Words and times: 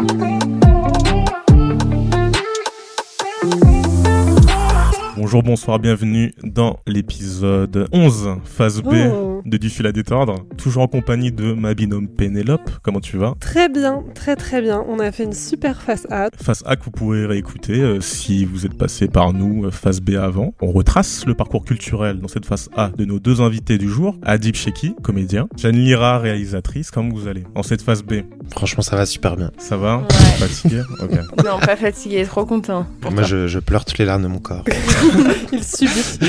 Okay. 0.00 0.57
Bonjour, 5.30 5.42
bonsoir, 5.42 5.78
bienvenue 5.78 6.32
dans 6.42 6.78
l'épisode 6.86 7.86
11, 7.92 8.36
phase 8.46 8.80
B 8.80 8.94
Oh. 9.12 9.42
de 9.44 9.58
Du 9.58 9.68
fil 9.68 9.86
à 9.86 9.92
détordre. 9.92 10.36
Toujours 10.56 10.84
en 10.84 10.86
compagnie 10.86 11.30
de 11.30 11.52
ma 11.52 11.74
binôme 11.74 12.08
Pénélope. 12.08 12.70
Comment 12.82 13.00
tu 13.00 13.18
vas? 13.18 13.34
Très 13.38 13.68
bien, 13.68 14.02
très 14.14 14.36
très 14.36 14.62
bien. 14.62 14.82
On 14.88 14.98
a 15.00 15.12
fait 15.12 15.24
une 15.24 15.34
super 15.34 15.82
face 15.82 16.06
A. 16.10 16.30
Phase 16.42 16.62
A 16.64 16.76
que 16.76 16.84
vous 16.84 16.90
pourrez 16.92 17.26
réécouter 17.26 17.74
euh, 17.74 18.00
si 18.00 18.46
vous 18.46 18.64
êtes 18.64 18.72
passé 18.72 19.06
par 19.06 19.34
nous, 19.34 19.66
euh, 19.66 19.70
phase 19.70 20.00
B 20.00 20.14
avant. 20.14 20.54
On 20.62 20.72
retrace 20.72 21.26
le 21.26 21.34
parcours 21.34 21.62
culturel 21.66 22.20
dans 22.20 22.28
cette 22.28 22.46
phase 22.46 22.70
A 22.74 22.88
de 22.96 23.04
nos 23.04 23.18
deux 23.18 23.42
invités 23.42 23.76
du 23.76 23.90
jour. 23.90 24.16
Adib 24.24 24.54
Sheki, 24.54 24.96
comédien. 25.02 25.46
Jeanne 25.58 25.76
Lira, 25.76 26.18
réalisatrice. 26.20 26.90
Comment 26.90 27.10
vous 27.14 27.28
allez 27.28 27.44
En 27.54 27.62
cette 27.62 27.82
phase 27.82 28.02
B, 28.02 28.22
Franchement, 28.50 28.82
ça 28.82 28.96
va 28.96 29.04
super 29.04 29.36
bien. 29.36 29.50
ça 29.58 29.76
va? 29.76 29.98
Ouais. 29.98 30.46
Fatigué? 30.48 30.80
Ok. 31.02 31.10
Non, 31.44 31.58
pas 31.60 31.76
fatigué, 31.76 32.24
trop 32.24 32.46
content. 32.46 32.86
pour 33.02 33.12
Moi, 33.12 33.22
je 33.24 33.58
pleure 33.58 33.84
toutes 33.84 33.98
les 33.98 34.04
larmes 34.06 34.22
de 34.22 34.28
mon 34.28 34.38
corps. 34.38 34.64
Il 35.52 35.64
subit. 35.64 36.28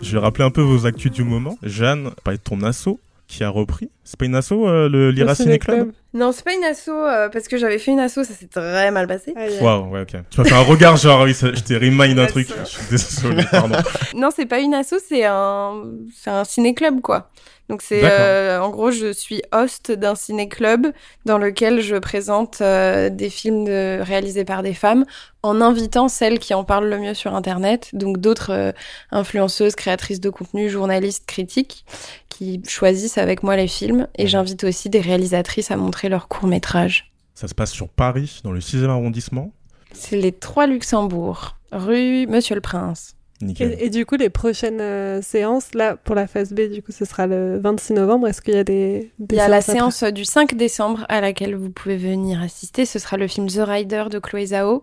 Je 0.00 0.12
vais 0.12 0.18
rappeler 0.18 0.44
un 0.44 0.50
peu 0.50 0.60
vos 0.62 0.86
actus 0.86 1.10
du 1.12 1.24
moment. 1.24 1.58
Jeanne, 1.62 2.10
de 2.26 2.36
ton 2.36 2.62
asso 2.62 2.98
qui 3.26 3.42
a 3.42 3.48
repris. 3.48 3.90
C'est 4.04 4.18
pas 4.18 4.26
une 4.26 4.34
asso, 4.36 4.52
euh, 4.52 4.86
le 4.88 5.10
Lira 5.10 5.34
Ciné 5.34 5.58
Club 5.58 5.92
Non, 6.12 6.30
c'est 6.30 6.44
pas 6.44 6.52
une 6.52 6.62
asso, 6.62 6.90
euh, 6.90 7.30
parce 7.30 7.48
que 7.48 7.56
j'avais 7.56 7.78
fait 7.78 7.90
une 7.92 7.98
asso, 8.00 8.16
ça 8.22 8.24
s'est 8.34 8.48
très 8.48 8.90
mal 8.90 9.06
passé. 9.06 9.32
Aïe. 9.34 9.58
Waouh, 9.62 9.88
ouais, 9.90 10.02
ok. 10.02 10.14
Tu 10.30 10.40
m'as 10.40 10.44
fait 10.46 10.54
un 10.54 10.60
regard 10.60 10.96
genre, 10.98 11.22
oui, 11.22 11.32
ça- 11.32 11.52
je 11.54 11.60
t'ai 11.62 11.76
remind 11.78 12.18
un 12.18 12.22
Ouais, 12.24 12.26
truc. 12.26 12.48
Je 12.64 12.68
suis 12.68 12.82
désolé, 12.90 13.44
pardon. 13.50 13.76
Non, 14.14 14.28
c'est 14.34 14.44
pas 14.46 14.60
une 14.60 14.74
asso, 14.74 14.96
c'est 15.08 15.24
un, 15.24 15.84
c'est 16.14 16.30
un 16.30 16.44
ciné-club, 16.44 17.00
quoi. 17.00 17.30
Donc 17.70 17.80
c'est, 17.80 18.02
euh, 18.04 18.60
en 18.60 18.68
gros, 18.68 18.90
je 18.90 19.10
suis 19.12 19.42
host 19.52 19.90
d'un 19.90 20.14
ciné-club 20.14 20.88
dans 21.24 21.38
lequel 21.38 21.80
je 21.80 21.96
présente 21.96 22.60
euh, 22.60 23.08
des 23.08 23.30
films 23.30 23.64
de- 23.64 24.00
réalisés 24.02 24.44
par 24.44 24.62
des 24.62 24.74
femmes 24.74 25.06
en 25.42 25.62
invitant 25.62 26.08
celles 26.08 26.38
qui 26.38 26.52
en 26.52 26.62
parlent 26.64 26.88
le 26.90 26.98
mieux 26.98 27.14
sur 27.14 27.34
Internet, 27.34 27.88
donc 27.94 28.18
d'autres 28.18 28.50
euh, 28.52 28.72
influenceuses, 29.12 29.74
créatrices 29.76 30.20
de 30.20 30.28
contenu, 30.28 30.68
journalistes, 30.68 31.24
critiques, 31.26 31.86
qui 32.28 32.60
choisissent 32.68 33.16
avec 33.18 33.42
moi 33.42 33.56
les 33.56 33.68
films. 33.68 34.08
Et 34.16 34.26
j'invite 34.26 34.64
aussi 34.64 34.90
des 34.90 35.00
réalisatrices 35.00 35.70
à 35.70 35.76
montrer 35.78 36.10
leurs 36.10 36.28
courts-métrages. 36.28 37.12
Ça 37.34 37.48
se 37.48 37.54
passe 37.54 37.72
sur 37.72 37.88
Paris, 37.88 38.40
dans 38.44 38.52
le 38.52 38.60
6e 38.60 38.90
arrondissement? 38.90 39.52
C'est 39.92 40.16
les 40.16 40.32
trois 40.32 40.66
Luxembourg, 40.66 41.56
rue 41.72 42.26
Monsieur 42.26 42.54
le 42.56 42.60
Prince. 42.60 43.16
Nickel. 43.44 43.76
Et, 43.78 43.86
et 43.86 43.90
du 43.90 44.04
coup, 44.06 44.16
les 44.16 44.30
prochaines 44.30 44.80
euh, 44.80 45.22
séances, 45.22 45.74
là, 45.74 45.96
pour 45.96 46.14
la 46.14 46.26
phase 46.26 46.52
B, 46.52 46.62
du 46.72 46.82
coup, 46.82 46.92
ce 46.92 47.04
sera 47.04 47.26
le 47.26 47.58
26 47.58 47.92
novembre. 47.94 48.26
Est-ce 48.28 48.42
qu'il 48.42 48.54
y 48.54 48.58
a 48.58 48.64
des, 48.64 49.10
des 49.18 49.36
Il 49.36 49.38
y 49.38 49.40
a 49.40 49.48
la 49.48 49.60
séance 49.60 50.02
du 50.02 50.24
5 50.24 50.54
décembre 50.54 51.04
à 51.08 51.20
laquelle 51.20 51.54
vous 51.54 51.70
pouvez 51.70 51.96
venir 51.96 52.42
assister. 52.42 52.84
Ce 52.86 52.98
sera 52.98 53.16
le 53.16 53.28
film 53.28 53.46
The 53.48 53.60
Rider 53.66 54.04
de 54.10 54.18
Chloé 54.18 54.46
Zhao, 54.46 54.82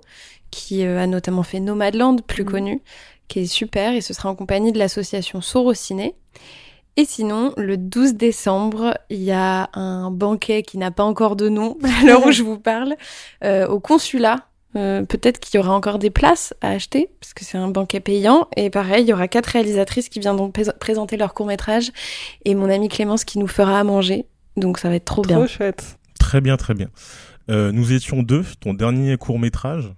qui 0.52 0.86
euh, 0.86 1.00
a 1.00 1.08
notamment 1.08 1.44
fait 1.44 1.60
Nomadland, 1.60 2.22
plus 2.26 2.44
Mhm. 2.44 2.50
connu, 2.52 2.82
qui 3.28 3.40
est 3.40 3.46
super, 3.46 3.94
et 3.94 4.02
ce 4.02 4.14
sera 4.14 4.30
en 4.30 4.36
compagnie 4.36 4.72
de 4.72 4.80
l'association 4.80 5.42
Sorociné. 5.42 6.16
Et 6.98 7.06
sinon, 7.06 7.54
le 7.56 7.78
12 7.78 8.16
décembre, 8.16 8.94
il 9.10 9.24
y 9.24 9.32
a 9.32 9.70
un 9.74 10.12
banquet 10.12 10.62
qui 10.62 10.78
n'a 10.78 10.92
pas 10.92 11.04
encore 11.06 11.38
de 11.38 11.48
nom, 11.48 11.78
à 12.02 12.06
l'heure 12.06 12.26
où 12.26 12.32
je 12.32 12.44
vous 12.44 12.60
parle, 12.60 12.96
euh, 13.46 13.66
au 13.68 13.80
consulat. 13.80 14.46
Euh, 14.76 15.04
Peut-être 15.04 15.40
qu'il 15.40 15.58
y 15.60 15.64
aura 15.64 15.74
encore 15.74 16.00
des 16.00 16.10
places 16.10 16.54
à 16.62 16.70
acheter, 16.70 17.10
parce 17.20 17.34
que 17.34 17.44
c'est 17.44 17.58
un 17.58 17.68
banquet 17.68 18.00
payant. 18.00 18.48
Et 18.56 18.70
pareil, 18.70 19.04
il 19.04 19.10
y 19.10 19.14
aura 19.14 19.28
quatre 19.28 19.48
réalisatrices 19.48 20.08
qui 20.10 20.20
viendront 20.20 20.50
pré- 20.52 20.64
présenter 20.80 21.18
leur 21.18 21.34
court-métrage, 21.34 21.92
et 22.46 22.56
mon 22.56 22.70
amie 22.70 22.88
Clémence 22.90 23.24
qui 23.26 23.38
nous 23.40 23.48
fera 23.48 23.80
à 23.80 23.84
manger. 23.84 24.26
Donc 24.58 24.78
ça 24.80 24.90
va 24.90 24.96
être 24.96 25.06
trop, 25.06 25.22
Trop 25.24 25.36
bien. 25.36 25.48
chouette. 25.48 25.98
Très 26.20 26.42
bien, 26.42 26.56
très 26.58 26.74
bien. 26.74 26.88
Euh, 27.50 27.72
nous 27.72 27.92
étions 27.94 28.22
deux, 28.24 28.46
ton 28.60 28.74
dernier 28.74 29.18
court-métrage. 29.18 29.92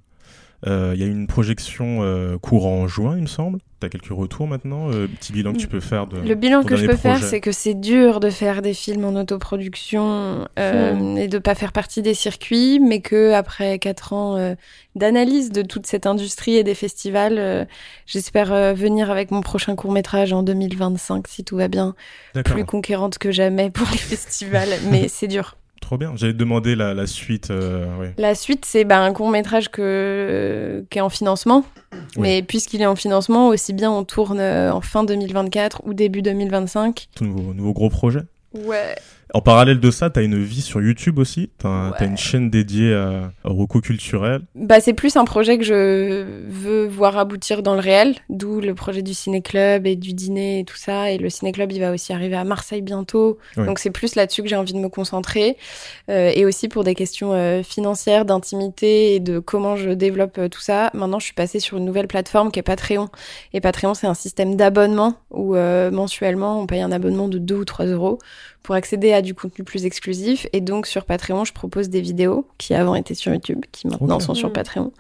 Euh, 0.66 0.92
Il 0.96 1.02
y 1.02 1.04
a 1.04 1.08
eu 1.08 1.12
une 1.12 1.28
projection 1.28 2.00
euh, 2.02 2.38
courant 2.38 2.82
en 2.82 2.88
juin, 2.88 3.16
il 3.18 3.24
me 3.24 3.28
semble. 3.28 3.60
Tu 3.80 3.86
as 3.88 3.90
quelques 3.90 4.08
retours 4.08 4.48
maintenant 4.48 4.90
euh, 4.92 5.08
Petit 5.08 5.34
bilan 5.34 5.52
que 5.52 5.58
tu 5.58 5.68
peux 5.68 5.82
faire 5.82 6.08
de. 6.08 6.18
Le 6.18 6.36
bilan 6.36 6.64
que 6.64 6.76
je 6.78 6.86
peux 6.86 6.96
faire, 6.96 7.22
c'est 7.22 7.42
que 7.42 7.52
c'est 7.52 7.74
dur 7.74 8.20
de 8.22 8.30
faire 8.30 8.62
des 8.62 8.74
films 8.74 9.04
en 9.04 9.20
autoproduction 9.20 10.48
euh, 10.58 10.94
Hmm. 10.94 11.18
et 11.18 11.28
de 11.28 11.38
pas 11.38 11.56
faire 11.56 11.72
partie 11.72 12.02
des 12.02 12.14
circuits, 12.14 12.80
mais 12.80 13.02
que 13.02 13.34
après 13.34 13.80
quatre 13.80 14.14
ans 14.14 14.56
d'analyse 14.96 15.52
de 15.52 15.62
toute 15.62 15.86
cette 15.86 16.06
industrie 16.06 16.56
et 16.56 16.64
des 16.64 16.76
festivals, 16.76 17.68
j'espère 18.06 18.74
venir 18.74 19.12
avec 19.12 19.32
mon 19.32 19.42
prochain 19.42 19.76
court 19.76 19.92
métrage 19.92 20.34
en 20.34 20.44
2025 20.44 21.28
si 21.28 21.44
tout 21.44 21.58
va 21.58 21.68
bien, 21.68 21.96
plus 22.46 22.66
conquérante 22.66 23.18
que 23.18 23.32
jamais 23.32 23.70
pour 23.70 23.88
les 23.92 23.98
festivals, 23.98 24.70
mais 24.90 25.08
c'est 25.08 25.28
dur. 25.28 25.58
Trop 25.84 25.98
bien. 25.98 26.14
J'allais 26.16 26.32
te 26.32 26.38
demander 26.38 26.76
la, 26.76 26.94
la 26.94 27.06
suite. 27.06 27.52
euh, 27.52 27.86
ouais. 28.00 28.14
La 28.18 28.36
suite, 28.36 28.64
c'est 28.64 28.86
bah, 28.86 29.02
un 29.02 29.12
court 29.12 29.30
métrage 29.30 29.70
que 29.70 30.86
qui 30.90 30.98
est 30.98 31.02
en 31.02 31.10
financement. 31.10 31.66
Oui. 31.92 32.22
Mais 32.22 32.42
puisqu'il 32.42 32.82
est 32.82 32.86
en 32.86 32.96
financement, 32.96 33.50
aussi 33.50 33.74
bien 33.74 33.92
on 33.92 34.06
tourne 34.06 34.40
euh, 34.40 34.72
en 34.72 34.80
fin 34.80 35.04
2024 35.04 35.82
ou 35.86 35.94
début 35.94 36.22
2025. 36.22 37.10
Tout 37.14 37.26
nouveau, 37.26 37.54
nouveau 37.54 37.74
gros 37.74 37.90
projet. 37.90 38.22
Ouais. 38.54 38.96
En 39.36 39.42
parallèle 39.42 39.80
de 39.80 39.90
ça, 39.90 40.12
tu 40.12 40.20
as 40.20 40.22
une 40.24 40.42
vie 40.44 40.62
sur 40.62 40.80
YouTube 40.80 41.18
aussi. 41.18 41.50
Tu 41.60 41.66
as, 41.66 41.92
Ouais. 42.00 42.06
une 42.06 42.18
chaîne 42.18 42.52
dédiée 42.52 42.94
à, 42.94 43.32
à 43.44 43.50
Rocco 43.50 43.82
culturel. 43.82 44.42
Bah, 44.54 44.80
c'est 44.80 44.94
plus 44.94 45.18
un 45.18 45.26
projet 45.26 45.58
que 45.58 45.64
je 45.64 46.24
veux 46.48 46.86
voir 46.86 47.18
aboutir 47.18 47.64
dans 47.64 47.74
le 47.74 47.80
réel, 47.80 48.14
d'où 48.30 48.62
le 48.62 48.76
projet 48.76 49.02
du 49.02 49.16
ciné-club 49.16 49.88
et 49.88 49.96
du 49.96 50.14
dîner 50.14 50.60
et 50.60 50.64
tout 50.66 50.78
ça. 50.78 51.10
Et 51.12 51.18
le 51.18 51.30
ciné-club, 51.32 51.72
il 51.72 51.80
va 51.80 51.92
aussi 51.92 52.14
arriver 52.14 52.36
à 52.36 52.44
Marseille 52.44 52.84
bientôt. 52.84 53.40
Donc 53.58 53.80
c'est 53.80 53.90
plus 53.90 54.14
là-dessus 54.16 54.44
que 54.44 54.50
j'ai 54.50 54.56
envie 54.56 54.74
de 54.74 54.78
me 54.80 54.90
concentrer. 54.90 55.58
Euh, 56.10 56.32
et 56.36 56.46
aussi 56.46 56.68
pour 56.68 56.84
des 56.84 56.94
questions 56.94 57.34
euh, 57.34 57.64
financières, 57.64 58.26
d'intimité 58.26 59.16
et 59.16 59.20
de 59.20 59.40
comment 59.40 59.76
je 59.76 59.90
développe 59.90 60.38
euh, 60.38 60.48
tout 60.48 60.62
ça. 60.62 60.92
Maintenant, 60.94 61.18
je 61.20 61.26
suis 61.26 61.34
passée 61.34 61.60
sur 61.60 61.78
une 61.78 61.86
nouvelle 61.86 62.08
plateforme 62.08 62.52
qui 62.52 62.60
est 62.60 62.64
Patreon. 62.64 63.10
Et 63.54 63.62
Patreon, 63.62 63.96
c'est 63.96 64.08
un 64.08 64.14
système 64.14 64.56
d'abonnement 64.56 65.16
où 65.32 65.56
euh, 65.56 65.90
mensuellement, 65.90 66.62
on 66.62 66.68
paye 66.68 66.82
un 66.82 66.92
abonnement 66.92 67.28
de 67.28 67.40
2 67.40 67.56
ou 67.56 67.66
3 67.66 67.86
euros 67.88 68.20
pour 68.64 68.76
accéder 68.76 69.14
à 69.14 69.22
du 69.22 69.34
contenu 69.34 69.64
plus 69.64 69.86
exclusif. 69.86 70.48
Et 70.54 70.62
donc 70.62 70.88
sur 70.88 71.06
Patreon, 71.06 71.46
je 71.46 71.54
propose 71.54 71.90
des 71.90 72.02
vidéos 72.02 72.48
qui 72.58 72.74
avant 72.74 72.96
étaient 72.96 73.14
sur 73.14 73.34
YouTube, 73.34 73.62
qui 73.72 73.88
maintenant 73.88 74.20
sont 74.20 74.34
sur. 74.34 74.54
Patreon. 74.54 74.92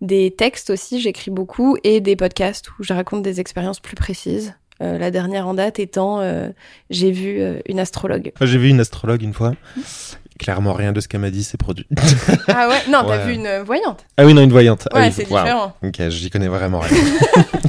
Des 0.00 0.30
textes 0.30 0.70
aussi, 0.70 1.00
j'écris 1.00 1.30
beaucoup, 1.30 1.76
et 1.82 2.00
des 2.00 2.14
podcasts 2.14 2.70
où 2.78 2.82
je 2.82 2.92
raconte 2.92 3.22
des 3.22 3.40
expériences 3.40 3.80
plus 3.80 3.96
précises. 3.96 4.54
Euh, 4.80 4.98
la 4.98 5.10
dernière 5.10 5.46
en 5.46 5.54
date 5.54 5.78
étant, 5.78 6.20
euh, 6.20 6.48
j'ai 6.90 7.10
vu 7.10 7.40
euh, 7.40 7.60
une 7.66 7.78
astrologue. 7.78 8.32
Moi, 8.40 8.46
J'ai 8.46 8.58
vu 8.58 8.68
une 8.68 8.80
astrologue 8.80 9.22
une 9.22 9.34
fois. 9.34 9.54
Clairement, 10.38 10.72
rien 10.72 10.92
de 10.92 11.00
ce 11.00 11.08
qu'elle 11.08 11.20
m'a 11.20 11.30
dit 11.30 11.44
s'est 11.44 11.58
produit. 11.58 11.86
Ah 12.48 12.68
ouais 12.68 12.78
Non, 12.90 13.04
t'as 13.06 13.18
Ouais. 13.18 13.26
vu 13.26 13.34
une 13.34 13.62
voyante. 13.64 14.04
ah 14.16 14.24
oui, 14.24 14.34
non, 14.34 14.42
une 14.42 14.50
voyante. 14.50 14.88
Ah 14.92 14.98
Ouais, 15.00 15.06
oui, 15.08 15.12
c'est 15.14 15.24
différent. 15.24 15.74
Ok, 15.82 16.08
j'y 16.08 16.30
connais 16.30 16.48
vraiment 16.48 16.80
rien. 16.80 16.96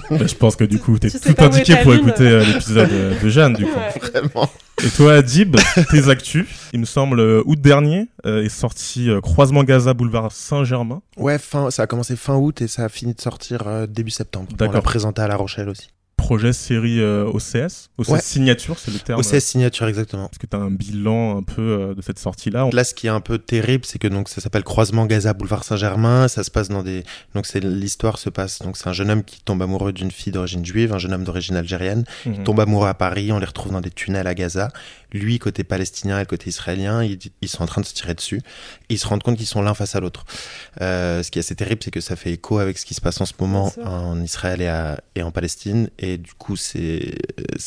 Bah, 0.10 0.28
je 0.28 0.36
pense 0.36 0.56
que 0.56 0.64
du 0.66 0.78
coup, 0.80 1.00
tu 1.00 1.08
es 1.08 1.10
Tu 1.10 1.18
sais 1.18 1.34
tout 1.34 1.44
indiqué 1.44 1.76
pour 1.78 1.94
écouter 1.96 2.28
euh, 2.28 2.44
l'épisode 2.46 2.92
euh, 2.92 3.20
de 3.20 3.30
Jeanne, 3.30 3.54
du 3.54 3.66
coup. 3.66 3.72
Ouais. 3.72 4.22
vraiment. 4.22 4.48
Et 4.86 4.90
toi, 4.90 5.14
Adib, 5.16 5.56
tes 5.90 6.10
actus, 6.10 6.46
il 6.74 6.82
me 6.82 6.86
semble, 6.86 7.20
euh, 7.20 7.42
août 7.46 7.60
dernier, 7.60 8.10
euh, 8.28 8.44
est 8.44 8.50
sorti 8.50 9.10
euh, 9.10 9.22
Croisement 9.22 9.64
Gaza, 9.64 9.94
boulevard 9.96 10.32
Saint-Germain. 10.32 11.02
Ouais, 11.18 11.40
fin, 11.40 11.72
ça 11.72 11.84
a 11.84 11.88
commencé 11.88 12.16
fin 12.16 12.36
août 12.36 12.62
et 12.62 12.68
ça 12.68 12.84
a 12.84 12.90
fini 12.90 13.14
de 13.16 13.22
sortir 13.22 13.64
euh, 13.66 13.88
début 13.88 14.12
septembre. 14.12 14.50
On 14.52 14.56
D'accord. 14.56 14.76
l'a 14.76 14.82
présenté 14.82 15.22
à 15.22 15.28
La 15.28 15.36
Rochelle 15.38 15.70
aussi. 15.70 15.88
Projet 16.18 16.54
série 16.54 17.02
euh, 17.02 17.26
OCS. 17.26 17.90
OCS 17.98 18.10
Ouais. 18.10 18.22
signature, 18.22 18.80
c'est 18.80 18.92
le 18.92 19.00
terme. 19.00 19.20
OCS 19.20 19.40
signature, 19.40 19.88
exactement. 19.88 20.30
Est-ce 20.32 20.40
que 20.40 20.46
tu 20.48 20.56
as 20.56 20.60
un 20.60 20.72
bilan 20.72 21.38
un 21.38 21.44
peu 21.44 21.62
euh, 21.62 21.96
de 21.96 22.02
cette 22.02 22.18
sortie-là 22.20 22.70
Là, 22.72 22.84
ce 22.86 22.94
qui 22.94 23.08
est 23.08 23.10
un 23.10 23.20
peu 23.20 23.38
terrible, 23.40 23.84
c'est 23.86 24.00
que 24.00 24.08
donc 24.08 24.30
ça 24.30 24.40
s'appelle 24.40 24.64
Croisement 24.64 25.06
Gaza 25.06 25.34
Boulevard 25.34 25.64
Saint-Germain. 25.66 26.28
Ça 26.30 26.44
se 26.44 26.52
passe 26.52 26.70
dans 26.70 26.82
des 26.84 27.04
donc 27.36 27.46
c'est 27.46 27.60
l'histoire 27.62 28.18
se 28.20 28.30
passe 28.30 28.60
donc 28.62 28.78
c'est 28.78 28.88
un 28.88 28.94
jeune 28.94 29.10
homme 29.12 29.24
qui 29.24 29.42
tombe 29.42 29.62
amoureux 29.62 29.92
d'une 29.92 30.12
fille 30.12 30.32
d'origine 30.32 30.66
juive, 30.66 30.94
un 30.94 30.98
jeune 30.98 31.14
homme 31.14 31.24
d'origine 31.26 31.56
algérienne. 31.58 32.06
Mhm. 32.26 32.44
tombe 32.44 32.60
amoureux 32.62 32.88
à 32.88 32.94
Paris, 32.94 33.32
on 33.34 33.40
les 33.40 33.46
retrouve 33.46 33.74
dans 33.74 33.82
des 33.82 33.92
tunnels 33.92 34.28
à 34.28 34.34
Gaza. 34.34 34.70
Lui, 35.14 35.40
côté 35.40 35.64
palestinien 35.64 36.20
et 36.20 36.26
côté 36.26 36.50
israélien, 36.50 37.04
ils, 37.04 37.20
ils 37.42 37.48
sont 37.48 37.64
en 37.64 37.68
train 37.68 37.82
de 37.82 37.86
se 37.86 37.94
tirer 37.94 38.14
dessus. 38.14 38.42
Et 38.90 38.96
ils 38.96 38.98
se 38.98 39.08
rendent 39.08 39.24
compte 39.24 39.38
qu'ils 39.38 39.46
sont 39.48 39.62
l'un 39.62 39.74
face 39.74 39.96
à 39.96 40.00
l'autre. 40.00 40.26
Euh, 40.82 41.24
ce 41.24 41.32
qui 41.32 41.40
est 41.40 41.42
assez 41.42 41.56
terrible, 41.56 41.82
c'est 41.84 41.92
que 41.92 42.02
ça 42.02 42.16
fait 42.16 42.32
écho 42.32 42.58
avec 42.60 42.78
ce 42.78 42.86
qui 42.86 42.94
se 42.94 43.02
passe 43.02 43.22
en 43.22 43.26
ce 43.26 43.34
moment 43.40 43.72
en 43.86 44.20
Israël 44.22 44.62
et, 44.62 44.68
à- 44.68 45.00
et 45.16 45.24
en 45.24 45.32
Palestine. 45.32 45.90
Et 46.00 46.18
du 46.18 46.34
coup, 46.34 46.56
c'est 46.56 47.16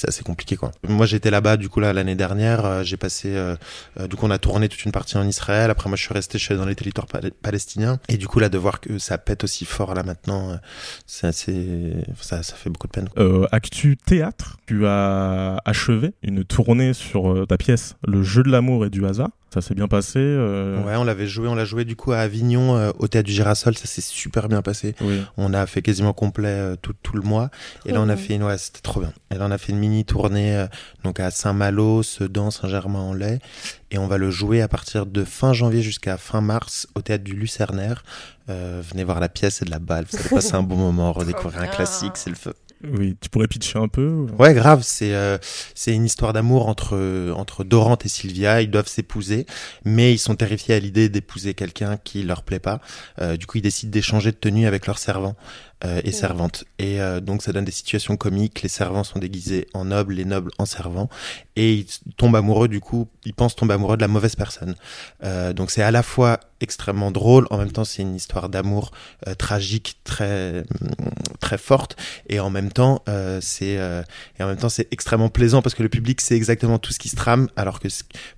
assez 0.07 0.23
compliqué. 0.23 0.57
quoi. 0.57 0.73
Moi, 0.89 1.07
j'étais 1.07 1.31
là-bas, 1.31 1.57
du 1.57 1.69
coup, 1.69 1.81
là, 1.81 1.93
l'année 1.93 2.17
dernière. 2.17 2.65
euh, 2.65 2.83
j'ai 2.83 2.97
passé... 2.97 3.29
Euh, 3.35 3.57
euh, 4.01 4.09
donc, 4.09 4.23
on 4.23 4.31
a 4.31 4.39
tourné 4.39 4.69
toute 4.69 4.85
une 4.85 4.93
partie 4.93 5.17
en 5.17 5.27
Israël. 5.27 5.71
Après, 5.71 5.89
moi, 5.89 5.97
je 5.97 6.03
suis 6.03 6.15
resté 6.15 6.39
allé 6.49 6.59
dans 6.59 6.67
les 6.67 6.75
territoires 6.75 7.07
pal- 7.07 7.31
palestiniens. 7.43 7.99
Et 8.09 8.17
du 8.17 8.27
coup, 8.29 8.39
là, 8.41 8.49
de 8.49 8.59
voir 8.59 8.81
que 8.81 8.99
ça 8.99 9.19
pète 9.19 9.45
aussi 9.45 9.65
fort, 9.65 9.95
là, 9.95 10.03
maintenant, 10.03 10.59
c'est 11.07 11.27
assez... 11.27 11.95
Ça, 12.21 12.43
ça 12.43 12.55
fait 12.57 12.71
beaucoup 12.71 12.87
de 12.89 12.93
peine. 12.93 13.09
Euh, 13.19 13.47
Actu 13.53 13.97
Théâtre, 13.97 14.59
tu 14.67 14.87
as 14.87 15.61
achevé 15.65 16.13
une 16.23 16.45
tournée 16.45 16.93
sur 16.95 17.36
euh, 17.43 17.47
ta 17.47 17.57
pièce 17.57 17.97
Le 18.07 18.23
jeu 18.23 18.43
de 18.43 18.51
l'amour 18.51 18.87
et 18.87 18.91
du 18.91 19.05
hasard. 19.07 19.31
Ça 19.57 19.63
s'est 19.63 19.75
bien 19.75 19.89
passé 19.89 20.19
euh, 20.19 20.83
Ouais, 20.83 20.97
on 20.97 21.05
l'avait 21.05 21.27
joué, 21.27 21.49
on 21.49 21.55
l'a 21.55 21.65
joué 21.65 21.85
du 21.85 21.97
coup 21.97 22.13
à 22.13 22.19
Avignon 22.19 22.77
euh, 22.77 22.91
au 22.99 23.09
théâtre 23.09 23.27
du 23.27 23.33
Girasol, 23.33 23.75
ça 23.77 23.87
s'est 23.87 24.03
super 24.03 24.49
bien 24.49 24.61
passé. 24.61 24.95
Oui. 25.01 25.23
On 25.37 25.55
a 25.55 25.67
fait 25.67 25.83
quasiment 25.83 26.13
complet 26.13 26.49
euh, 26.49 26.77
tout, 26.77 26.95
tout 27.03 27.17
le 27.17 27.23
mois. 27.23 27.51
Et 27.87 27.93
là, 27.93 28.03
on 28.03 28.09
a 28.09 28.17
fait 28.17 28.35
une, 28.35 28.43
ouais, 28.43 28.59
c'était 28.59 28.83
trop 28.83 29.01
bien. 29.01 29.13
Et 29.31 29.37
là, 29.37 29.47
on 29.47 29.51
a 29.51 29.57
fait 29.57 29.73
une 29.73 29.79
mini 29.79 30.05
tournée 30.05 30.57
euh, 30.57 30.67
donc 31.05 31.21
à 31.21 31.31
Saint-Malo, 31.31 32.03
Sedan, 32.03 32.51
Saint-Germain-en-Laye. 32.51 33.39
Et 33.93 33.99
on 33.99 34.09
va 34.09 34.19
le 34.19 34.31
jouer 34.31 34.61
à 34.63 34.69
partir 34.69 35.07
de 35.07 35.25
fin 35.25 35.53
janvier 35.53 35.81
jusqu'à 35.81 36.19
fin 36.19 36.41
mars 36.41 36.89
au 36.95 37.01
théâtre 37.01 37.25
du 37.25 37.35
Lucernaire. 37.35 38.03
Euh, 38.51 38.83
venez 38.89 39.05
voir 39.05 39.21
la 39.21 39.29
pièce, 39.29 39.57
c'est 39.57 39.65
de 39.65 39.71
la 39.71 39.79
balle. 39.79 40.05
Vous 40.11 40.19
allez 40.19 40.29
passer 40.29 40.55
un 40.55 40.63
bon 40.63 40.77
moment, 40.77 41.13
redécouvrir 41.15 41.63
un 41.63 41.67
classique, 41.67 42.17
c'est 42.17 42.31
le 42.31 42.37
feu. 42.37 42.53
Oui, 42.85 43.17
tu 43.21 43.31
pourrais 43.31 43.49
pitcher 43.49 43.79
un 43.79 43.89
peu 43.89 44.07
ou- 44.07 44.29
Ouais, 44.39 44.53
grave. 44.55 44.83
C'est 44.85 45.15
euh, 45.15 45.39
c'est 45.75 45.95
une 45.95 46.05
histoire 46.05 46.33
d'amour 46.33 46.69
entre 46.69 47.33
entre 47.35 47.65
Dorante 47.65 48.05
et 48.05 48.09
Sylvia. 48.09 48.61
Ils 48.61 48.71
doivent 48.71 48.87
s'épouser, 48.89 49.47
mais 49.85 50.13
ils 50.13 50.19
sont 50.19 50.35
terrifiés 50.37 50.75
à 50.75 50.79
l'idée 50.79 51.09
d'épouser 51.09 51.55
quelqu'un 51.55 51.97
qui 51.97 52.23
leur 52.23 52.43
plaît 52.43 52.59
pas. 52.59 52.81
Euh, 53.21 53.37
du 53.37 53.47
coup, 53.47 53.59
ils 53.59 53.63
décident 53.63 53.91
d'échanger 53.91 54.31
de 54.31 54.37
tenue 54.37 54.67
avec 54.67 54.87
leurs 54.87 54.99
servants 54.99 55.37
euh, 55.85 56.01
et 56.05 56.13
servantes. 56.13 56.65
Et 56.79 57.03
euh, 57.03 57.21
donc, 57.21 57.43
ça 57.43 57.53
donne 57.53 57.67
des 57.67 57.71
situations 57.71 58.17
comiques. 58.17 58.63
Les 58.63 58.69
servants 58.71 59.05
sont 59.05 59.19
déguisés 59.19 59.67
en 59.75 59.85
nobles, 59.85 60.15
les 60.15 60.25
nobles 60.25 60.51
en 60.57 60.65
servants, 60.65 61.11
et 61.55 61.75
ils 61.75 61.87
tombent 62.17 62.37
amoureux. 62.37 62.67
Du 62.67 62.81
coup, 62.81 63.09
ils 63.27 63.35
pensent 63.35 63.57
tomber 63.57 63.75
amoureux 63.75 63.99
de 63.99 64.01
la 64.01 64.09
mauvaise 64.09 64.37
personne. 64.37 64.75
Euh, 65.23 65.53
donc, 65.53 65.71
c'est 65.71 65.83
à 65.83 65.91
la 65.91 66.03
fois 66.03 66.41
extrêmement 66.63 67.11
drôle, 67.11 67.47
en 67.51 67.59
même 67.59 67.71
temps, 67.71 67.85
c'est 67.85 68.01
une 68.01 68.15
histoire 68.15 68.49
d'amour 68.49 68.91
tragique, 69.37 69.99
très 70.05 70.65
très 71.39 71.59
forte, 71.59 71.97
et 72.31 72.41
en 72.41 72.49
même 72.49 72.73
temps, 72.73 73.05
c'est 73.43 73.75
et 74.39 74.43
en 74.43 74.47
même 74.47 74.57
temps, 74.57 74.71
c'est 74.71 74.91
extrêmement 74.91 75.29
plaisant 75.29 75.61
parce 75.61 75.75
que 75.75 75.83
le 75.83 75.91
public 75.91 76.19
sait 76.23 76.35
exactement 76.35 76.79
tout 76.79 76.95
ce 76.95 76.99
qui 76.99 77.11
se 77.11 77.17
trame, 77.17 77.49
alors 77.57 77.79
que 77.79 77.89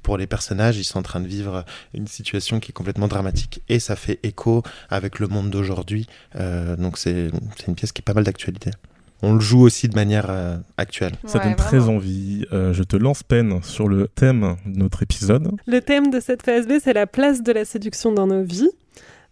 pour 0.03 0.19
les 0.19 0.27
personnages, 0.27 0.79
ils 0.79 0.83
sont 0.83 0.99
en 0.99 1.03
train 1.03 1.21
de 1.21 1.29
vivre 1.29 1.65
une 1.95 2.09
situation 2.09 2.59
qui 2.59 2.71
est 2.71 2.75
complètement 2.75 3.07
dramatique. 3.07 3.63
Et 3.69 3.79
ça 3.79 3.95
fait 3.95 4.19
écho 4.25 4.65
avec 4.91 5.21
le 5.21 5.29
monde 5.29 5.51
d'aujourd'hui. 5.51 6.09
Donc 6.35 6.99
c'est 6.99 7.28
c'est 7.57 7.67
une 7.69 7.75
pièce 7.75 7.93
qui 7.93 8.01
est 8.01 8.05
pas 8.05 8.15
mal 8.15 8.25
d'actualité. 8.25 8.71
On 9.23 9.35
le 9.35 9.41
joue 9.41 9.61
aussi 9.63 9.89
de 9.89 9.97
manière 9.97 10.27
euh, 10.29 10.57
actuelle. 10.77 11.13
Ça 11.27 11.39
Ouais, 11.39 11.45
donne 11.45 11.57
très 11.57 11.89
envie. 11.89 12.47
Euh, 12.53 12.73
je 12.73 12.85
te 12.85 12.97
lance 12.97 13.25
peine 13.25 13.61
sur 13.65 13.89
le 13.89 14.07
thème 14.07 14.55
de 14.65 14.79
notre 14.79 15.03
épisode. 15.03 15.51
Le 15.67 15.81
thème 15.81 16.11
de 16.11 16.21
cette 16.21 16.43
FSB, 16.43 16.75
c'est 16.83 16.93
la 16.93 17.09
place 17.09 17.43
de 17.43 17.51
la 17.51 17.65
séduction 17.65 18.13
dans 18.13 18.29
nos 18.29 18.45
vies. 18.45 18.71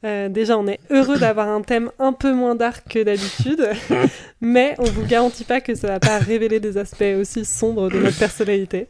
Euh, 0.06 0.28
déjà, 0.28 0.56
on 0.56 0.68
est 0.68 0.78
heureux 0.90 1.18
d'avoir 1.18 1.48
un 1.48 1.62
thème 1.62 1.90
un 1.98 2.12
peu 2.12 2.32
moins 2.32 2.54
dark 2.54 2.84
que 2.88 3.02
d'habitude, 3.02 3.68
mais 4.40 4.76
on 4.78 4.84
vous 4.84 5.04
garantit 5.04 5.42
pas 5.42 5.60
que 5.60 5.74
ça 5.74 5.88
va 5.88 5.98
pas 5.98 6.18
révéler 6.18 6.60
des 6.60 6.78
aspects 6.78 7.16
aussi 7.20 7.44
sombres 7.44 7.90
de 7.90 7.98
notre 7.98 8.18
personnalité. 8.18 8.86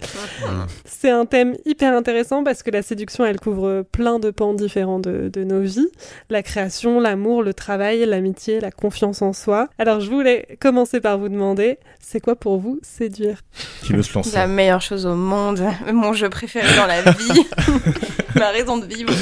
C'est 0.85 1.09
un 1.09 1.25
thème 1.25 1.57
hyper 1.65 1.97
intéressant 1.97 2.45
parce 2.45 2.63
que 2.63 2.71
la 2.71 2.83
séduction, 2.83 3.25
elle 3.25 3.41
couvre 3.41 3.83
plein 3.91 4.19
de 4.19 4.31
pans 4.31 4.53
différents 4.53 5.01
de, 5.01 5.31
de 5.33 5.43
nos 5.43 5.63
vies. 5.63 5.89
La 6.29 6.43
création, 6.43 7.01
l'amour, 7.01 7.43
le 7.43 7.55
travail, 7.55 8.05
l'amitié, 8.05 8.61
la 8.61 8.71
confiance 8.71 9.23
en 9.23 9.33
soi. 9.33 9.69
Alors, 9.79 10.01
je 10.01 10.11
voulais 10.11 10.59
commencer 10.61 11.01
par 11.01 11.19
vous 11.19 11.31
demander, 11.31 11.79
c'est 11.99 12.21
quoi 12.21 12.37
pour 12.37 12.59
vous 12.59 12.79
séduire? 12.83 13.41
Qui 13.83 13.95
veut 13.95 14.03
se 14.03 14.13
lancer 14.15 14.37
La 14.37 14.47
meilleure 14.47 14.83
chose 14.83 15.07
au 15.07 15.15
monde, 15.15 15.63
mon 15.93 16.13
jeu 16.13 16.29
préféré 16.29 16.69
dans 16.77 16.87
la 16.87 17.01
vie, 17.03 17.47
ma 18.35 18.51
raison 18.51 18.77
de 18.77 18.87
vivre. 18.87 19.13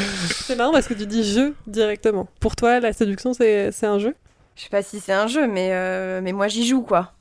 C'est 0.47 0.57
marrant 0.57 0.73
parce 0.73 0.89
que 0.89 0.95
tu 0.95 1.07
dis 1.07 1.25
jeu 1.25 1.55
directement. 1.85 2.27
Pour 2.41 2.57
toi, 2.57 2.81
la 2.81 2.93
séduction, 2.93 3.33
c'est 3.35 3.71
un 3.85 3.99
jeu? 3.99 4.15
Je 4.57 4.63
sais 4.63 4.69
pas 4.71 4.83
si 4.83 5.01
c'est 5.01 5.13
un 5.13 5.27
jeu, 5.27 5.47
mais, 5.49 5.71
euh, 5.73 6.21
mais 6.23 6.33
moi 6.33 6.49
j'y 6.49 6.67
joue 6.67 6.83
quoi. 6.83 7.13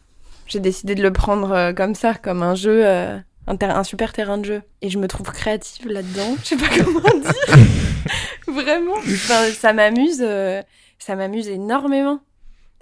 J'ai 0.45 0.59
décidé 0.59 0.93
de 0.95 1.01
le 1.01 1.11
prendre 1.11 1.51
euh, 1.51 1.73
comme 1.73 1.95
ça, 1.95 2.13
comme 2.13 2.43
un 2.43 2.53
jeu, 2.55 2.85
euh, 2.85 3.17
un, 3.47 3.83
super 3.83 4.13
terrain 4.13 4.37
de 4.37 4.45
jeu. 4.45 4.61
Et 4.81 4.89
je 4.89 4.99
me 4.99 5.07
trouve 5.07 5.31
créative 5.31 5.87
là-dedans. 5.87 6.35
Je 6.43 6.49
sais 6.49 6.57
pas 6.57 6.69
comment 6.69 7.19
dire. 7.19 7.57
Vraiment. 8.47 8.97
Enfin, 8.97 9.45
ça 9.51 9.73
m'amuse, 9.73 10.23
ça 10.99 11.15
m'amuse 11.15 11.47
énormément. 11.47 12.19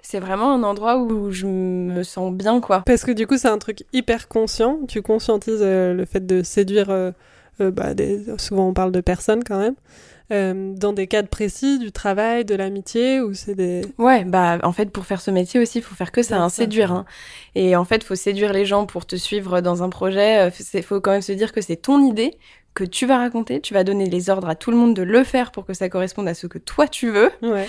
C'est 0.04 0.18
vraiment 0.18 0.52
un 0.52 0.64
endroit 0.64 0.98
où 0.98 1.30
je 1.30 1.46
me 1.46 2.02
sens 2.02 2.32
bien 2.32 2.60
quoi. 2.60 2.82
Parce 2.84 3.04
que 3.04 3.12
du 3.12 3.26
coup, 3.28 3.38
c'est 3.38 3.48
un 3.48 3.58
truc 3.58 3.84
hyper 3.92 4.26
conscient. 4.28 4.80
Tu 4.88 5.00
conscientises 5.00 5.60
euh, 5.62 5.94
le 5.94 6.04
fait 6.04 6.26
de 6.26 6.42
séduire. 6.42 6.90
euh, 6.90 7.12
euh, 7.60 7.70
bah, 7.70 7.94
des- 7.94 8.24
Souvent, 8.38 8.68
on 8.68 8.74
parle 8.74 8.90
de 8.92 9.00
personnes 9.00 9.44
quand 9.44 9.58
même. 9.60 9.76
Euh, 10.32 10.72
dans 10.74 10.92
des 10.92 11.06
cadres 11.06 11.28
précis, 11.28 11.78
du 11.78 11.92
travail, 11.92 12.44
de 12.44 12.54
l'amitié, 12.54 13.20
ou 13.20 13.34
c'est 13.34 13.54
des. 13.54 13.82
Ouais, 13.98 14.24
bah 14.24 14.58
en 14.62 14.72
fait 14.72 14.86
pour 14.86 15.04
faire 15.04 15.20
ce 15.20 15.30
métier 15.30 15.60
aussi, 15.60 15.78
il 15.78 15.82
faut 15.82 15.94
faire 15.94 16.10
que 16.10 16.22
ça, 16.22 16.38
hein, 16.40 16.48
ça. 16.48 16.62
séduire. 16.62 16.90
Hein. 16.90 17.04
Et 17.54 17.76
en 17.76 17.84
fait, 17.84 18.02
faut 18.02 18.14
séduire 18.14 18.52
les 18.52 18.64
gens 18.64 18.86
pour 18.86 19.04
te 19.04 19.16
suivre 19.16 19.60
dans 19.60 19.82
un 19.82 19.90
projet. 19.90 20.50
Il 20.74 20.82
faut 20.82 21.00
quand 21.00 21.10
même 21.10 21.22
se 21.22 21.32
dire 21.32 21.52
que 21.52 21.60
c'est 21.60 21.76
ton 21.76 22.02
idée 22.02 22.38
que 22.74 22.84
tu 22.84 23.06
vas 23.06 23.18
raconter, 23.18 23.60
tu 23.60 23.74
vas 23.74 23.84
donner 23.84 24.08
les 24.08 24.30
ordres 24.30 24.48
à 24.48 24.54
tout 24.54 24.70
le 24.70 24.76
monde 24.76 24.94
de 24.94 25.02
le 25.02 25.24
faire 25.24 25.52
pour 25.52 25.66
que 25.66 25.74
ça 25.74 25.88
corresponde 25.88 26.28
à 26.28 26.34
ce 26.34 26.46
que 26.46 26.58
toi 26.58 26.88
tu 26.88 27.10
veux. 27.10 27.30
Ouais. 27.42 27.68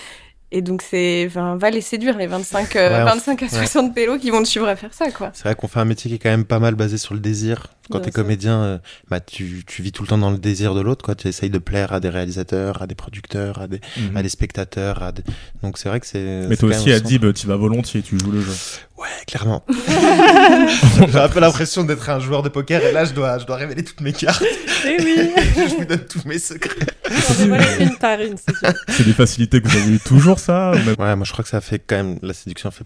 Et 0.55 0.61
donc 0.61 0.83
c'est, 0.87 1.25
enfin, 1.27 1.57
va 1.57 1.71
les 1.71 1.81
séduire 1.81 2.15
les 2.15 2.27
25, 2.27 2.75
euh, 2.75 2.89
Ouais, 2.89 3.01
on- 3.01 3.15
25 3.15 3.41
à 3.41 3.49
60 3.49 3.95
pélos 3.95 4.19
qui 4.19 4.29
vont 4.29 4.43
te 4.43 4.47
suivre 4.47 4.67
à 4.67 4.75
faire 4.75 4.93
ça 4.93 5.09
quoi. 5.09 5.31
C'est 5.33 5.45
vrai 5.45 5.55
qu'on 5.55 5.67
fait 5.67 5.79
un 5.79 5.85
métier 5.85 6.09
qui 6.11 6.15
est 6.15 6.19
quand 6.19 6.29
même 6.29 6.45
pas 6.45 6.59
mal 6.59 6.75
basé 6.75 6.97
sur 6.99 7.15
le 7.15 7.19
désir. 7.19 7.67
Quand 7.89 7.97
Bien 7.97 8.05
t'es 8.05 8.11
comédien, 8.11 8.61
euh, 8.61 8.77
bah 9.09 9.19
tu, 9.19 9.63
tu 9.67 9.81
vis 9.81 9.91
tout 9.91 10.03
le 10.03 10.07
temps 10.07 10.17
dans 10.19 10.29
le 10.31 10.37
désir 10.37 10.73
de 10.75 10.79
l'autre, 10.79 11.03
quoi. 11.03 11.15
Tu 11.15 11.27
essayes 11.27 11.49
de 11.49 11.57
plaire 11.57 11.91
à 11.91 11.99
des 11.99 12.07
réalisateurs, 12.09 12.81
à 12.81 12.87
des 12.87 12.95
producteurs, 12.95 13.59
à 13.61 13.67
des, 13.67 13.81
Mhm. 13.97 14.15
à 14.15 14.21
des 14.23 14.29
spectateurs, 14.29 15.01
à 15.03 15.11
des... 15.11 15.23
donc 15.63 15.77
c'est 15.79 15.89
vrai 15.89 15.99
que 15.99 16.05
c'est. 16.07 16.45
Mais 16.47 16.55
toi 16.55 16.69
aussi, 16.69 16.85
même 16.89 16.93
au 16.95 16.97
Adib, 16.99 17.33
tu 17.33 17.47
vas 17.47 17.55
volontiers, 17.57 18.01
tu 18.03 18.17
joues 18.19 18.31
le 18.31 18.39
jeu. 18.41 18.53
Ouais, 18.97 19.07
clairement. 19.27 19.65
J'ai 21.11 21.19
un 21.19 21.29
peu 21.29 21.39
l'impression 21.39 21.83
d'être 21.83 22.09
un 22.09 22.19
joueur 22.19 22.41
de 22.43 22.49
poker 22.49 22.83
et 22.85 22.91
là 22.91 23.03
je 23.05 23.13
dois, 23.13 23.37
je 23.39 23.45
dois 23.45 23.57
révéler 23.57 23.83
toutes 23.83 24.01
mes 24.01 24.13
cartes. 24.13 24.43
Eh 24.85 25.01
oui 25.03 25.31
je 25.55 25.75
vous 25.75 25.85
donne 25.85 26.05
tous 26.05 26.25
mes 26.25 26.39
secrets. 26.39 26.85
On 27.39 27.83
une 27.83 27.95
par 27.97 28.19
une. 28.19 28.35
C'est 28.89 29.03
des 29.05 29.13
facilités 29.13 29.61
que 29.61 29.67
vous 29.67 29.77
avez 29.77 29.91
eu 29.95 29.99
toujours, 29.99 30.39
ça 30.39 30.71
ou 30.71 30.75
même- 30.75 30.95
Ouais, 30.99 31.15
moi 31.15 31.25
je 31.25 31.31
crois 31.31 31.43
que 31.43 31.49
ça 31.49 31.61
fait 31.61 31.79
quand 31.79 31.95
même 31.95 32.17
la 32.21 32.33
séduction 32.33 32.71
fait 32.71 32.85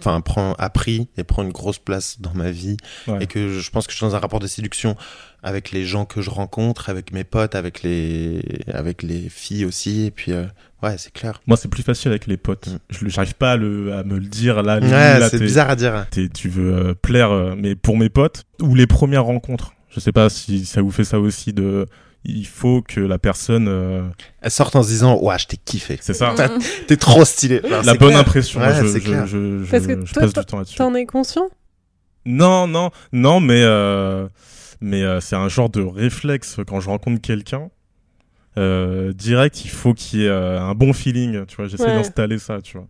enfin 0.00 0.20
prend 0.20 0.54
a 0.54 0.70
pris 0.70 1.08
et 1.16 1.22
prend 1.22 1.44
une 1.44 1.52
grosse 1.52 1.78
place 1.78 2.20
dans 2.20 2.34
ma 2.34 2.50
vie 2.50 2.76
Ouais. 3.06 3.18
et 3.22 3.26
que 3.28 3.60
je, 3.60 3.70
pense 3.70 3.86
que 3.86 3.92
je 3.92 3.96
suis 3.98 4.04
dans 4.04 4.16
un 4.16 4.18
rapport 4.18 4.40
de 4.40 4.48
séduction 4.48 4.96
avec 5.44 5.70
les 5.70 5.84
gens 5.84 6.04
que 6.04 6.20
je 6.20 6.30
rencontre, 6.30 6.90
avec 6.90 7.12
mes 7.12 7.22
potes, 7.22 7.54
avec 7.54 7.82
les 7.84 8.42
avec 8.72 9.04
les 9.04 9.28
filles 9.28 9.64
aussi 9.64 10.06
et 10.06 10.10
puis 10.10 10.32
euh, 10.32 10.46
ouais, 10.82 10.96
c'est 10.98 11.12
clair. 11.12 11.40
Moi, 11.46 11.56
c'est 11.56 11.68
plus 11.68 11.84
facile 11.84 12.10
avec 12.10 12.26
les 12.26 12.36
potes. 12.36 12.66
Mm. 12.68 12.78
Je 12.90 13.08
J'arrive 13.08 13.34
pas 13.34 13.52
à, 13.52 13.56
le, 13.56 13.92
à 13.94 14.02
me 14.02 14.18
le 14.18 14.26
dire 14.26 14.62
là. 14.64 14.80
Ouais, 14.80 15.18
là, 15.20 15.28
c'est 15.30 15.38
bizarre 15.38 15.70
à 15.70 15.76
dire. 15.76 16.06
tu 16.10 16.48
veux 16.48 16.74
euh, 16.74 16.94
plaire, 16.94 17.30
euh, 17.30 17.54
mais 17.56 17.76
pour 17.76 17.96
mes 17.96 18.08
potes, 18.08 18.44
ou 18.60 18.74
les 18.74 18.88
premières 18.88 19.24
rencontres. 19.24 19.74
Je 19.90 20.00
sais 20.00 20.12
pas 20.12 20.28
si 20.28 20.64
ça 20.64 20.82
vous 20.82 20.90
fait 20.90 21.04
ça 21.04 21.20
aussi 21.20 21.52
de. 21.52 21.86
Il 22.24 22.46
faut 22.46 22.82
que 22.82 23.00
la 23.00 23.18
personne. 23.18 23.66
euh, 23.68 24.02
Elles 24.42 24.50
sortent 24.52 24.76
en 24.76 24.82
se 24.84 24.88
disant 24.88 25.18
"Ouais, 25.20 25.36
je 25.38 25.46
t'ai 25.48 25.56
kiffé. 25.56 25.98
c'est 26.00 26.14
ça. 26.14 26.34
T'es 26.86 26.96
trop 26.96 27.24
stylé." 27.24 27.60
Enfin, 27.64 27.82
La 27.82 27.94
bonne 27.94 28.10
clair. 28.10 28.20
impression. 28.20 28.60
Ouais, 28.60 28.74
je, 28.80 28.86
je, 28.86 28.98
clair. 28.98 29.26
je, 29.26 29.64
je- 29.64 29.70
Parce 29.70 29.86
que 29.86 30.06
je 30.06 30.12
toi, 30.12 30.22
passe 30.22 30.32
du 30.32 30.44
temps 30.44 30.58
là-dessus. 30.58 30.76
T'en 30.76 30.94
es 30.94 31.04
conscient? 31.06 31.48
Non, 32.24 32.68
non, 32.68 32.90
non, 33.12 33.40
mais 33.40 33.62
euh, 33.64 34.28
mais 34.80 35.02
euh, 35.02 35.20
c'est 35.20 35.34
un 35.34 35.48
genre 35.48 35.68
de 35.70 35.82
réflexe 35.82 36.58
quand 36.66 36.78
je 36.78 36.88
rencontre 36.88 37.20
quelqu'un. 37.20 37.70
Euh, 38.58 39.12
direct, 39.12 39.64
il 39.64 39.70
faut 39.70 39.94
qu'il 39.94 40.20
y 40.20 40.24
ait 40.26 40.28
euh, 40.28 40.60
un 40.60 40.74
bon 40.74 40.92
feeling, 40.92 41.46
tu 41.46 41.56
vois. 41.56 41.66
J'essaie 41.66 41.84
Ouais. 41.84 41.94
d'installer 41.96 42.38
ça, 42.38 42.60
tu 42.62 42.76
vois. 42.76 42.86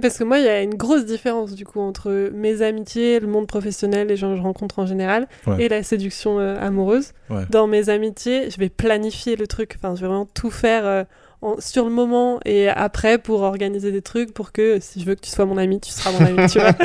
Parce 0.00 0.16
que 0.18 0.24
moi, 0.24 0.38
il 0.38 0.44
y 0.44 0.48
a 0.48 0.62
une 0.62 0.74
grosse 0.74 1.04
différence 1.04 1.52
du 1.54 1.64
coup 1.66 1.80
entre 1.80 2.30
mes 2.32 2.62
amitiés, 2.62 3.20
le 3.20 3.26
monde 3.26 3.46
professionnel, 3.46 4.06
les 4.08 4.16
gens 4.16 4.30
que 4.30 4.36
je 4.38 4.42
rencontre 4.42 4.78
en 4.78 4.86
général, 4.86 5.28
Ouais. 5.46 5.64
et 5.64 5.68
la 5.68 5.82
séduction 5.82 6.38
euh, 6.38 6.56
amoureuse. 6.60 7.12
Ouais. 7.30 7.42
Dans 7.50 7.66
mes 7.66 7.88
amitiés, 7.90 8.50
je 8.50 8.58
vais 8.58 8.68
planifier 8.68 9.36
le 9.36 9.46
truc. 9.46 9.74
Enfin, 9.76 9.94
je 9.94 10.00
vais 10.00 10.06
vraiment 10.06 10.26
tout 10.26 10.50
faire 10.50 10.86
euh, 10.86 11.04
en- 11.42 11.60
sur 11.60 11.84
le 11.84 11.90
moment 11.90 12.40
et 12.44 12.68
après 12.68 13.18
pour 13.18 13.42
organiser 13.42 13.92
des 13.92 14.00
trucs 14.02 14.32
pour 14.32 14.52
que 14.52 14.78
si 14.80 15.00
je 15.00 15.04
veux 15.06 15.14
que 15.14 15.20
tu 15.20 15.30
sois 15.30 15.44
mon 15.44 15.58
ami, 15.58 15.80
tu 15.80 15.90
seras 15.90 16.12
mon 16.12 16.24
ami, 16.24 16.48
tu 16.48 16.58
vois. 16.58 16.70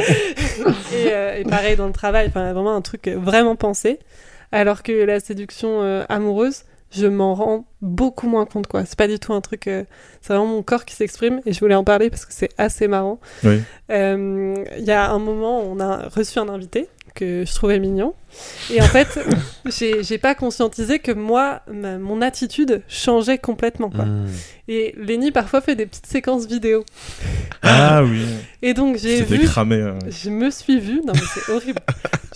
et, 0.93 1.11
euh, 1.11 1.35
et 1.37 1.43
pareil 1.43 1.75
dans 1.75 1.87
le 1.87 1.93
travail, 1.93 2.27
enfin 2.27 2.51
vraiment 2.53 2.75
un 2.75 2.81
truc 2.81 3.07
vraiment 3.07 3.55
pensé. 3.55 3.99
Alors 4.51 4.81
que 4.83 4.91
la 4.91 5.19
séduction 5.19 5.81
amoureuse, 6.09 6.63
je 6.91 7.05
m'en 7.07 7.33
rends 7.35 7.65
beaucoup 7.81 8.27
moins 8.27 8.45
compte 8.45 8.67
quoi. 8.67 8.85
C'est 8.85 8.97
pas 8.97 9.07
du 9.07 9.19
tout 9.19 9.33
un 9.33 9.41
truc. 9.41 9.67
euh, 9.67 9.83
c'est 10.21 10.33
vraiment 10.33 10.47
mon 10.47 10.63
corps 10.63 10.85
qui 10.85 10.95
s'exprime 10.95 11.41
et 11.45 11.53
je 11.53 11.59
voulais 11.59 11.75
en 11.75 11.83
parler 11.83 12.09
parce 12.09 12.25
que 12.25 12.33
c'est 12.33 12.49
assez 12.57 12.87
marrant. 12.87 13.19
Oui. 13.43 13.61
Euh, 13.91 14.55
Il 14.77 14.85
y 14.85 14.91
a 14.91 15.09
un 15.11 15.19
moment, 15.19 15.59
on 15.61 15.79
a 15.79 16.07
reçu 16.09 16.39
un 16.39 16.49
invité 16.49 16.87
que 17.15 17.43
je 17.45 17.53
trouvais 17.55 17.79
mignon. 17.79 18.13
Et 18.71 18.81
en 18.81 18.85
fait, 18.85 19.19
j'ai 19.65 20.03
j'ai 20.03 20.17
pas 20.17 20.35
conscientisé 20.35 20.99
que 20.99 21.11
moi, 21.11 21.61
ma- 21.71 21.97
mon 21.97 22.21
attitude 22.21 22.81
changeait 22.87 23.37
complètement. 23.37 23.89
Quoi. 23.89 24.05
Mmh. 24.05 24.27
Et 24.67 24.93
Lenny 24.97 25.31
parfois 25.31 25.61
fait 25.61 25.75
des 25.75 25.85
petites 25.85 26.07
séquences 26.07 26.45
vidéo. 26.45 26.83
Ah 27.63 28.03
oui. 28.03 28.25
Et 28.61 28.73
donc 28.73 28.97
j'ai 28.97 29.21
vu, 29.23 29.39
cramé. 29.45 29.75
euh. 29.77 29.93
je 30.09 30.29
me 30.29 30.49
suis 30.51 30.79
vue, 30.79 31.01
non 31.05 31.13
mais 31.13 31.21
c'est 31.33 31.51
horrible. 31.51 31.79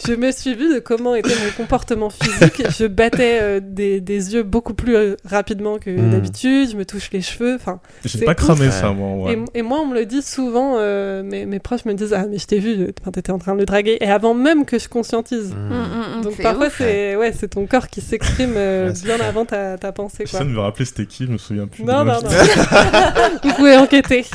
je 0.07 0.13
me 0.13 0.31
suis 0.31 0.55
vue 0.55 0.73
de 0.73 0.79
comment 0.79 1.13
était 1.13 1.29
mon 1.29 1.51
comportement 1.57 2.09
physique. 2.09 2.63
Je 2.79 2.87
battais 2.87 3.39
euh, 3.41 3.59
des, 3.61 3.99
des 4.01 4.33
yeux 4.33 4.43
beaucoup 4.43 4.73
plus 4.73 4.95
euh, 4.95 5.15
rapidement 5.25 5.77
que 5.77 5.89
Mm. 5.91 6.11
d'habitude. 6.11 6.69
Je 6.71 6.77
me 6.77 6.85
touche 6.85 7.11
les 7.11 7.21
cheveux. 7.21 7.55
Enfin, 7.55 7.81
J'ai 8.05 8.19
c'est 8.19 8.25
pas 8.25 8.33
cramé 8.35 8.67
ouf. 8.67 8.73
ça, 8.73 8.91
moi. 8.91 9.25
ouais. 9.29 9.37
et, 9.53 9.59
et 9.59 9.61
moi, 9.61 9.79
on 9.81 9.87
me 9.87 9.93
le 9.95 10.05
dit 10.05 10.21
souvent, 10.21 10.75
euh, 10.77 11.21
mes, 11.21 11.45
mes 11.45 11.59
proches 11.59 11.83
me 11.85 11.93
disent 11.93 12.13
Ah, 12.13 12.25
mais 12.29 12.37
je 12.37 12.47
t'ai 12.47 12.59
vu, 12.59 12.87
t'étais 13.13 13.31
en 13.31 13.39
train 13.39 13.53
de 13.55 13.59
le 13.59 13.65
draguer. 13.65 13.97
Et 13.99 14.09
avant 14.09 14.33
même 14.33 14.61
que 14.65 14.80
je 14.80 14.88
conscientise. 14.88 15.53
Mm. 15.53 15.70
Mm, 15.70 15.74
mm, 15.74 16.18
mm, 16.18 16.22
Donc 16.24 16.41
parfois 16.41 16.70
c'est 16.70 17.15
ouais, 17.15 17.34
c'est 17.38 17.50
ton 17.50 17.65
corps 17.65 17.88
qui 17.88 18.01
s'exprime 18.01 18.53
euh, 18.56 18.94
bien 19.03 19.20
avant 19.20 19.46
ta, 19.46 19.77
ta 19.77 19.91
pensée 19.91 20.25
quoi. 20.30 20.39
De 20.39 20.46
me 20.46 20.60
rappeler 20.60 20.86
c'était 20.86 21.06
qui, 21.06 21.25
je 21.25 21.32
me 21.32 21.38
souviens 21.38 21.68
plus. 21.68 21.84
Non, 21.84 22.03
non, 22.03 22.22
non. 22.22 22.30
Vous 23.44 23.53
pouvez 23.53 23.77
enquêter. 23.77 24.25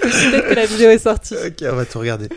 Peut-être 0.00 0.48
que 0.48 0.54
la 0.54 0.66
vidéo 0.66 0.90
est 0.90 0.98
sortie. 0.98 1.34
Ok, 1.34 1.64
on 1.70 1.76
va 1.76 1.84
tout 1.84 1.98
regarder. 1.98 2.28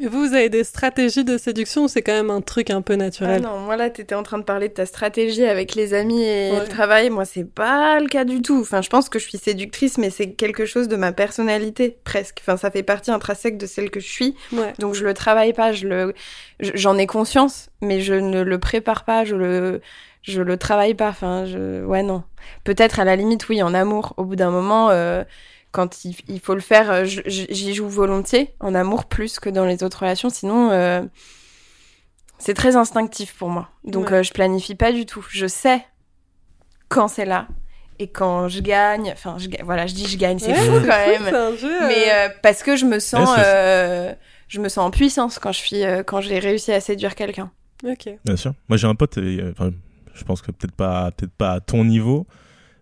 Vous, 0.00 0.08
vous 0.28 0.34
avez 0.34 0.48
des 0.48 0.64
stratégies 0.64 1.24
de 1.24 1.38
séduction 1.38 1.84
ou 1.84 1.88
c'est 1.88 2.02
quand 2.02 2.12
même 2.12 2.30
un 2.30 2.40
truc 2.40 2.70
un 2.70 2.82
peu 2.82 2.94
Ah 2.94 2.96
naturel 2.96 3.42
non, 3.42 3.58
moi 3.58 3.76
là, 3.76 3.90
t'étais 3.90 4.14
en 4.14 4.22
train 4.22 4.38
de 4.38 4.44
parler 4.44 4.68
de 4.68 4.74
ta 4.74 4.86
stratégie 4.86 5.44
avec 5.44 5.74
les 5.74 5.94
amis 5.94 6.22
et 6.22 6.50
Ouais. 6.52 6.60
le 6.60 6.68
travail. 6.68 7.10
Moi, 7.10 7.24
c'est 7.24 7.44
pas 7.44 7.98
le 8.00 8.06
cas 8.08 8.24
du 8.24 8.42
tout. 8.42 8.60
Enfin, 8.60 8.82
je 8.82 8.88
pense 8.90 9.08
que 9.08 9.18
je 9.18 9.26
suis 9.28 9.38
séductrice, 9.38 9.98
mais 9.98 10.10
c'est 10.10 10.32
quelque 10.32 10.66
chose 10.66 10.88
de 10.88 10.96
ma 10.96 11.12
personnalité, 11.12 11.96
presque. 12.04 12.38
Enfin, 12.42 12.56
ça 12.56 12.70
fait 12.70 12.82
partie 12.82 13.10
intrinsèque 13.10 13.58
de 13.58 13.66
celle 13.66 13.90
que 13.90 14.00
je 14.00 14.08
suis. 14.08 14.34
Ouais. 14.52 14.72
Donc, 14.78 14.94
je 14.94 15.04
le 15.04 15.14
travaille 15.14 15.52
pas, 15.52 15.72
je 15.72 15.86
le, 15.88 16.14
je- 16.60 16.72
j'en 16.74 16.96
ai 16.98 17.06
conscience, 17.06 17.68
mais 17.80 18.00
je 18.00 18.14
ne 18.14 18.42
le 18.42 18.58
prépare 18.58 19.04
pas, 19.04 19.24
je 19.24 19.34
le, 19.36 19.80
je 20.22 20.40
le 20.42 20.56
travaille 20.56 20.94
pas. 20.94 21.08
Enfin, 21.08 21.44
je, 21.46 21.84
ouais, 21.84 22.02
non. 22.02 22.22
Peut-être 22.64 23.00
à 23.00 23.04
la 23.04 23.16
limite, 23.16 23.48
oui, 23.48 23.62
en 23.62 23.74
amour. 23.74 24.14
Au 24.16 24.24
bout 24.24 24.36
d'un 24.36 24.50
moment, 24.50 24.90
euh, 24.90 25.24
quand 25.72 26.04
il, 26.04 26.14
il 26.28 26.38
faut 26.40 26.54
le 26.54 26.60
faire, 26.60 26.90
euh, 26.90 27.04
j'y 27.04 27.74
joue 27.74 27.88
volontiers, 27.88 28.54
en 28.60 28.74
amour 28.74 29.06
plus 29.06 29.40
que 29.40 29.48
dans 29.50 29.64
les 29.64 29.82
autres 29.82 30.00
relations. 30.00 30.30
Sinon, 30.30 30.70
euh, 30.70 31.02
c'est 32.38 32.54
très 32.54 32.76
instinctif 32.76 33.34
pour 33.36 33.48
moi. 33.48 33.68
Donc, 33.84 34.10
Ouais. 34.10 34.18
euh, 34.18 34.22
je 34.22 34.32
planifie 34.32 34.74
pas 34.74 34.92
du 34.92 35.06
tout. 35.06 35.24
Je 35.30 35.46
sais 35.46 35.84
quand 36.88 37.08
c'est 37.08 37.24
là. 37.24 37.46
Et 37.98 38.08
quand 38.08 38.48
je 38.48 38.60
gagne, 38.60 39.10
enfin, 39.12 39.36
je, 39.38 39.48
voilà, 39.64 39.86
je 39.86 39.94
dis 39.94 40.06
je 40.06 40.16
gagne, 40.18 40.38
c'est 40.38 40.48
Ouais, 40.48 40.54
fou 40.54 40.72
quand 40.80 40.88
même. 40.88 41.22
C'est 41.24 41.34
un 41.36 41.56
jeu. 41.56 41.82
euh, 41.82 41.86
Mais 41.88 42.12
euh, 42.12 42.28
parce 42.42 42.62
que 42.62 42.74
je 42.76 42.84
me 42.84 42.98
sens, 42.98 43.28
Ouais, 43.30 43.42
euh, 43.44 44.12
je 44.48 44.60
me 44.60 44.68
sens 44.68 44.78
en 44.86 44.90
puissance 44.90 45.38
quand 45.38 45.52
je 45.52 45.58
suis, 45.58 45.84
euh, 45.84 46.02
quand 46.02 46.20
j'ai 46.20 46.38
réussi 46.38 46.72
à 46.72 46.80
séduire 46.80 47.14
quelqu'un. 47.14 47.50
Ok. 47.86 48.08
Bien 48.24 48.36
sûr. 48.36 48.54
Moi, 48.68 48.76
j'ai 48.76 48.86
un 48.88 48.94
pote, 48.94 49.18
et, 49.18 49.40
euh, 49.40 49.52
enfin, 49.52 49.70
je 50.14 50.24
pense 50.24 50.42
que 50.42 50.50
peut-être 50.50 50.74
pas, 50.74 51.10
peut-être 51.12 51.32
pas 51.32 51.52
à 51.52 51.60
ton 51.60 51.84
niveau, 51.84 52.26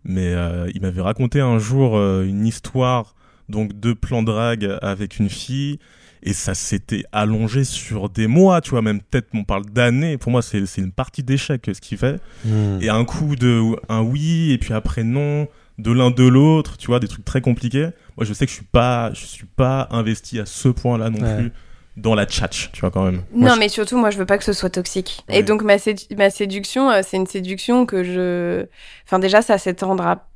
mais 0.04 0.32
euh, 0.34 0.70
il 0.74 0.80
m'avait 0.80 1.00
raconté 1.00 1.40
un 1.40 1.58
jour 1.58 1.96
euh, 1.96 2.24
une 2.24 2.46
histoire 2.46 3.14
donc 3.48 3.78
de 3.78 3.92
plan 3.92 4.22
drague 4.22 4.78
avec 4.80 5.18
une 5.18 5.28
fille, 5.28 5.78
et 6.22 6.32
ça 6.32 6.54
s'était 6.54 7.04
allongé 7.12 7.64
sur 7.64 8.08
des 8.08 8.26
mois, 8.26 8.60
tu 8.60 8.70
vois, 8.70 8.82
même 8.82 9.00
peut-être 9.00 9.28
on 9.34 9.42
parle 9.44 9.66
d'années. 9.66 10.18
Pour 10.18 10.30
moi, 10.30 10.42
c'est 10.42 10.66
c'est 10.66 10.82
une 10.82 10.92
partie 10.92 11.22
d'échec 11.22 11.68
ce 11.72 11.80
qu'il 11.80 11.98
fait. 11.98 12.20
Mm. 12.44 12.78
Et 12.80 12.88
un 12.88 13.04
coup 13.04 13.36
de 13.36 13.62
un 13.88 14.02
oui, 14.02 14.52
et 14.52 14.58
puis 14.58 14.72
après 14.74 15.02
non, 15.02 15.48
de 15.78 15.90
l'un 15.90 16.10
de 16.10 16.24
l'autre, 16.24 16.76
tu 16.76 16.88
vois, 16.88 17.00
des 17.00 17.08
trucs 17.08 17.24
très 17.24 17.40
compliqués. 17.40 17.88
Moi, 18.16 18.24
je 18.24 18.32
sais 18.34 18.44
que 18.46 18.50
je 18.50 18.56
suis 18.56 18.66
pas, 18.66 19.12
je 19.14 19.24
suis 19.24 19.46
pas 19.46 19.88
investi 19.90 20.38
à 20.38 20.46
ce 20.46 20.68
point-là 20.68 21.10
non 21.10 21.20
Ouais. 21.20 21.36
plus 21.36 21.52
dans 21.96 22.14
la 22.14 22.24
tchatch, 22.26 22.70
tu 22.72 22.80
vois, 22.80 22.90
quand 22.90 23.02
même. 23.04 23.22
Moi, 23.32 23.48
non, 23.48 23.54
je- 23.54 23.60
mais 23.60 23.68
surtout, 23.68 23.98
moi, 23.98 24.10
je 24.10 24.18
veux 24.18 24.26
pas 24.26 24.38
que 24.38 24.44
ce 24.44 24.52
soit 24.52 24.70
toxique. 24.70 25.24
Ouais. 25.28 25.38
Et 25.40 25.42
donc, 25.42 25.62
ma, 25.62 25.76
sédu- 25.76 26.06
ma 26.16 26.30
séduction, 26.30 26.90
euh, 26.90 27.00
c'est 27.06 27.16
une 27.16 27.26
séduction 27.26 27.84
que 27.86 28.04
je. 28.04 28.66
Enfin, 29.06 29.18
déjà, 29.18 29.42
ça 29.42 29.58
s'étendra. 29.58 30.26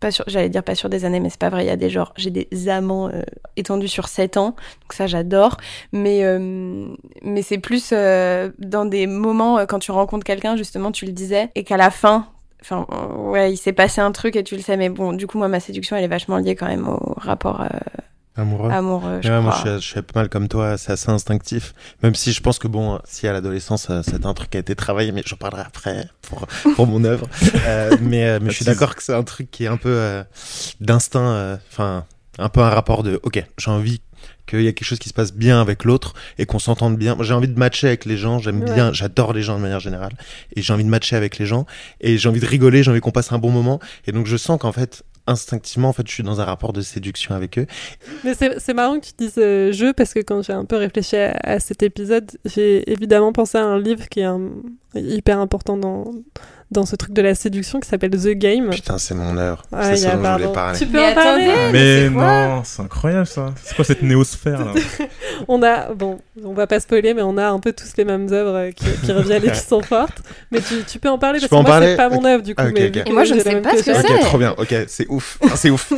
Pas 0.00 0.10
sur, 0.10 0.24
j'allais 0.26 0.48
dire 0.50 0.62
pas 0.62 0.74
sur 0.74 0.88
des 0.90 1.04
années, 1.04 1.20
mais 1.20 1.30
c'est 1.30 1.38
pas 1.40 1.48
vrai. 1.50 1.64
Il 1.64 1.68
y 1.68 1.70
a 1.70 1.76
des 1.76 1.88
genres, 1.88 2.12
j'ai 2.16 2.30
des 2.30 2.68
amants 2.68 3.08
euh, 3.08 3.22
étendus 3.56 3.88
sur 3.88 4.08
7 4.08 4.36
ans, 4.36 4.50
donc 4.82 4.92
ça 4.92 5.06
j'adore. 5.06 5.56
Mais 5.92 6.24
euh, 6.24 6.88
mais 7.22 7.42
c'est 7.42 7.58
plus 7.58 7.92
dans 7.92 8.84
des 8.84 9.06
moments 9.06 9.64
quand 9.66 9.78
tu 9.78 9.92
rencontres 9.92 10.24
quelqu'un, 10.24 10.56
justement, 10.56 10.92
tu 10.92 11.06
le 11.06 11.12
disais, 11.12 11.48
et 11.54 11.64
qu'à 11.64 11.76
la 11.78 11.90
fin, 11.90 12.26
enfin 12.60 12.86
ouais, 13.30 13.52
il 13.52 13.56
s'est 13.56 13.72
passé 13.72 14.00
un 14.02 14.12
truc 14.12 14.36
et 14.36 14.44
tu 14.44 14.56
le 14.56 14.62
sais. 14.62 14.76
Mais 14.76 14.90
bon, 14.90 15.12
du 15.14 15.26
coup, 15.26 15.38
moi, 15.38 15.48
ma 15.48 15.60
séduction, 15.60 15.96
elle 15.96 16.04
est 16.04 16.08
vachement 16.08 16.36
liée 16.38 16.54
quand 16.56 16.66
même 16.68 16.86
au 16.88 17.14
rapport 17.16 17.62
euh, 17.62 17.68
Amoureux. 18.36 18.70
amoureux. 18.70 19.20
Je 19.22 19.28
Ouais, 19.30 19.40
moi, 19.40 19.54
je 19.56 19.60
suis, 19.60 19.80
je 19.80 19.92
suis 19.92 20.02
pas 20.02 20.20
mal 20.20 20.28
comme 20.28 20.48
toi, 20.48 20.76
c'est 20.76 20.92
assez 20.92 21.08
instinctif. 21.10 21.72
Même 22.02 22.14
si 22.16 22.32
je 22.32 22.40
pense 22.40 22.58
que, 22.58 22.66
bon, 22.66 22.98
si 23.04 23.28
à 23.28 23.32
l'adolescence, 23.32 23.88
c'est 24.02 24.26
un 24.26 24.34
truc 24.34 24.50
qui 24.50 24.56
a 24.56 24.60
été 24.60 24.74
travaillé, 24.74 25.12
mais 25.12 25.22
j'en 25.24 25.36
parlerai 25.36 25.62
après 25.62 26.08
pour, 26.22 26.46
pour 26.74 26.86
mon 26.86 27.04
œuvre. 27.04 27.28
Euh, 27.66 27.96
mais 28.02 28.24
euh, 28.28 28.38
mais 28.42 28.50
je 28.50 28.56
suis 28.56 28.64
d'accord 28.64 28.94
que 28.94 29.02
c'est 29.02 29.14
un 29.14 29.22
truc 29.22 29.50
qui 29.50 29.64
est 29.64 29.68
un 29.68 29.76
peu 29.78 29.88
euh, 29.88 30.22
d'instinct, 30.80 31.20
euh, 31.32 31.56
enfin, 31.72 32.04
un 32.38 32.48
peu 32.48 32.60
un 32.60 32.68
rapport 32.68 33.02
de, 33.02 33.20
ok, 33.22 33.42
j'ai 33.58 33.70
envie 33.70 34.00
qu'il 34.46 34.60
y 34.62 34.68
a 34.68 34.72
quelque 34.72 34.86
chose 34.86 34.98
qui 34.98 35.08
se 35.08 35.14
passe 35.14 35.32
bien 35.32 35.60
avec 35.60 35.84
l'autre 35.84 36.12
et 36.36 36.44
qu'on 36.46 36.58
s'entende 36.58 36.96
bien. 36.98 37.16
J'ai 37.20 37.32
envie 37.32 37.48
de 37.48 37.58
matcher 37.58 37.86
avec 37.86 38.04
les 38.04 38.16
gens, 38.18 38.38
j'aime 38.38 38.60
Ouais. 38.62 38.74
bien, 38.74 38.92
j'adore 38.92 39.32
les 39.32 39.42
gens 39.42 39.56
de 39.56 39.62
manière 39.62 39.80
générale 39.80 40.12
et 40.54 40.60
j'ai 40.62 40.72
envie 40.72 40.84
de 40.84 40.88
matcher 40.90 41.16
avec 41.16 41.38
les 41.38 41.46
gens 41.46 41.64
et 42.00 42.18
j'ai 42.18 42.28
envie 42.28 42.40
de 42.40 42.46
rigoler, 42.46 42.82
j'ai 42.82 42.90
envie 42.90 43.00
qu'on 43.00 43.10
passe 43.12 43.32
un 43.32 43.38
bon 43.38 43.50
moment 43.50 43.80
et 44.06 44.12
donc 44.12 44.26
je 44.26 44.36
sens 44.36 44.58
qu'en 44.60 44.72
fait, 44.72 45.04
instinctivement, 45.26 45.88
en 45.88 45.92
fait, 45.92 46.06
je 46.06 46.12
suis 46.12 46.22
dans 46.22 46.40
un 46.40 46.44
rapport 46.44 46.72
de 46.72 46.80
séduction 46.80 47.34
avec 47.34 47.58
eux. 47.58 47.66
Mais 48.24 48.34
c'est 48.34 48.74
marrant 48.74 49.00
que 49.00 49.06
tu 49.06 49.12
dises 49.16 49.38
euh, 49.38 49.72
jeu 49.72 49.92
parce 49.92 50.14
que 50.14 50.20
quand 50.20 50.42
j'ai 50.42 50.52
un 50.52 50.64
peu 50.64 50.76
réfléchi 50.76 51.16
à, 51.16 51.58
cet 51.60 51.82
épisode, 51.82 52.30
j'ai 52.44 52.90
évidemment 52.90 53.32
pensé 53.32 53.58
à 53.58 53.64
un 53.64 53.78
livre 53.78 54.08
qui 54.08 54.20
est 54.20 54.28
hyper 54.94 55.38
important 55.38 55.76
dans, 55.76 56.10
dans 56.74 56.84
ce 56.84 56.96
truc 56.96 57.12
de 57.12 57.22
la 57.22 57.34
séduction 57.34 57.80
qui 57.80 57.88
s'appelle 57.88 58.10
The 58.10 58.30
Game. 58.30 58.70
Putain, 58.70 58.98
c'est 58.98 59.14
mon 59.14 59.36
heure. 59.38 59.64
Ah, 59.72 59.94
c'est 59.94 59.96
ce 59.96 60.06
dont 60.08 60.22
je 60.22 60.32
voulais 60.32 60.52
parler. 60.52 60.78
Tu 60.78 60.86
peux 60.86 61.00
en 61.00 61.14
parler 61.14 61.44
attendez, 61.44 61.70
Mais, 61.72 62.10
non, 62.10 62.62
c'est 62.64 62.82
incroyable 62.82 63.26
ça. 63.26 63.54
C'est 63.62 63.74
quoi 63.74 63.84
cette 63.84 64.02
néosphère 64.02 64.64
là 64.64 64.72
On 65.48 65.62
a, 65.62 65.92
bon, 65.94 66.18
on 66.44 66.52
va 66.52 66.66
pas 66.66 66.80
spoiler, 66.80 67.14
mais 67.14 67.22
on 67.22 67.38
a 67.38 67.48
un 67.48 67.60
peu 67.60 67.72
tous 67.72 67.96
les 67.96 68.04
mêmes 68.04 68.30
œuvres 68.32 68.70
qui, 68.70 69.12
reviennent 69.12 69.44
et 69.44 69.50
qui 69.50 69.58
sont 69.68 69.82
fortes. 69.82 70.22
Mais 70.50 70.58
tu, 70.86 70.98
peux 70.98 71.08
en 71.08 71.18
parler 71.18 71.38
parce 71.40 71.50
que 71.50 71.68
moi, 71.68 71.80
c'est 71.80 71.96
pas 71.96 72.08
mon 72.08 72.24
œuvre 72.24 72.42
du 72.42 72.54
coup. 72.54 72.62
Ah, 72.62 72.70
et 72.78 73.12
moi, 73.12 73.24
je 73.24 73.34
ne 73.34 73.40
sais 73.40 73.60
pas 73.60 73.76
ce 73.76 73.82
que 73.82 73.94
c'est. 73.94 74.12
Ok, 74.12 74.20
trop 74.20 74.38
bien. 74.38 74.54
Ok, 74.58 74.74
c'est 74.88 75.06
ouf. 75.08 75.38
C'est 75.54 75.70
ouf. 75.70 75.92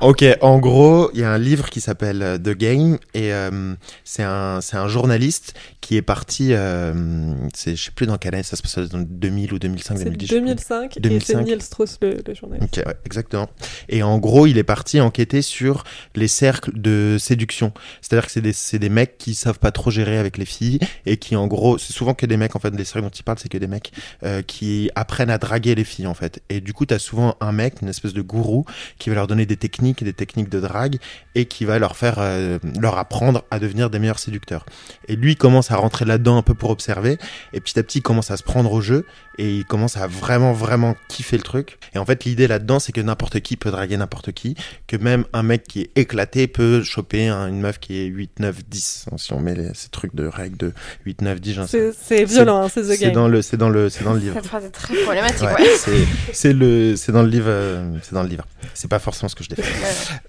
ok, 0.00 0.24
en 0.40 0.58
gros, 0.58 1.10
il 1.12 1.20
y 1.20 1.24
a 1.24 1.30
un 1.30 1.38
livre 1.38 1.68
qui 1.68 1.80
s'appelle 1.80 2.22
euh, 2.22 2.38
The 2.38 2.56
Game 2.56 2.98
et 3.12 3.32
euh, 3.32 3.74
c'est 4.02 4.22
un, 4.22 4.60
un 4.72 4.88
journaliste 4.88 5.54
qui 5.80 5.96
est 5.96 6.02
parti, 6.02 6.48
euh, 6.52 7.34
je 7.66 7.74
sais 7.74 7.90
plus 7.90 8.06
dans 8.06 8.16
quelle 8.16 8.34
année, 8.34 8.42
ça 8.42 8.56
se 8.56 8.62
passe 8.62 8.88
dans 8.88 9.00
2000 9.00 9.52
ou 9.52 9.58
2005, 9.58 9.98
2006. 9.98 10.13
2005, 10.16 10.96
et 10.96 11.20
c'est 11.20 11.42
Niels 11.42 11.62
Strauss 11.62 11.98
le, 12.00 12.16
le 12.26 12.34
journaliste. 12.34 12.78
Okay, 12.78 12.86
ouais, 12.86 12.94
exactement. 13.04 13.48
Et 13.88 14.02
en 14.02 14.18
gros, 14.18 14.46
il 14.46 14.58
est 14.58 14.64
parti 14.64 15.00
enquêter 15.00 15.42
sur 15.42 15.84
les 16.14 16.28
cercles 16.28 16.72
de 16.74 17.16
séduction. 17.18 17.72
C'est-à-dire 18.00 18.26
que 18.26 18.32
c'est 18.32 18.40
des, 18.40 18.78
des, 18.78 18.88
mecs 18.88 19.18
qui 19.18 19.34
savent 19.34 19.58
pas 19.58 19.70
trop 19.70 19.90
gérer 19.90 20.18
avec 20.18 20.38
les 20.38 20.44
filles 20.44 20.78
et 21.06 21.16
qui, 21.16 21.36
en 21.36 21.46
gros, 21.46 21.78
c'est 21.78 21.92
souvent 21.92 22.14
que 22.14 22.26
des 22.26 22.36
mecs, 22.36 22.56
en 22.56 22.58
fait, 22.58 22.70
les 22.70 22.84
cercles 22.84 23.02
dont 23.02 23.10
il 23.10 23.22
parle, 23.22 23.38
c'est 23.38 23.48
que 23.48 23.58
des 23.58 23.66
mecs 23.66 23.92
euh, 24.22 24.42
qui 24.42 24.90
apprennent 24.94 25.30
à 25.30 25.38
draguer 25.38 25.74
les 25.74 25.84
filles, 25.84 26.06
en 26.06 26.14
fait. 26.14 26.42
Et 26.48 26.60
du 26.60 26.72
coup, 26.72 26.86
tu 26.86 26.94
as 26.94 26.98
souvent 26.98 27.36
un 27.40 27.52
mec, 27.52 27.82
une 27.82 27.88
espèce 27.88 28.14
de 28.14 28.22
gourou, 28.22 28.64
qui 28.98 29.08
va 29.10 29.16
leur 29.16 29.26
donner 29.26 29.46
des 29.46 29.56
techniques, 29.56 30.04
des 30.04 30.12
techniques 30.12 30.48
de 30.48 30.60
drague 30.60 30.96
et 31.34 31.46
qui 31.46 31.64
va 31.64 31.78
leur 31.78 31.96
faire, 31.96 32.16
euh, 32.18 32.58
leur 32.80 32.98
apprendre 32.98 33.44
à 33.50 33.58
devenir 33.58 33.90
des 33.90 33.98
meilleurs 33.98 34.18
séducteurs. 34.18 34.66
Et 35.08 35.16
lui 35.16 35.36
commence 35.36 35.70
à 35.70 35.76
rentrer 35.76 36.04
là-dedans 36.04 36.36
un 36.36 36.42
peu 36.42 36.54
pour 36.54 36.70
observer 36.70 37.18
et 37.52 37.60
petit 37.60 37.78
à 37.78 37.82
petit, 37.82 37.98
il 37.98 38.02
commence 38.02 38.30
à 38.30 38.36
se 38.36 38.42
prendre 38.42 38.72
au 38.72 38.80
jeu 38.80 39.06
et 39.38 39.58
il 39.58 39.64
commence 39.64 39.96
à 39.96 40.03
vraiment, 40.06 40.52
vraiment 40.52 40.96
kiffer 41.08 41.36
le 41.36 41.42
truc. 41.42 41.78
Et 41.94 41.98
en 41.98 42.04
fait, 42.04 42.24
l'idée 42.24 42.46
là-dedans, 42.46 42.78
c'est 42.78 42.92
que 42.92 43.00
n'importe 43.00 43.40
qui 43.40 43.56
peut 43.56 43.70
draguer 43.70 43.96
n'importe 43.96 44.32
qui, 44.32 44.54
que 44.86 44.96
même 44.96 45.24
un 45.32 45.42
mec 45.42 45.64
qui 45.64 45.80
est 45.82 45.90
éclaté 45.96 46.46
peut 46.46 46.82
choper 46.82 47.28
un- 47.28 47.48
une 47.48 47.60
meuf 47.60 47.78
qui 47.78 47.98
est 47.98 48.04
8, 48.06 48.40
9, 48.40 48.64
10. 48.68 49.06
Si 49.16 49.32
on 49.32 49.40
met 49.40 49.54
les- 49.54 49.74
ces 49.74 49.88
trucs 49.88 50.14
de 50.14 50.26
règles 50.26 50.56
de 50.56 50.72
8, 51.06 51.20
9, 51.22 51.40
10, 51.40 51.54
j'en 51.54 51.66
sais. 51.66 51.92
C'est 51.92 52.16
c'est 52.18 52.24
violent, 52.24 52.62
hein, 52.64 52.68
c'est 52.72 52.82
The 52.82 52.86
C'est 52.86 52.98
Game. 52.98 53.12
dans 53.12 53.28
le, 53.28 53.42
c'est 53.42 53.56
dans 53.56 53.68
le, 53.70 53.88
c'est 53.90 54.04
dans 54.04 54.12
le 54.14 54.20
livre. 54.20 54.34
Cette 54.34 54.46
phrase 54.46 54.64
est 54.64 54.70
très 54.70 54.94
problématique, 55.02 55.42
Ouais, 55.42 55.54
ouais. 55.62 55.76
c'est, 55.78 56.06
c'est 56.32 56.52
le, 56.52 56.96
c'est 56.96 57.12
dans 57.12 57.22
le 57.22 57.28
livre, 57.28 57.46
euh, 57.48 57.96
c'est 58.02 58.14
dans 58.14 58.22
le 58.22 58.28
livre. 58.28 58.46
C'est 58.74 58.88
pas 58.88 58.98
forcément 58.98 59.28
ce 59.28 59.34
que 59.34 59.44
je 59.44 59.50
défends. 59.50 59.62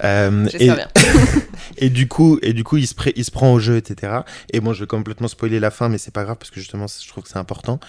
Euh, 0.03 0.45
et, 0.59 0.65
bien. 0.71 0.87
et 1.77 1.89
du 1.89 2.07
coup, 2.07 2.37
et 2.41 2.53
du 2.53 2.63
coup, 2.63 2.77
il 2.77 2.87
se, 2.87 2.93
pré- 2.95 3.13
il 3.15 3.23
se 3.25 3.31
prend 3.31 3.51
au 3.53 3.59
jeu, 3.59 3.77
etc. 3.77 4.11
Et 4.51 4.59
moi, 4.59 4.73
je 4.73 4.81
vais 4.81 4.87
complètement 4.87 5.27
spoiler 5.27 5.59
la 5.59 5.71
fin, 5.71 5.89
mais 5.89 5.97
c'est 5.97 6.13
pas 6.13 6.23
grave 6.23 6.37
parce 6.37 6.51
que 6.51 6.59
justement, 6.59 6.85
je 6.87 7.07
trouve 7.07 7.23
que 7.23 7.29
c'est 7.29 7.37
important. 7.37 7.79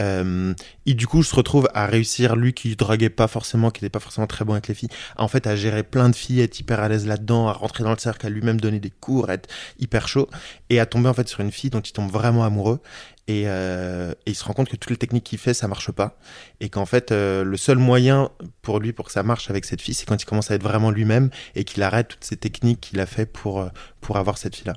Euh, 0.00 0.54
et 0.84 0.94
du 0.94 1.06
coup, 1.06 1.22
je 1.22 1.28
se 1.28 1.34
retrouve 1.34 1.68
à 1.74 1.86
réussir, 1.86 2.36
lui 2.36 2.52
qui 2.52 2.76
draguait 2.76 3.10
pas 3.10 3.28
forcément, 3.28 3.70
qui 3.70 3.82
n'était 3.82 3.90
pas 3.90 4.00
forcément 4.00 4.26
très 4.26 4.44
bon 4.44 4.52
avec 4.52 4.68
les 4.68 4.74
filles, 4.74 4.88
à, 5.16 5.24
en 5.24 5.28
fait, 5.28 5.46
à 5.46 5.56
gérer 5.56 5.82
plein 5.82 6.08
de 6.08 6.16
filles, 6.16 6.40
être 6.40 6.58
hyper 6.58 6.80
à 6.80 6.88
l'aise 6.88 7.06
là-dedans, 7.06 7.48
à 7.48 7.52
rentrer 7.52 7.84
dans 7.84 7.90
le 7.90 7.98
cercle, 7.98 8.26
à 8.26 8.30
lui-même 8.30 8.60
donner 8.60 8.80
des 8.80 8.90
cours, 8.90 9.30
à 9.30 9.34
être 9.34 9.48
hyper 9.78 10.08
chaud, 10.08 10.28
et 10.70 10.80
à 10.80 10.86
tomber 10.86 11.08
en 11.08 11.14
fait 11.14 11.28
sur 11.28 11.40
une 11.40 11.52
fille 11.52 11.70
dont 11.70 11.80
il 11.80 11.92
tombe 11.92 12.10
vraiment 12.10 12.44
amoureux. 12.44 12.80
Et, 13.28 13.44
euh, 13.46 14.12
et 14.24 14.30
il 14.30 14.34
se 14.36 14.44
rend 14.44 14.52
compte 14.52 14.68
que 14.68 14.76
toutes 14.76 14.90
les 14.90 14.96
techniques 14.96 15.24
qu'il 15.24 15.38
fait, 15.38 15.54
ça 15.54 15.66
marche 15.66 15.90
pas. 15.90 16.16
Et 16.60 16.68
qu'en 16.68 16.86
fait, 16.86 17.10
euh, 17.10 17.42
le 17.42 17.56
seul 17.56 17.76
moyen 17.76 18.30
pour 18.62 18.78
lui, 18.78 18.92
pour 18.92 19.06
que 19.06 19.12
ça 19.12 19.24
marche 19.24 19.50
avec 19.50 19.64
cette 19.64 19.80
fille, 19.80 19.94
c'est 19.94 20.06
quand 20.06 20.22
il 20.22 20.26
commence 20.26 20.52
à 20.52 20.54
être 20.54 20.62
vraiment 20.62 20.92
lui-même 20.92 21.30
et 21.56 21.64
qu'il 21.64 21.82
arrête 21.82 22.08
toutes 22.08 22.24
ces 22.24 22.36
techniques 22.36 22.80
qu'il 22.80 23.00
a 23.00 23.06
fait 23.06 23.26
pour, 23.26 23.60
euh, 23.60 23.68
pour 24.00 24.16
avoir 24.16 24.38
cette 24.38 24.54
fille-là. 24.54 24.76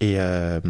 Et, 0.00 0.16
euh, 0.18 0.60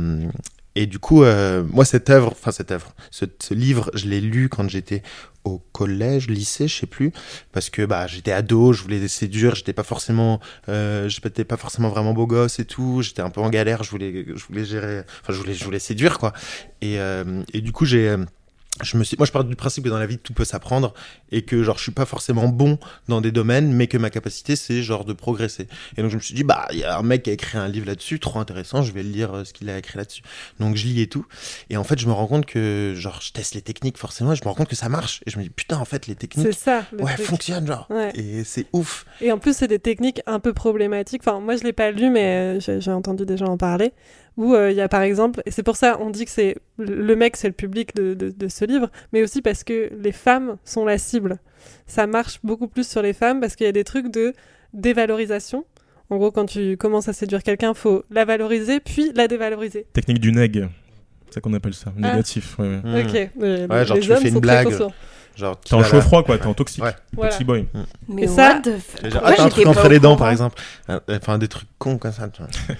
et 0.74 0.86
du 0.86 0.98
coup, 0.98 1.22
euh, 1.22 1.62
moi, 1.70 1.84
cette 1.84 2.10
œuvre, 2.10 2.32
enfin 2.32 2.50
cette 2.50 2.70
œuvre, 2.70 2.94
ce, 3.10 3.24
ce 3.40 3.54
livre, 3.54 3.90
je 3.94 4.06
l'ai 4.06 4.20
lu 4.20 4.48
quand 4.48 4.68
j'étais 4.68 5.02
au 5.44 5.58
collège, 5.72 6.28
lycée, 6.28 6.68
je 6.68 6.74
sais 6.80 6.86
plus, 6.86 7.12
parce 7.52 7.70
que 7.70 7.84
bah 7.84 8.06
j'étais 8.06 8.32
ado, 8.32 8.72
je 8.72 8.82
voulais 8.82 9.06
séduire, 9.08 9.54
j'étais 9.54 9.74
pas 9.74 9.82
forcément, 9.82 10.40
euh, 10.68 11.08
j'étais 11.08 11.44
pas 11.44 11.58
forcément 11.58 11.90
vraiment 11.90 12.14
beau 12.14 12.26
gosse 12.26 12.58
et 12.58 12.64
tout, 12.64 13.02
j'étais 13.02 13.20
un 13.20 13.30
peu 13.30 13.40
en 13.40 13.50
galère, 13.50 13.82
je 13.82 13.90
voulais, 13.90 14.24
je 14.34 14.44
voulais 14.46 14.64
gérer, 14.64 15.02
enfin 15.20 15.32
je 15.32 15.38
voulais, 15.38 15.54
je 15.54 15.64
voulais 15.64 15.78
séduire 15.78 16.18
quoi. 16.18 16.32
Et, 16.80 16.98
euh, 16.98 17.42
et 17.52 17.60
du 17.60 17.72
coup 17.72 17.84
j'ai 17.84 18.08
euh, 18.08 18.24
je 18.82 18.96
me 18.96 19.04
suis, 19.04 19.16
moi, 19.16 19.24
je 19.26 19.30
pars 19.30 19.44
du 19.44 19.54
principe 19.54 19.84
que 19.84 19.88
dans 19.88 19.98
la 19.98 20.06
vie, 20.06 20.18
tout 20.18 20.32
peut 20.32 20.44
s'apprendre 20.44 20.94
et 21.30 21.42
que, 21.42 21.62
genre, 21.62 21.76
je 21.78 21.82
suis 21.84 21.92
pas 21.92 22.06
forcément 22.06 22.48
bon 22.48 22.78
dans 23.08 23.20
des 23.20 23.30
domaines, 23.30 23.72
mais 23.72 23.86
que 23.86 23.96
ma 23.98 24.10
capacité, 24.10 24.56
c'est, 24.56 24.82
genre, 24.82 25.04
de 25.04 25.12
progresser. 25.12 25.68
Et 25.96 26.02
donc, 26.02 26.10
je 26.10 26.16
me 26.16 26.20
suis 26.20 26.34
dit, 26.34 26.42
bah, 26.42 26.66
il 26.72 26.78
y 26.78 26.84
a 26.84 26.98
un 26.98 27.02
mec 27.02 27.22
qui 27.22 27.30
a 27.30 27.32
écrit 27.34 27.56
un 27.56 27.68
livre 27.68 27.86
là-dessus, 27.86 28.18
trop 28.18 28.40
intéressant, 28.40 28.82
je 28.82 28.92
vais 28.92 29.04
lire 29.04 29.32
euh, 29.32 29.44
ce 29.44 29.52
qu'il 29.52 29.70
a 29.70 29.78
écrit 29.78 29.96
là-dessus. 29.96 30.22
Donc, 30.58 30.74
je 30.76 30.86
lis 30.86 31.00
et 31.00 31.06
tout. 31.06 31.24
Et 31.70 31.76
en 31.76 31.84
fait, 31.84 31.98
je 32.00 32.06
me 32.06 32.12
rends 32.12 32.26
compte 32.26 32.46
que, 32.46 32.94
genre, 32.96 33.20
je 33.22 33.30
teste 33.32 33.54
les 33.54 33.62
techniques, 33.62 33.96
forcément, 33.96 34.32
et 34.32 34.36
je 34.36 34.42
me 34.42 34.48
rends 34.48 34.54
compte 34.54 34.68
que 34.68 34.76
ça 34.76 34.88
marche. 34.88 35.20
Et 35.26 35.30
je 35.30 35.38
me 35.38 35.44
dis, 35.44 35.50
putain, 35.50 35.78
en 35.78 35.84
fait, 35.84 36.06
les 36.08 36.14
C'est 36.14 36.18
techniques, 36.18 36.52
ça. 36.54 36.84
le 36.92 37.04
ouais, 37.04 37.14
truc. 37.14 37.26
fonctionnent, 37.26 37.66
genre. 37.66 37.86
Ouais. 37.90 38.10
Et 38.16 38.42
c'est 38.42 38.66
ouf. 38.72 39.06
Et 39.20 39.30
en 39.30 39.38
plus, 39.38 39.56
c'est 39.56 39.68
des 39.68 39.78
techniques 39.78 40.20
un 40.26 40.40
peu 40.40 40.52
problématiques. 40.52 41.22
Enfin, 41.24 41.38
moi, 41.38 41.56
je 41.56 41.62
l'ai 41.62 41.72
pas 41.72 41.92
lu, 41.92 42.10
mais 42.10 42.58
euh, 42.58 42.80
j'ai 42.80 42.90
entendu 42.90 43.24
des 43.24 43.36
gens 43.36 43.46
en 43.46 43.56
parler. 43.56 43.92
Où 44.36 44.54
euh, 44.54 44.70
il 44.72 44.76
y 44.76 44.80
a 44.80 44.88
par 44.88 45.02
exemple, 45.02 45.42
et 45.46 45.50
c'est 45.52 45.62
pour 45.62 45.76
ça 45.76 45.96
on 46.00 46.10
dit 46.10 46.24
que 46.24 46.30
c'est 46.30 46.56
le 46.78 47.14
mec, 47.14 47.36
c'est 47.36 47.46
le 47.46 47.52
public 47.54 47.94
de, 47.94 48.14
de, 48.14 48.30
de 48.30 48.48
ce 48.48 48.64
livre, 48.64 48.90
mais 49.12 49.22
aussi 49.22 49.42
parce 49.42 49.62
que 49.62 49.90
les 49.96 50.10
femmes 50.12 50.56
sont 50.64 50.84
la 50.84 50.98
cible. 50.98 51.38
Ça 51.86 52.06
marche 52.08 52.40
beaucoup 52.42 52.66
plus 52.66 52.86
sur 52.88 53.00
les 53.00 53.12
femmes 53.12 53.40
parce 53.40 53.54
qu'il 53.54 53.66
y 53.66 53.68
a 53.68 53.72
des 53.72 53.84
trucs 53.84 54.10
de 54.10 54.32
dévalorisation. 54.72 55.64
En 56.10 56.16
gros, 56.16 56.30
quand 56.30 56.46
tu 56.46 56.76
commences 56.76 57.08
à 57.08 57.12
séduire 57.12 57.42
quelqu'un, 57.42 57.74
faut 57.74 58.04
la 58.10 58.24
valoriser 58.24 58.80
puis 58.80 59.12
la 59.14 59.26
dévaloriser. 59.28 59.86
Technique 59.92 60.20
du 60.20 60.32
neg. 60.32 60.68
C'est 61.28 61.34
ça 61.34 61.40
qu'on 61.40 61.54
appelle 61.54 61.74
ça. 61.74 61.92
Ah. 62.02 62.10
Négatif. 62.12 62.58
ouais, 62.58 62.80
ouais. 62.84 63.04
Mm. 63.04 63.06
Ok. 63.06 63.30
mais 63.38 63.66
Ouais, 63.66 63.86
genre, 63.86 63.96
les 63.96 64.02
tu 64.02 64.12
hommes 64.12 64.18
fais 64.20 64.28
une 64.28 64.38
blague. 64.40 64.68
Genre, 65.36 65.58
T'es 65.60 65.74
en 65.74 65.82
chaud 65.82 66.00
froid, 66.00 66.22
quoi. 66.22 66.38
T'es 66.38 66.46
en 66.46 66.54
toxique. 66.54 66.84
Ouais. 66.84 66.92
Voilà. 67.12 67.30
Toxic 67.30 67.46
boy. 67.46 67.66
Mais 68.08 68.22
Et 68.22 68.26
ça- 68.28 68.60
ah, 68.64 69.32
t'as 69.36 69.42
un 69.44 69.48
truc 69.48 69.66
entre 69.66 69.88
les 69.88 69.98
dents, 69.98 70.16
par 70.16 70.30
exemple. 70.30 70.60
Euh, 70.90 71.00
Enfin, 71.08 71.38
des 71.38 71.48
trucs 71.48 71.68
cons 71.78 71.98
comme 71.98 72.12
ça, 72.12 72.28
tu 72.28 72.40
vois. 72.42 72.50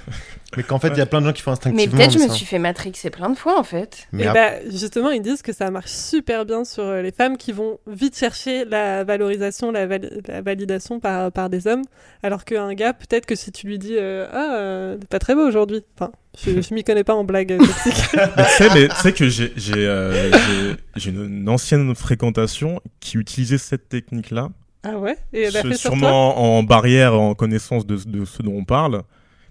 Mais 0.57 0.63
qu'en 0.63 0.79
fait, 0.79 0.89
il 0.89 0.99
y 0.99 1.01
a 1.01 1.07
plein 1.07 1.21
de 1.21 1.27
gens 1.27 1.33
qui 1.33 1.43
font 1.43 1.51
Mais 1.51 1.57
instinctivement. 1.57 1.97
peut-être 1.99 2.13
je 2.13 2.19
me 2.19 2.29
suis 2.29 2.47
fait 2.47 2.59
matrixer 2.59 3.11
plein 3.11 3.31
de 3.31 3.35
fois 3.37 3.59
en 3.59 3.65
fait. 3.65 4.07
Mais 4.13 4.25
et 4.25 4.27
ap- 4.27 4.35
bah, 4.35 4.51
justement, 4.71 5.11
ils 5.11 5.23
disent 5.23 5.43
que 5.43 5.53
ça 5.53 5.71
marche 5.71 5.91
super 5.91 6.45
bien 6.45 6.65
sur 6.65 6.83
euh, 6.85 7.03
les 7.03 7.13
femmes 7.13 7.37
qui 7.37 7.53
vont 7.53 7.79
vite 7.87 8.17
chercher 8.19 8.65
la 8.65 9.05
valorisation, 9.05 9.71
la, 9.73 9.87
vali- 9.87 10.11
la 10.29 10.43
validation 10.43 11.01
par, 11.01 11.33
par 11.33 11.51
des 11.51 11.67
hommes, 11.67 11.83
alors 12.23 12.45
qu'un 12.45 12.73
gars, 12.75 12.93
peut-être 12.93 13.27
que 13.27 13.35
si 13.35 13.53
tu 13.53 13.67
lui 13.67 13.79
dis 13.79 13.97
euh, 13.99 14.27
Ah, 14.33 14.57
euh, 14.57 14.97
t'es 14.97 15.07
pas 15.07 15.19
très 15.19 15.35
beau 15.35 15.47
aujourd'hui. 15.47 15.83
Enfin, 15.99 16.13
je, 16.45 16.61
je 16.61 16.75
m'y 16.75 16.85
connais 16.85 17.05
pas 17.05 17.15
en 17.15 17.25
blague 17.25 17.53
euh, 17.53 17.59
toxique. 17.59 17.95
Mais 18.37 18.45
tu 18.45 18.51
sais, 18.51 18.69
mais 18.75 18.89
tu 18.89 18.97
sais 18.97 19.13
que 19.13 19.29
j'ai 19.29 19.53
j'ai 19.57 19.73
euh, 19.77 20.75
une, 21.07 21.25
une 21.25 21.49
ancienne 21.49 21.95
fréquentation 21.95 22.81
qui 23.01 23.19
utilisait 23.19 23.59
cette 23.59 23.89
technique-là, 23.89 24.49
ah 24.83 24.99
ouais? 24.99 25.17
Et 25.33 25.43
elle 25.43 25.57
a 25.57 25.63
fait 25.63 25.75
sur 25.77 25.91
toi? 25.91 25.99
sûrement 25.99 26.57
en 26.59 26.63
barrière, 26.63 27.15
en 27.15 27.35
connaissance 27.35 27.87
de, 27.87 27.97
de 28.07 28.25
ce 28.25 28.43
dont 28.43 28.53
on 28.55 28.65
parle. 28.65 29.03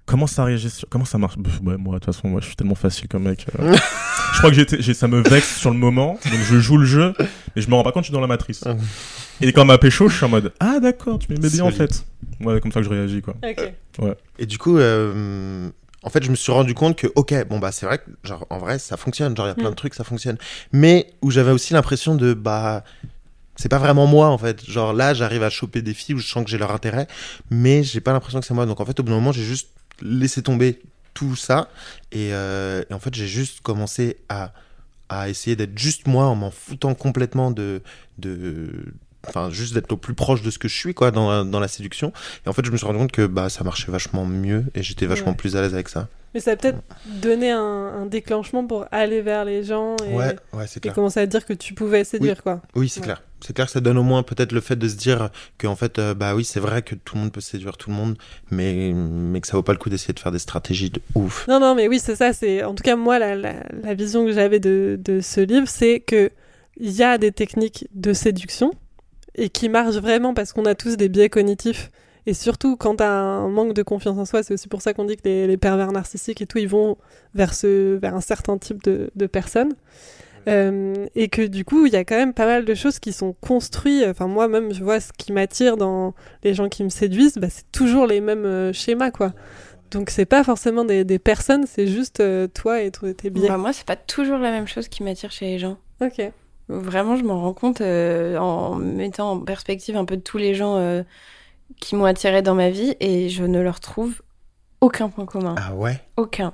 Comment 0.05 0.27
ça 0.27 0.43
réagit 0.43 0.69
sur... 0.69 0.87
Comment 0.89 1.05
ça 1.05 1.17
marche? 1.17 1.35
Pff, 1.41 1.61
ouais, 1.63 1.77
Moi, 1.77 1.95
de 1.95 1.99
toute 2.03 2.13
façon, 2.13 2.27
moi, 2.27 2.41
je 2.41 2.47
suis 2.47 2.55
tellement 2.55 2.75
facile 2.75 3.07
comme 3.07 3.23
mec. 3.23 3.45
euh. 3.59 3.73
je 4.33 4.37
crois 4.39 4.51
que 4.51 4.93
ça 4.93 5.07
me 5.07 5.21
vexe 5.21 5.57
sur 5.57 5.71
le 5.71 5.77
moment, 5.77 6.19
donc 6.25 6.39
je 6.49 6.59
joue 6.59 6.77
le 6.77 6.85
jeu, 6.85 7.13
et 7.55 7.61
je 7.61 7.69
me 7.69 7.75
rends 7.75 7.83
pas 7.83 7.91
compte 7.91 8.01
que 8.03 8.07
je 8.07 8.11
suis 8.11 8.13
dans 8.13 8.19
la 8.21 8.27
matrice. 8.27 8.63
Ah. 8.65 8.75
et 9.41 9.53
quand 9.53 9.61
on 9.61 9.65
m'a 9.65 9.77
pécho, 9.77 10.09
je 10.09 10.15
suis 10.17 10.25
en 10.25 10.29
mode 10.29 10.51
Ah, 10.59 10.79
d'accord, 10.81 11.19
tu 11.19 11.31
m'aimais 11.31 11.49
bien 11.49 11.63
en 11.63 11.71
fait. 11.71 12.05
Ouais, 12.41 12.59
comme 12.59 12.71
ça 12.73 12.81
que 12.81 12.85
je 12.85 12.89
réagis, 12.89 13.21
quoi. 13.21 13.35
Ok. 13.43 14.07
Et 14.39 14.45
du 14.45 14.57
coup, 14.57 14.77
euh, 14.77 15.69
en 16.03 16.09
fait, 16.09 16.21
je 16.23 16.29
me 16.31 16.35
suis 16.35 16.51
rendu 16.51 16.73
compte 16.73 16.97
que, 16.97 17.07
ok, 17.15 17.47
bon, 17.47 17.59
bah, 17.59 17.71
c'est 17.71 17.85
vrai 17.85 17.99
que, 17.99 18.03
genre, 18.27 18.45
en 18.49 18.57
vrai, 18.57 18.79
ça 18.79 18.97
fonctionne. 18.97 19.37
Genre, 19.37 19.45
il 19.45 19.49
y 19.49 19.51
a 19.51 19.55
plein 19.55 19.67
Mm. 19.67 19.71
de 19.71 19.75
trucs, 19.75 19.93
ça 19.93 20.03
fonctionne. 20.03 20.37
Mais 20.73 21.07
où 21.21 21.31
j'avais 21.31 21.51
aussi 21.51 21.71
l'impression 21.73 22.15
de, 22.15 22.33
bah, 22.33 22.83
c'est 23.55 23.69
pas 23.69 23.77
vraiment 23.77 24.05
moi, 24.07 24.27
en 24.27 24.37
fait. 24.37 24.69
Genre, 24.69 24.91
là, 24.91 25.13
j'arrive 25.13 25.43
à 25.43 25.49
choper 25.49 25.81
des 25.81 25.93
filles 25.93 26.15
où 26.15 26.19
je 26.19 26.27
sens 26.27 26.43
que 26.43 26.49
j'ai 26.49 26.57
leur 26.57 26.71
intérêt, 26.71 27.07
mais 27.49 27.83
j'ai 27.83 28.01
pas 28.01 28.11
l'impression 28.11 28.41
que 28.41 28.45
c'est 28.45 28.53
moi. 28.53 28.65
Donc, 28.65 28.81
en 28.81 28.85
fait, 28.85 28.99
au 28.99 29.03
bout 29.03 29.11
d'un 29.11 29.15
moment, 29.17 29.31
j'ai 29.31 29.43
juste 29.45 29.69
laissé 30.03 30.43
tomber 30.43 30.81
tout 31.13 31.35
ça. 31.35 31.69
Et, 32.11 32.33
euh, 32.33 32.83
et 32.89 32.93
en 32.93 32.99
fait, 32.99 33.13
j'ai 33.13 33.27
juste 33.27 33.61
commencé 33.61 34.17
à, 34.29 34.53
à 35.09 35.29
essayer 35.29 35.55
d'être 35.55 35.77
juste 35.77 36.07
moi 36.07 36.25
en 36.25 36.35
m'en 36.35 36.51
foutant 36.51 36.93
complètement 36.93 37.51
de 37.51 37.81
Enfin, 39.27 39.49
juste 39.49 39.73
d'être 39.73 39.91
au 39.91 39.97
plus 39.97 40.13
proche 40.13 40.41
de 40.41 40.51
ce 40.51 40.57
que 40.59 40.67
je 40.67 40.75
suis, 40.75 40.93
quoi, 40.93 41.11
dans, 41.11 41.29
la- 41.31 41.43
dans 41.43 41.59
la 41.59 41.67
séduction. 41.67 42.11
Et 42.45 42.49
en 42.49 42.53
fait, 42.53 42.65
je 42.65 42.71
me 42.71 42.77
suis 42.77 42.85
rendu 42.85 42.99
compte 42.99 43.11
que 43.11 43.25
bah, 43.25 43.49
ça 43.49 43.63
marchait 43.63 43.91
vachement 43.91 44.25
mieux 44.25 44.65
et 44.75 44.83
j'étais 44.83 45.05
vachement 45.05 45.29
Ouais. 45.31 45.35
plus 45.37 45.55
à 45.55 45.61
l'aise 45.61 45.73
avec 45.73 45.87
ça. 45.89 46.09
Mais 46.33 46.39
ça 46.39 46.51
a 46.51 46.55
peut-être 46.55 46.79
donné 47.21 47.51
un, 47.51 47.59
un 47.59 48.05
déclenchement 48.07 48.65
pour 48.65 48.85
aller 48.91 49.21
vers 49.21 49.45
les 49.45 49.63
gens 49.63 49.95
et, 50.05 50.13
Ouais, 50.15 50.35
ouais, 50.53 50.65
c'est 50.67 50.83
et 50.85 50.89
commencer 50.89 51.19
à 51.19 51.25
dire 51.27 51.45
que 51.45 51.53
tu 51.53 51.73
pouvais 51.75 52.03
séduire, 52.03 52.41
quoi. 52.41 52.59
Oui, 52.75 52.89
c'est 52.89 53.01
clair. 53.01 53.21
C'est 53.39 53.53
clair 53.53 53.67
que 53.67 53.71
ça 53.71 53.81
donne 53.81 53.97
au 53.97 54.03
moins 54.03 54.23
peut-être 54.23 54.51
le 54.51 54.59
fait 54.61 54.75
de 54.77 54.87
se 54.87 54.95
dire 54.95 55.29
que 55.57 55.67
en 55.67 55.75
fait, 55.75 55.99
euh, 55.99 56.13
bah 56.15 56.33
oui, 56.33 56.43
c'est 56.43 56.59
vrai 56.61 56.81
que 56.81 56.95
tout 56.95 57.15
le 57.15 57.21
monde 57.21 57.31
peut 57.31 57.41
séduire 57.41 57.77
tout 57.77 57.89
le 57.91 57.95
monde, 57.95 58.17
mais, 58.51 58.93
mais 58.93 59.41
que 59.41 59.47
ça 59.47 59.53
vaut 59.57 59.63
pas 59.63 59.73
le 59.73 59.77
coup 59.77 59.89
d'essayer 59.89 60.13
de 60.13 60.19
faire 60.19 60.31
des 60.31 60.39
stratégies 60.39 60.89
de 60.89 61.01
ouf. 61.13 61.45
Non, 61.47 61.59
non, 61.59 61.75
mais 61.75 61.87
oui, 61.87 61.99
c'est 61.99 62.15
ça. 62.15 62.33
C'est 62.33 62.63
en 62.63 62.73
tout 62.73 62.83
cas 62.83 62.95
moi 62.95 63.19
la, 63.19 63.35
la, 63.35 63.53
la 63.83 63.93
vision 63.93 64.25
que 64.25 64.31
j'avais 64.31 64.59
de, 64.59 64.97
de 65.03 65.21
ce 65.21 65.39
livre, 65.41 65.67
c'est 65.67 65.99
que 65.99 66.31
il 66.77 66.89
y 66.91 67.03
a 67.03 67.17
des 67.19 67.31
techniques 67.31 67.87
de 67.93 68.13
séduction 68.13 68.71
et 69.35 69.49
qui 69.49 69.69
marchent 69.69 69.95
vraiment 69.97 70.33
parce 70.33 70.53
qu'on 70.53 70.65
a 70.65 70.75
tous 70.75 70.97
des 70.97 71.09
biais 71.09 71.29
cognitifs. 71.29 71.91
Et 72.25 72.33
surtout, 72.33 72.77
quand 72.77 72.97
t'as 72.97 73.09
un 73.09 73.49
manque 73.49 73.73
de 73.73 73.83
confiance 73.83 74.17
en 74.17 74.25
soi, 74.25 74.43
c'est 74.43 74.53
aussi 74.53 74.69
pour 74.69 74.81
ça 74.81 74.93
qu'on 74.93 75.03
dit 75.03 75.17
que 75.17 75.23
les, 75.25 75.45
les 75.45 75.57
pervers 75.57 75.91
narcissiques 75.91 76.41
et 76.41 76.45
tout, 76.45 76.57
ils 76.57 76.69
vont 76.69 76.97
vers, 77.35 77.53
ce, 77.53 77.97
vers 77.97 78.15
un 78.15 78.21
certain 78.21 78.57
type 78.57 78.81
de, 78.83 79.11
de 79.15 79.25
personnes. 79.25 79.73
Euh, 80.47 81.05
et 81.15 81.29
que 81.29 81.41
du 81.41 81.63
coup, 81.63 81.85
il 81.85 81.93
y 81.93 81.95
a 81.95 82.03
quand 82.03 82.17
même 82.17 82.33
pas 82.33 82.45
mal 82.45 82.65
de 82.65 82.73
choses 82.75 82.99
qui 82.99 83.13
sont 83.13 83.33
construites. 83.41 84.05
Enfin, 84.07 84.27
moi-même, 84.27 84.73
je 84.73 84.83
vois 84.83 84.99
ce 84.99 85.11
qui 85.17 85.31
m'attire 85.31 85.77
dans 85.77 86.13
les 86.43 86.53
gens 86.53 86.69
qui 86.69 86.83
me 86.83 86.89
séduisent, 86.89 87.37
bah, 87.37 87.47
c'est 87.49 87.69
toujours 87.71 88.07
les 88.07 88.21
mêmes 88.21 88.45
euh, 88.45 88.73
schémas, 88.73 89.11
quoi. 89.11 89.33
Donc, 89.91 90.09
c'est 90.09 90.25
pas 90.25 90.43
forcément 90.43 90.85
des, 90.85 91.03
des 91.03 91.19
personnes, 91.19 91.65
c'est 91.67 91.87
juste 91.87 92.19
euh, 92.19 92.47
toi 92.47 92.81
et 92.81 92.91
tes 92.91 93.29
biais. 93.29 93.47
Bah, 93.47 93.57
moi, 93.57 93.73
c'est 93.73 93.85
pas 93.85 93.95
toujours 93.95 94.37
la 94.37 94.51
même 94.51 94.67
chose 94.67 94.87
qui 94.87 95.03
m'attire 95.03 95.31
chez 95.31 95.45
les 95.45 95.59
gens. 95.59 95.77
Ok. 96.01 96.21
Vraiment, 96.69 97.15
je 97.17 97.23
m'en 97.23 97.41
rends 97.41 97.53
compte 97.53 97.81
euh, 97.81 98.37
en 98.37 98.75
mettant 98.75 99.31
en 99.31 99.39
perspective 99.39 99.95
un 99.97 100.05
peu 100.05 100.15
de 100.17 100.21
tous 100.21 100.37
les 100.37 100.55
gens 100.55 100.77
euh, 100.77 101.03
qui 101.79 101.95
m'ont 101.95 102.05
attiré 102.05 102.41
dans 102.41 102.55
ma 102.55 102.69
vie 102.69 102.95
et 102.99 103.29
je 103.29 103.43
ne 103.43 103.59
leur 103.59 103.79
trouve 103.79 104.21
aucun 104.81 105.09
point 105.09 105.25
commun. 105.25 105.55
Ah 105.57 105.73
ouais? 105.75 106.01
Aucun. 106.17 106.53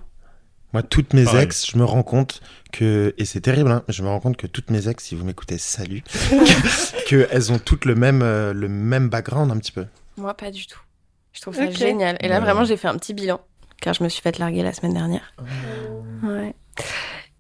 Moi, 0.73 0.83
toutes 0.83 1.13
mes 1.13 1.23
Pareil. 1.25 1.43
ex, 1.45 1.65
je 1.71 1.77
me 1.79 1.83
rends 1.83 2.03
compte 2.03 2.41
que, 2.71 3.13
et 3.17 3.25
c'est 3.25 3.41
terrible, 3.41 3.71
hein, 3.71 3.83
je 3.87 4.03
me 4.03 4.07
rends 4.07 4.19
compte 4.19 4.37
que 4.37 4.45
toutes 4.45 4.69
mes 4.69 4.87
ex, 4.87 5.03
si 5.03 5.15
vous 5.15 5.25
m'écoutez, 5.25 5.57
salut, 5.57 6.03
qu'elles 7.07 7.51
ont 7.51 7.57
toutes 7.59 7.85
le 7.85 7.95
même, 7.95 8.21
euh, 8.21 8.53
le 8.53 8.67
même 8.69 9.09
background 9.09 9.51
un 9.51 9.57
petit 9.57 9.71
peu. 9.71 9.85
Moi, 10.17 10.33
pas 10.35 10.51
du 10.51 10.67
tout. 10.67 10.79
Je 11.33 11.41
trouve 11.41 11.55
ça 11.55 11.69
génial. 11.71 12.17
Et 12.19 12.27
là, 12.27 12.35
Ouais. 12.35 12.41
vraiment, 12.41 12.65
j'ai 12.65 12.77
fait 12.77 12.87
un 12.87 12.97
petit 12.97 13.13
bilan 13.13 13.39
car 13.81 13.93
je 13.93 14.03
me 14.03 14.09
suis 14.09 14.21
fait 14.21 14.37
larguer 14.39 14.61
la 14.61 14.73
semaine 14.73 14.93
dernière. 14.93 15.33
Ouais. 16.23 16.53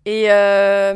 Et, 0.05 0.31
euh, 0.31 0.93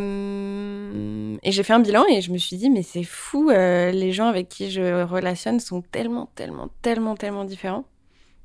et 1.44 1.52
j'ai 1.52 1.64
fait 1.64 1.74
un 1.74 1.80
bilan 1.80 2.06
et 2.10 2.22
je 2.22 2.32
me 2.32 2.38
suis 2.38 2.58
dit, 2.58 2.70
mais 2.70 2.84
c'est 2.84 3.04
fou, 3.04 3.50
euh, 3.50 3.92
les 3.92 4.12
gens 4.12 4.28
avec 4.28 4.50
qui 4.50 4.72
je 4.72 5.04
relationne 5.04 5.60
sont 5.60 5.82
tellement, 5.82 6.30
tellement, 6.36 6.70
tellement, 6.82 7.16
tellement 7.16 7.44
différents. 7.44 7.86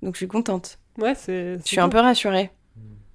Donc 0.02 0.14
je 0.14 0.18
suis 0.18 0.28
contente. 0.28 0.78
Ouais, 0.98 1.14
c'est. 1.14 1.58
Je 1.58 1.66
suis 1.66 1.80
un 1.80 1.88
peu 1.88 1.98
rassurée. 1.98 2.50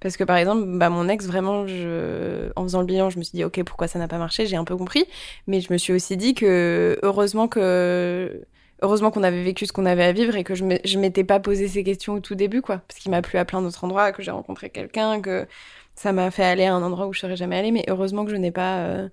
Parce 0.00 0.16
que 0.18 0.24
par 0.24 0.36
exemple, 0.36 0.64
bah, 0.66 0.90
mon 0.90 1.08
ex, 1.08 1.26
vraiment, 1.26 1.66
je... 1.66 2.50
en 2.56 2.62
faisant 2.64 2.80
le 2.80 2.86
bilan, 2.86 3.08
je 3.08 3.18
me 3.18 3.22
suis 3.22 3.36
dit, 3.36 3.44
ok, 3.44 3.62
pourquoi 3.64 3.88
ça 3.88 3.98
n'a 3.98 4.06
pas 4.06 4.18
marché? 4.18 4.44
J'ai 4.46 4.56
un 4.56 4.64
peu 4.64 4.76
compris. 4.76 5.06
Mais 5.46 5.62
je 5.62 5.72
me 5.72 5.78
suis 5.78 5.94
aussi 5.94 6.16
dit 6.16 6.34
que 6.34 6.98
heureusement 7.02 7.48
que. 7.48 8.44
Heureusement 8.82 9.10
qu'on 9.10 9.22
avait 9.22 9.42
vécu 9.42 9.64
ce 9.64 9.72
qu'on 9.72 9.86
avait 9.86 10.04
à 10.04 10.12
vivre 10.12 10.36
et 10.36 10.44
que 10.44 10.54
je 10.54 10.64
je 10.84 10.98
m'étais 10.98 11.24
pas 11.24 11.40
posé 11.40 11.68
ces 11.68 11.84
questions 11.84 12.14
au 12.14 12.20
tout 12.20 12.34
début, 12.34 12.60
quoi. 12.60 12.82
Parce 12.86 13.00
qu'il 13.00 13.10
m'a 13.10 13.22
plu 13.22 13.38
à 13.38 13.46
plein 13.46 13.62
d'autres 13.62 13.82
endroits, 13.82 14.12
que 14.12 14.22
j'ai 14.22 14.32
rencontré 14.32 14.68
quelqu'un, 14.68 15.22
que 15.22 15.46
ça 15.94 16.12
m'a 16.12 16.30
fait 16.30 16.44
aller 16.44 16.64
à 16.64 16.74
un 16.74 16.82
endroit 16.82 17.06
où 17.06 17.12
je 17.12 17.20
serais 17.20 17.36
jamais 17.36 17.56
allée. 17.58 17.70
Mais 17.72 17.84
heureusement 17.88 18.24
que 18.24 18.30
je 18.30 18.36
n'ai 18.36 18.50
pas. 18.50 18.78
euh, 18.78 19.08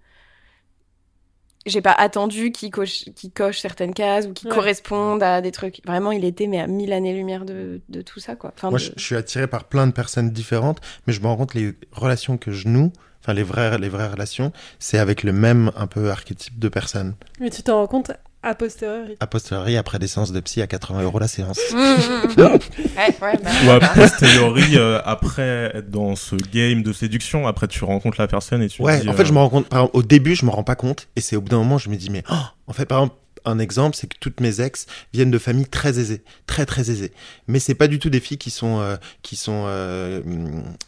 J'ai 1.68 1.82
pas 1.82 1.92
attendu 1.92 2.52
qu'il 2.52 2.72
coche, 2.72 3.06
qu'il 3.16 3.32
coche 3.32 3.60
certaines 3.60 3.94
cases 3.94 4.26
ou 4.26 4.34
qu'il 4.34 4.50
Ouais. 4.50 4.56
corresponde 4.56 5.22
à 5.22 5.42
des 5.42 5.52
trucs. 5.52 5.80
Vraiment, 5.86 6.12
il 6.12 6.26
était 6.26 6.48
mais 6.48 6.60
à 6.60 6.66
mille 6.66 6.92
années-lumière 6.92 7.46
de, 7.46 7.82
de 7.88 8.02
tout 8.02 8.20
ça, 8.20 8.36
quoi. 8.36 8.52
Enfin, 8.56 8.72
Moi, 8.72 8.80
de- 8.80 8.84
je, 8.84 8.92
je 8.98 9.04
suis 9.06 9.16
attiré 9.16 9.46
par 9.46 9.66
plein 9.66 9.86
de 9.86 9.92
personnes 9.92 10.32
différentes, 10.32 10.80
mais 11.06 11.14
je 11.14 11.22
me 11.22 11.28
rends 11.28 11.38
compte 11.38 11.54
les 11.54 11.76
relations 11.92 12.38
que 12.40 12.52
je 12.52 12.68
noue, 12.68 12.92
enfin 13.22 13.34
les 13.34 13.44
vraies, 13.44 13.78
les 13.78 13.90
vraies 13.90 14.08
relations, 14.08 14.52
c'est 14.80 14.98
avec 14.98 15.22
le 15.22 15.34
même 15.34 15.72
un 15.76 15.86
peu 15.86 16.10
archétype 16.10 16.58
de 16.58 16.68
personnes. 16.68 17.14
Mais 17.40 17.52
tu 17.52 17.62
t'en 17.62 17.76
rends 17.78 17.88
compte 17.88 18.12
a 18.44 18.56
posteriori. 18.56 19.18
A 19.20 19.28
posteriori, 19.28 19.78
après 19.78 20.00
des 20.00 20.08
séances 20.08 20.32
de 20.32 20.40
psy 20.40 20.62
à 20.62 20.68
80 20.68 21.04
euros 21.04 21.20
la 21.20 21.28
séance. 21.28 21.60
Mmh, 21.72 21.78
mmh, 21.78 22.38
mmh. 22.38 22.42
ouais, 22.42 23.16
ouais, 23.22 23.40
bah, 23.44 23.52
Ou 23.66 23.70
a 23.70 23.80
posteriori, 23.80 24.78
euh, 24.78 25.00
après 25.04 25.72
être 25.74 25.90
dans 25.90 26.16
ce 26.16 26.36
game 26.36 26.84
de 26.84 26.94
séduction, 26.94 27.48
après 27.48 27.68
tu 27.68 27.84
rencontres 27.84 28.20
la 28.20 28.28
personne 28.28 28.62
et 28.62 28.68
tu 28.70 28.82
Ouais, 28.82 29.02
dis, 29.02 29.10
en 29.10 29.14
fait, 29.14 29.24
euh, 29.24 29.26
je 29.26 29.34
me 29.34 29.40
rends 29.40 29.50
compte, 29.50 29.68
par 29.68 29.80
exemple, 29.82 29.98
au 29.98 30.04
début, 30.04 30.36
je 30.36 30.46
me 30.46 30.52
rends 30.52 30.64
pas 30.64 30.76
compte, 30.76 31.08
et 31.16 31.22
c'est 31.22 31.36
au 31.36 31.42
bout 31.42 31.50
d'un 31.50 31.58
moment, 31.58 31.78
je 31.78 31.90
me 31.90 31.96
dis, 31.96 32.10
mais, 32.10 32.24
oh, 32.30 32.36
en 32.68 32.74
fait, 32.74 32.86
par 32.86 33.00
exemple, 33.00 33.16
un 33.46 33.60
exemple, 33.60 33.96
c'est 33.96 34.08
que 34.08 34.18
toutes 34.20 34.40
mes 34.40 34.62
ex 34.62 34.86
viennent 35.14 35.32
de 35.32 35.38
familles 35.38 35.68
très 35.68 36.00
aisées, 36.00 36.24
très 36.48 36.66
très 36.66 36.92
aisées. 36.92 37.12
Mais 37.48 37.60
c'est 37.60 37.76
pas 37.76 37.88
du 37.88 38.00
tout 38.00 38.10
des 38.10 38.20
filles 38.20 38.38
qui 38.38 38.52
sont, 38.52 38.80
euh, 38.80 38.98
qui 39.22 39.36
sont, 39.36 39.64
euh, 39.66 40.22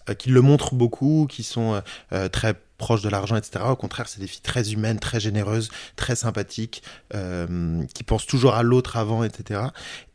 euh, 0.10 0.13
qui 0.13 0.30
le 0.30 0.42
montrent 0.42 0.76
beaucoup, 0.76 1.28
qui 1.30 1.44
sont 1.44 1.74
euh, 1.74 1.82
euh, 2.13 2.30
très 2.30 2.56
proches 2.84 3.02
de 3.02 3.08
l'argent, 3.10 3.38
etc. 3.38 3.63
Au 3.69 3.78
contraire, 3.78 4.10
c'est 4.10 4.19
des 4.19 4.28
filles 4.28 4.41
très 4.41 4.74
humaines, 4.74 5.00
très 5.00 5.22
généreuses, 5.22 5.69
très 5.96 6.15
sympathiques, 6.17 6.84
euh, 7.15 7.82
qui 7.93 8.04
pensent 8.04 8.26
toujours 8.28 8.56
à 8.56 8.63
l'autre 8.63 8.98
avant, 8.98 9.24
etc. 9.24 9.62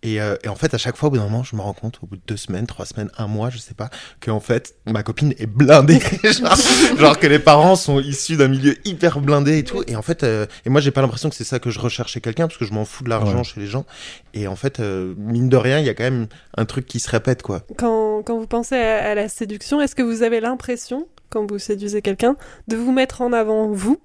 Et, 0.03 0.21
euh, 0.21 0.37
et 0.45 0.49
en 0.49 0.55
fait, 0.55 0.75
à 0.75 0.79
chaque 0.79 0.97
fois, 0.99 1.09
au 1.09 1.11
bout 1.13 1.17
d'un 1.17 1.25
moment, 1.25 1.43
je 1.43 1.57
me 1.57 1.63
rends 1.63 1.73
compte, 1.73 1.99
au 2.03 2.07
bout 2.07 2.17
de 2.17 2.23
deux 2.27 2.37
semaines, 2.37 2.67
trois 2.67 2.85
semaines, 2.85 3.11
un 3.17 3.27
mois, 3.27 3.49
je 3.49 3.57
sais 3.57 3.73
pas, 3.75 3.89
que 4.21 4.31
en 4.31 4.39
fait, 4.41 4.75
ma 4.87 5.03
copine 5.03 5.33
est 5.39 5.47
blindée. 5.47 5.99
genre, 6.25 6.57
genre 6.99 7.19
que 7.19 7.27
les 7.27 7.39
parents 7.39 7.75
sont 7.75 8.01
issus 8.01 8.37
d'un 8.37 8.49
milieu 8.49 8.77
hyper 8.87 9.21
blindé 9.21 9.57
et 9.59 9.65
tout. 9.65 9.83
Et 9.87 9.97
en 9.97 10.03
fait, 10.03 10.23
euh, 10.23 10.45
et 10.67 10.69
moi, 10.69 10.83
j'ai 10.83 10.91
pas 10.91 11.01
l'impression 11.01 11.31
que 11.31 11.37
c'est 11.37 11.45
ça 11.45 11.59
que 11.59 11.71
je 11.71 11.81
recherche 11.81 12.13
chez 12.13 12.21
quelqu'un, 12.21 12.49
parce 12.49 12.59
que 12.59 12.67
je 12.67 12.73
m'en 12.75 12.85
fous 12.85 13.03
de 13.03 13.09
l'argent 13.09 13.39
Ouais. 13.39 13.45
chez 13.45 13.61
les 13.61 13.67
gens. 13.67 13.87
Et 14.35 14.47
en 14.47 14.57
fait, 14.57 14.79
euh, 14.81 15.15
mine 15.17 15.49
de 15.49 15.57
rien, 15.57 15.79
il 15.79 15.87
y 15.87 15.89
a 15.89 15.95
quand 15.95 16.05
même 16.05 16.27
un 16.57 16.67
truc 16.67 16.85
qui 16.87 17.01
se 17.01 17.09
répète, 17.11 17.43
quoi. 17.43 17.63
Quand, 17.79 18.23
quand 18.25 18.39
vous 18.39 18.47
pensez 18.47 18.77
à, 18.77 19.11
à 19.11 19.15
la 19.15 19.29
séduction, 19.29 19.81
est-ce 19.81 19.95
que 19.95 20.03
vous 20.03 20.23
avez 20.23 20.41
l'impression, 20.41 21.09
quand 21.31 21.51
vous 21.51 21.59
séduisez 21.59 22.03
quelqu'un, 22.03 22.37
de 22.69 22.77
vous 22.77 22.93
mettre 22.93 23.21
en 23.23 23.33
avant 23.33 23.69
vous 23.71 24.01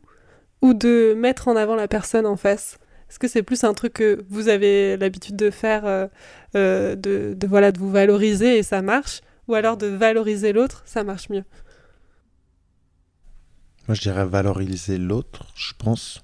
ou 0.62 0.74
de 0.74 1.14
mettre 1.18 1.48
en 1.48 1.56
avant 1.56 1.76
la 1.76 1.88
personne 1.88 2.26
en 2.26 2.36
face? 2.38 2.78
Est-ce 3.10 3.20
que 3.20 3.28
c'est 3.28 3.44
plus 3.44 3.64
un 3.64 3.74
truc 3.74 3.94
que 3.94 4.24
vous 4.30 4.48
avez 4.50 4.98
l'habitude 4.98 5.36
de 5.36 5.52
faire, 5.52 5.86
euh, 5.86 6.08
euh, 6.56 6.96
de, 6.96 7.36
de, 7.38 7.48
voilà, 7.48 7.72
de 7.72 7.80
vous 7.80 7.92
valoriser 7.92 8.58
et 8.58 8.64
ça 8.64 8.82
marche? 8.82 9.22
Ou 9.48 9.56
alors 9.56 9.78
de 9.78 9.88
valoriser 9.88 10.54
l'autre, 10.54 10.82
ça 10.86 11.04
marche 11.04 11.30
mieux? 11.30 11.44
Moi, 13.88 13.96
je 13.96 14.02
dirais 14.02 14.26
valoriser 14.26 14.98
l'autre, 14.98 15.48
je 15.56 15.74
pense. 15.78 16.24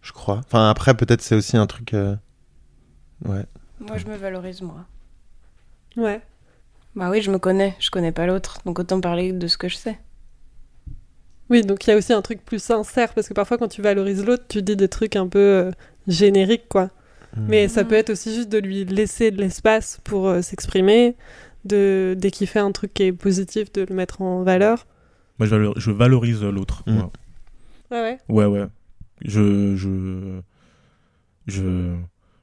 Je 0.00 0.12
crois. 0.12 0.38
Enfin, 0.38 0.70
après, 0.70 0.94
peut-être 0.94 1.20
c'est 1.20 1.34
aussi 1.34 1.56
un 1.56 1.66
truc. 1.66 1.94
euh, 1.94 2.16
Ouais. 3.24 3.44
Moi, 3.78 3.98
je 3.98 4.06
me 4.06 4.16
valorise, 4.16 4.62
moi. 4.62 4.86
Ouais. 5.96 6.20
Bah 6.94 7.08
oui, 7.10 7.22
je 7.22 7.30
me 7.30 7.38
connais, 7.38 7.74
je 7.78 7.90
connais 7.90 8.12
pas 8.12 8.26
l'autre, 8.26 8.58
donc 8.66 8.78
autant 8.78 9.00
parler 9.00 9.32
de 9.32 9.46
ce 9.46 9.56
que 9.56 9.68
je 9.68 9.76
sais. 9.76 9.98
Oui, 11.48 11.62
donc 11.62 11.86
il 11.86 11.90
y 11.90 11.92
a 11.92 11.96
aussi 11.96 12.12
un 12.12 12.22
truc 12.22 12.44
plus 12.44 12.62
sincère, 12.62 13.12
parce 13.14 13.28
que 13.28 13.34
parfois 13.34 13.58
quand 13.58 13.68
tu 13.68 13.82
valorises 13.82 14.24
l'autre, 14.24 14.44
tu 14.48 14.62
dis 14.62 14.76
des 14.76 14.88
trucs 14.88 15.16
un 15.16 15.26
peu 15.28 15.38
euh, 15.38 15.70
génériques, 16.06 16.68
quoi. 16.68 16.90
Mais 17.36 17.66
ça 17.68 17.82
Mhm. 17.82 17.88
peut 17.88 17.94
être 17.94 18.10
aussi 18.10 18.34
juste 18.34 18.50
de 18.50 18.58
lui 18.58 18.84
laisser 18.84 19.30
de 19.30 19.40
l'espace 19.40 20.00
pour 20.04 20.28
euh, 20.28 20.42
s'exprimer, 20.42 21.16
de 21.64 22.14
dès 22.18 22.30
qu'il 22.30 22.46
fait 22.46 22.58
un 22.58 22.72
truc 22.72 22.92
qui 22.92 23.04
est 23.04 23.12
positif, 23.12 23.72
de 23.72 23.86
le 23.88 23.94
mettre 23.94 24.20
en 24.20 24.42
valeur. 24.42 24.86
Moi, 25.38 25.46
je, 25.48 25.54
valor- 25.56 25.74
je 25.78 25.90
valorise 25.90 26.42
l'autre. 26.42 26.82
Mm. 26.86 26.92
moi. 26.92 27.12
Ouais, 27.90 28.00
ouais? 28.02 28.18
Ouais, 28.28 28.44
ouais. 28.44 28.66
Je, 29.24 29.76
je, 29.76 30.40
je, 31.46 31.94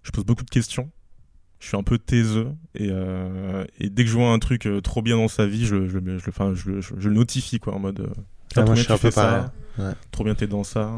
je 0.04 0.12
pose 0.12 0.26
beaucoup 0.26 0.44
de 0.44 0.50
questions. 0.50 0.90
Je 1.60 1.68
suis 1.68 1.78
un 1.78 1.84
peu 1.84 1.98
taiseux 1.98 2.52
et, 2.76 2.88
euh, 2.90 3.66
et 3.80 3.90
dès 3.90 4.04
que 4.06 4.10
je 4.10 4.16
vois 4.16 4.32
un 4.32 4.40
truc 4.40 4.66
euh, 4.66 4.80
trop 4.82 5.02
bien 5.02 5.18
dans 5.18 5.28
sa 5.28 5.46
vie, 5.46 5.66
je, 5.66 5.88
je, 5.88 5.92
je, 5.92 5.98
le- 6.00 6.18
enfin, 6.30 6.54
je, 6.56 6.70
le- 6.72 6.82
je, 6.82 6.94
je 6.98 7.10
le 7.10 7.16
notifie 7.16 7.60
quoi 7.60 7.74
en 7.76 7.80
mode. 7.80 8.00
euh, 8.00 8.08
Ah, 8.56 8.62
moi, 8.62 8.66
trop 8.66 8.76
je 8.76 8.82
suis 8.84 8.94
un 8.94 8.98
peu 8.98 9.12
ça. 9.12 9.54
Ouais. 9.78 9.92
Trop 10.12 10.24
bien 10.24 10.36
t'es 10.36 10.48
dans 10.48 10.64
ça. 10.64 10.92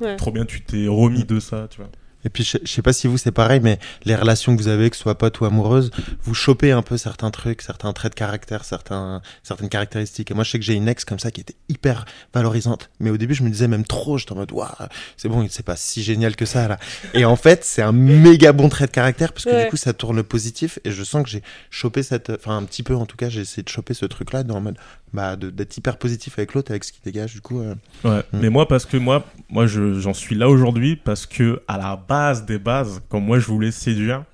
Ouais. 0.00 0.16
Trop 0.16 0.30
bien 0.32 0.44
tu 0.44 0.60
t'es 0.62 0.86
remis 0.88 1.24
de 1.24 1.40
ça, 1.40 1.66
tu 1.70 1.78
vois. 1.80 1.90
Et 2.24 2.28
puis, 2.30 2.44
je, 2.44 2.58
je 2.62 2.70
sais 2.70 2.82
pas 2.82 2.92
si 2.92 3.06
vous, 3.06 3.18
c'est 3.18 3.32
pareil, 3.32 3.60
mais 3.62 3.78
les 4.04 4.14
relations 4.14 4.54
que 4.56 4.62
vous 4.62 4.68
avez, 4.68 4.88
que 4.90 4.96
ce 4.96 5.02
soit 5.02 5.18
pote 5.18 5.40
ou 5.40 5.44
amoureuse, 5.44 5.90
vous 6.22 6.34
chopez 6.34 6.70
un 6.72 6.82
peu 6.82 6.96
certains 6.96 7.30
trucs, 7.30 7.62
certains 7.62 7.92
traits 7.92 8.12
de 8.12 8.18
caractère, 8.18 8.64
certains, 8.64 9.22
certaines 9.42 9.68
caractéristiques. 9.68 10.30
Et 10.30 10.34
moi, 10.34 10.44
je 10.44 10.50
sais 10.50 10.58
que 10.58 10.64
j'ai 10.64 10.74
une 10.74 10.88
ex 10.88 11.04
comme 11.04 11.18
ça 11.18 11.30
qui 11.30 11.40
était 11.40 11.56
hyper 11.68 12.04
valorisante. 12.32 12.90
Mais 13.00 13.10
au 13.10 13.16
début, 13.16 13.34
je 13.34 13.42
me 13.42 13.50
disais 13.50 13.68
même 13.68 13.84
trop, 13.84 14.18
j'étais 14.18 14.32
en 14.32 14.36
mode, 14.36 14.52
waouh, 14.52 14.68
c'est 15.16 15.28
bon, 15.28 15.46
c'est 15.50 15.64
pas 15.64 15.76
si 15.76 16.02
génial 16.02 16.36
que 16.36 16.46
ça, 16.46 16.68
là. 16.68 16.78
Et 17.14 17.24
en 17.24 17.36
fait, 17.36 17.64
c'est 17.64 17.82
un 17.82 17.92
méga 17.92 18.52
bon 18.52 18.68
trait 18.68 18.86
de 18.86 18.90
caractère, 18.92 19.32
parce 19.32 19.44
que 19.44 19.50
Ouais. 19.50 19.64
du 19.64 19.70
coup, 19.70 19.76
ça 19.76 19.92
tourne 19.92 20.16
le 20.16 20.22
positif. 20.22 20.78
Et 20.84 20.90
je 20.92 21.02
sens 21.04 21.22
que 21.24 21.28
j'ai 21.28 21.42
chopé 21.70 22.02
cette, 22.02 22.30
enfin, 22.30 22.56
un 22.56 22.62
petit 22.64 22.82
peu, 22.82 22.94
en 22.94 23.06
tout 23.06 23.16
cas, 23.16 23.28
j'ai 23.28 23.40
essayé 23.40 23.62
de 23.62 23.68
choper 23.68 23.94
ce 23.94 24.06
truc-là, 24.06 24.42
dans 24.44 24.56
le 24.56 24.62
mode, 24.62 24.76
bah, 25.12 25.36
d'être 25.36 25.76
hyper 25.76 25.98
positif 25.98 26.38
avec 26.38 26.54
l'autre, 26.54 26.70
avec 26.70 26.84
ce 26.84 26.92
qui 26.92 27.00
dégage, 27.04 27.34
du 27.34 27.40
coup. 27.42 27.60
euh, 27.60 27.74
Ouais. 28.04 28.20
Mm. 28.32 28.38
Mais 28.40 28.48
moi, 28.48 28.66
parce 28.68 28.86
que 28.86 28.96
moi, 28.96 29.26
moi, 29.50 29.66
je- 29.66 29.98
j'en 30.00 30.14
suis 30.14 30.34
là 30.34 30.48
aujourd'hui 30.48 30.96
parce 30.96 31.26
que 31.26 31.60
à 31.68 31.76
la 31.76 31.96
base 31.96 32.11
des 32.46 32.58
bases, 32.58 33.02
quand 33.08 33.20
moi 33.20 33.38
je 33.38 33.46
voulais 33.46 33.70
séduire, 33.70 34.24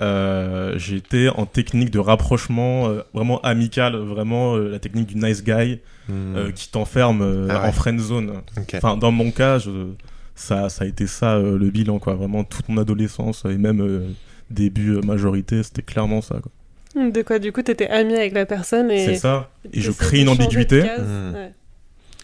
Euh, 0.00 0.74
j'étais 0.78 1.28
en 1.28 1.46
technique 1.46 1.90
de 1.90 1.98
rapprochement 2.00 2.88
euh, 2.88 3.02
vraiment 3.14 3.40
amical, 3.42 3.94
vraiment 3.94 4.56
euh, 4.56 4.68
la 4.70 4.78
technique 4.80 5.06
du 5.06 5.16
nice 5.16 5.44
guy 5.44 5.80
euh, 6.10 6.50
qui 6.50 6.70
t'enferme 6.70 7.20
euh, 7.22 7.46
Ah 7.50 7.60
ouais. 7.62 7.68
en 7.68 7.72
friend 7.72 8.00
zone. 8.00 8.40
Enfin, 8.74 8.96
dans 8.96 9.12
mon 9.12 9.30
cas, 9.30 9.58
je- 9.58 9.92
ça, 10.34 10.70
ça 10.70 10.84
a 10.84 10.88
été 10.88 11.06
ça 11.06 11.34
euh, 11.36 11.56
le 11.58 11.70
bilan, 11.70 11.98
quoi. 12.00 12.14
Vraiment 12.14 12.42
toute 12.42 12.68
mon 12.68 12.78
adolescence 12.78 13.44
et 13.44 13.58
même 13.58 13.80
euh, 13.80 14.08
début 14.50 14.94
euh, 14.96 15.02
majorité, 15.02 15.62
c'était 15.62 15.82
clairement 15.82 16.20
ça. 16.22 16.40
Quoi. 16.42 17.10
De 17.10 17.22
quoi, 17.22 17.38
du 17.38 17.52
coup, 17.52 17.62
t'étais 17.62 17.88
ami 17.88 18.14
avec 18.14 18.32
la 18.32 18.46
personne 18.46 18.90
et. 18.90 19.04
C'est 19.06 19.16
ça. 19.16 19.50
Et 19.72 19.80
je 19.82 19.92
crée 19.92 20.22
une 20.22 20.30
ambiguïté. 20.30 20.82
Ouais. 20.82 21.52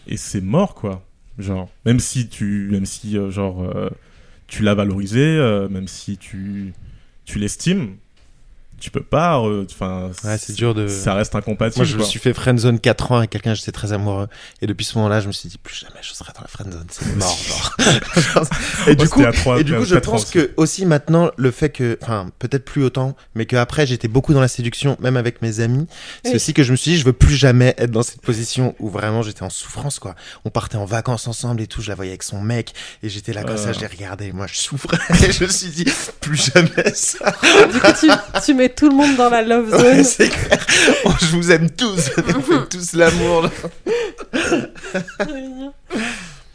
et 0.07 0.17
c'est 0.17 0.41
mort, 0.41 0.73
quoi. 0.75 1.03
Genre, 1.37 1.69
même 1.85 1.99
si 1.99 2.27
tu, 2.27 2.67
même 2.71 2.85
si 2.85 3.17
euh, 3.17 3.29
genre 3.31 3.61
euh, 3.63 3.89
tu 4.49 4.63
l'as 4.63 4.73
valorisé, 4.73 5.21
euh, 5.21 5.69
même 5.69 5.87
si 5.87 6.17
tu, 6.17 6.73
tu 7.25 7.39
l'estimes, 7.39 7.97
tu 8.79 8.91
peux 8.91 9.03
pas. 9.03 9.39
euh, 9.41 9.65
Enfin, 9.69 10.09
Ouais, 10.23 10.37
c'est 10.37 10.53
dur 10.53 10.73
de. 10.73 10.87
Ça 10.87 11.13
reste 11.13 11.35
incompatible. 11.35 11.85
Moi, 11.85 11.85
je 11.85 11.97
me 11.97 12.03
suis 12.03 12.19
fait 12.19 12.33
friendzone 12.33 12.79
4 12.79 13.11
ans 13.11 13.17
avec 13.17 13.29
quelqu'un, 13.29 13.53
j'étais 13.53 13.71
très 13.71 13.93
amoureux. 13.93 14.27
Et 14.61 14.67
depuis 14.67 14.85
ce 14.85 14.97
moment-là, 14.97 15.19
je 15.19 15.27
me 15.27 15.31
suis 15.33 15.49
dit, 15.49 15.57
plus 15.57 15.75
jamais 15.75 15.99
je 16.01 16.13
serai 16.13 16.31
dans 16.35 16.41
la 16.41 16.47
friendzone, 16.47 16.85
c'est 16.89 17.15
mort, 17.17 17.37
genre. 17.47 17.75
et 18.87 18.95
du 18.95 19.07
coup, 19.09 19.21
et 19.57 19.63
du 19.63 19.75
coup, 19.75 19.85
je 19.85 19.95
ans 19.95 20.01
pense 20.01 20.23
aussi. 20.23 20.31
que 20.33 20.51
aussi 20.57 20.85
maintenant, 20.85 21.31
le 21.37 21.51
fait 21.51 21.69
que, 21.69 21.97
enfin, 22.01 22.29
peut-être 22.39 22.65
plus 22.65 22.83
autant, 22.83 23.15
mais 23.35 23.45
que 23.45 23.55
après, 23.55 23.85
j'étais 23.85 24.07
beaucoup 24.07 24.33
dans 24.33 24.41
la 24.41 24.47
séduction, 24.47 24.97
même 24.99 25.17
avec 25.17 25.41
mes 25.41 25.59
amis. 25.59 25.87
C'est 26.23 26.29
Oui. 26.31 26.35
aussi 26.35 26.53
que 26.53 26.63
je 26.63 26.71
me 26.71 26.77
suis 26.77 26.91
dit, 26.91 26.97
je 26.97 27.05
veux 27.05 27.13
plus 27.13 27.35
jamais 27.35 27.73
être 27.77 27.91
dans 27.91 28.03
cette 28.03 28.21
position 28.21 28.75
où 28.79 28.89
vraiment 28.89 29.21
j'étais 29.21 29.43
en 29.43 29.49
souffrance, 29.49 29.99
quoi. 29.99 30.15
On 30.45 30.49
partait 30.49 30.77
en 30.77 30.85
vacances 30.85 31.27
ensemble 31.27 31.61
et 31.61 31.67
tout, 31.67 31.81
je 31.81 31.89
la 31.89 31.95
voyais 31.95 32.11
avec 32.11 32.23
son 32.23 32.41
mec, 32.41 32.73
et 33.03 33.09
j'étais 33.09 33.33
là 33.33 33.43
comme 33.43 33.57
ça, 33.57 33.69
Euh. 33.69 33.73
je 33.73 33.79
les 33.79 33.87
regardais, 33.87 34.31
moi, 34.31 34.47
je 34.47 34.55
souffrais. 34.57 34.97
et 35.27 35.31
je 35.31 35.43
me 35.43 35.49
suis 35.49 35.69
dit, 35.69 35.85
plus 36.21 36.51
jamais 36.53 36.93
ça. 36.93 37.33
Du 37.71 37.79
coup, 37.79 37.87
tu, 37.99 38.07
tu 38.45 38.53
mets 38.53 38.68
tout 38.69 38.89
le 38.89 38.95
monde 38.95 39.15
dans 39.17 39.29
la 39.29 39.41
love 39.41 39.69
zone. 39.71 39.81
Ouais, 39.81 40.03
c'est 40.03 40.29
clair. 40.29 40.65
Oh, 41.05 41.11
je 41.19 41.35
vous 41.35 41.51
aime 41.51 41.69
tous, 41.69 42.11
on 42.35 42.41
fait 42.41 42.69
tous 42.69 42.93
l'amour. 42.93 43.49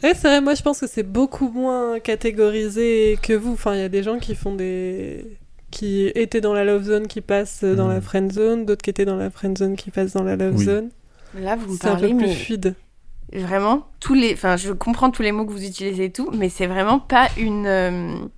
Ouais, 0.03 0.11
c'est 0.13 0.27
vrai, 0.27 0.41
moi 0.41 0.53
je 0.53 0.61
pense 0.61 0.79
que 0.81 0.87
c'est 0.87 1.03
beaucoup 1.03 1.49
moins 1.49 1.99
catégorisé 1.99 3.17
que 3.23 3.33
vous. 3.33 3.53
Enfin, 3.53 3.73
il 3.73 3.79
y 3.79 3.83
a 3.83 3.89
des 3.89 4.03
gens 4.03 4.19
qui 4.19 4.35
font 4.35 4.53
des. 4.53 5.25
qui 5.71 6.07
étaient 6.13 6.41
dans 6.41 6.53
la 6.53 6.63
love 6.63 6.83
zone 6.83 7.07
qui 7.07 7.21
passent 7.21 7.63
dans 7.63 7.87
la 7.87 8.01
friend 8.01 8.31
zone, 8.31 8.65
d'autres 8.65 8.83
qui 8.83 8.89
étaient 8.91 9.05
dans 9.05 9.15
la 9.15 9.29
friend 9.31 9.57
zone 9.57 9.75
qui 9.75 9.89
passent 9.91 10.13
dans 10.13 10.23
la 10.23 10.35
love 10.35 10.55
Oui. 10.57 10.65
zone. 10.65 10.89
Là, 11.39 11.55
vous 11.55 11.73
me 11.73 11.77
C'est 11.77 11.87
un 11.87 11.95
peu 11.95 12.01
parlez, 12.01 12.13
plus 12.13 12.27
mais 12.27 12.33
fluide. 12.35 12.75
vraiment, 13.33 13.87
tous 13.99 14.13
les... 14.13 14.33
Enfin, 14.33 14.55
je 14.57 14.71
comprends 14.71 15.09
tous 15.11 15.21
les 15.23 15.31
mots 15.33 15.45
que 15.45 15.51
vous 15.51 15.65
utilisez 15.65 16.05
et 16.05 16.11
tout, 16.11 16.29
mais 16.33 16.47
c'est 16.49 16.67
vraiment 16.67 16.99
pas 16.99 17.27
une, 17.37 17.65
euh, 17.65 17.89
Une 17.89 18.29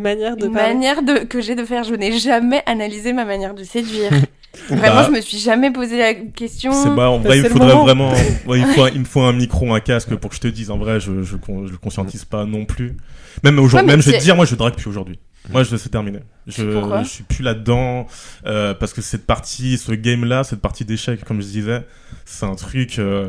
manière 0.00 0.36
de 0.36 0.46
une 0.46 0.52
parler. 0.52 0.74
manière 0.74 1.02
de... 1.02 1.24
que 1.24 1.40
j'ai 1.40 1.54
de 1.54 1.64
faire. 1.64 1.84
Je 1.84 1.94
n'ai 1.94 2.18
jamais 2.18 2.62
analysé 2.66 3.12
ma 3.12 3.24
manière 3.24 3.54
de 3.54 3.64
séduire. 3.64 4.10
Vraiment, 4.68 4.94
Bah. 4.94 5.04
je 5.08 5.10
me 5.10 5.20
suis 5.20 5.38
jamais 5.38 5.72
posé 5.72 5.98
la 5.98 6.14
question. 6.14 6.70
C'est 6.72 6.94
bah, 6.94 7.10
en 7.10 7.18
Bah, 7.18 7.28
vrai, 7.30 7.40
c'est 7.40 7.46
il 7.46 7.50
faudrait 7.50 7.74
vraiment. 7.74 8.12
ouais, 8.46 8.60
il, 8.60 8.66
faut 8.66 8.82
un, 8.84 8.88
il 8.90 9.00
me 9.00 9.04
faut 9.04 9.20
un 9.22 9.32
micro, 9.32 9.74
un 9.74 9.80
casque 9.80 10.14
pour 10.14 10.30
que 10.30 10.36
je 10.36 10.40
te 10.40 10.46
dise. 10.46 10.70
En 10.70 10.78
vrai, 10.78 11.00
je 11.00 11.24
je, 11.24 11.36
con- 11.36 11.66
je 11.66 11.74
conscientise 11.74 12.24
pas 12.24 12.44
non 12.44 12.64
plus. 12.64 12.96
Même 13.42 13.58
aujourd'hui, 13.58 13.88
Ouais, 13.88 13.92
même 13.94 14.02
je 14.02 14.10
vais 14.12 14.18
te 14.18 14.22
dire, 14.22 14.36
moi, 14.36 14.44
je 14.44 14.54
drague 14.54 14.76
plus 14.76 14.86
aujourd'hui. 14.88 15.18
Moi, 15.50 15.64
je 15.64 15.76
c'est 15.76 15.88
terminé. 15.88 16.20
Je, 16.46 16.70
je 17.02 17.08
suis 17.08 17.24
plus 17.24 17.42
là-dedans 17.42 18.06
euh, 18.46 18.74
parce 18.74 18.92
que 18.94 19.02
cette 19.02 19.26
partie, 19.26 19.76
ce 19.76 19.90
game-là, 19.92 20.44
cette 20.44 20.60
partie 20.60 20.84
d'échec, 20.84 21.22
comme 21.24 21.42
je 21.42 21.46
disais, 21.48 21.82
c'est 22.24 22.46
un 22.46 22.54
truc 22.54 22.98
euh, 23.00 23.28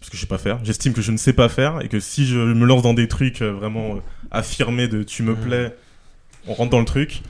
parce 0.00 0.10
que 0.10 0.16
je 0.16 0.20
sais 0.22 0.26
pas 0.26 0.38
faire. 0.38 0.58
J'estime 0.64 0.92
que 0.92 1.00
je 1.02 1.12
ne 1.12 1.16
sais 1.16 1.32
pas 1.32 1.48
faire 1.48 1.78
et 1.82 1.88
que 1.88 2.00
si 2.00 2.26
je 2.26 2.36
me 2.36 2.66
lance 2.66 2.82
dans 2.82 2.92
des 2.94 3.06
trucs 3.08 3.40
euh, 3.42 3.52
vraiment 3.52 3.94
euh, 3.94 3.98
affirmés 4.32 4.88
de 4.88 5.02
tu 5.04 5.22
me 5.22 5.32
Mhm. 5.34 5.40
plais, 5.40 5.76
on 6.48 6.54
rentre 6.54 6.70
dans 6.70 6.80
le 6.80 6.84
truc. 6.84 7.22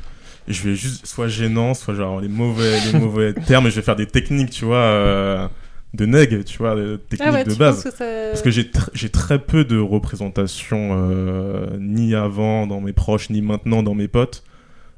Et 0.47 0.53
je 0.53 0.63
vais 0.69 0.75
juste 0.75 1.07
soit 1.07 1.29
gênant, 1.29 1.73
soit 1.75 1.95
genre 1.95 2.21
les 2.21 2.29
mauvais, 2.29 2.79
les 2.93 2.99
mauvais 2.99 3.33
termes. 3.47 3.67
Et 3.67 3.71
je 3.71 3.77
vais 3.77 3.83
faire 3.83 3.97
des 3.97 4.07
techniques, 4.07 4.51
tu 4.51 4.65
vois, 4.67 4.77
euh, 4.77 5.49
de 5.95 6.05
neg, 6.07 6.45
tu 6.45 6.59
vois, 6.59 6.75
des 6.77 6.99
techniques 6.99 7.29
Ah 7.31 7.33
ouais, 7.33 7.45
de 7.45 7.55
base. 7.55 7.77
penses 7.83 7.85
que 7.93 7.97
ça. 7.97 8.05
Parce 8.31 8.43
que 8.43 8.51
j'ai 8.51 8.65
tr- 8.65 8.91
j'ai 8.93 9.09
très 9.09 9.39
peu 9.39 9.65
de 9.65 9.79
représentation, 9.79 10.91
euh, 10.93 11.77
ni 11.79 12.15
avant 12.15 12.67
dans 12.67 12.81
mes 12.81 12.93
proches, 12.93 13.31
ni 13.31 13.41
maintenant 13.43 13.83
dans 13.83 13.95
mes 13.95 14.09
potes, 14.09 14.45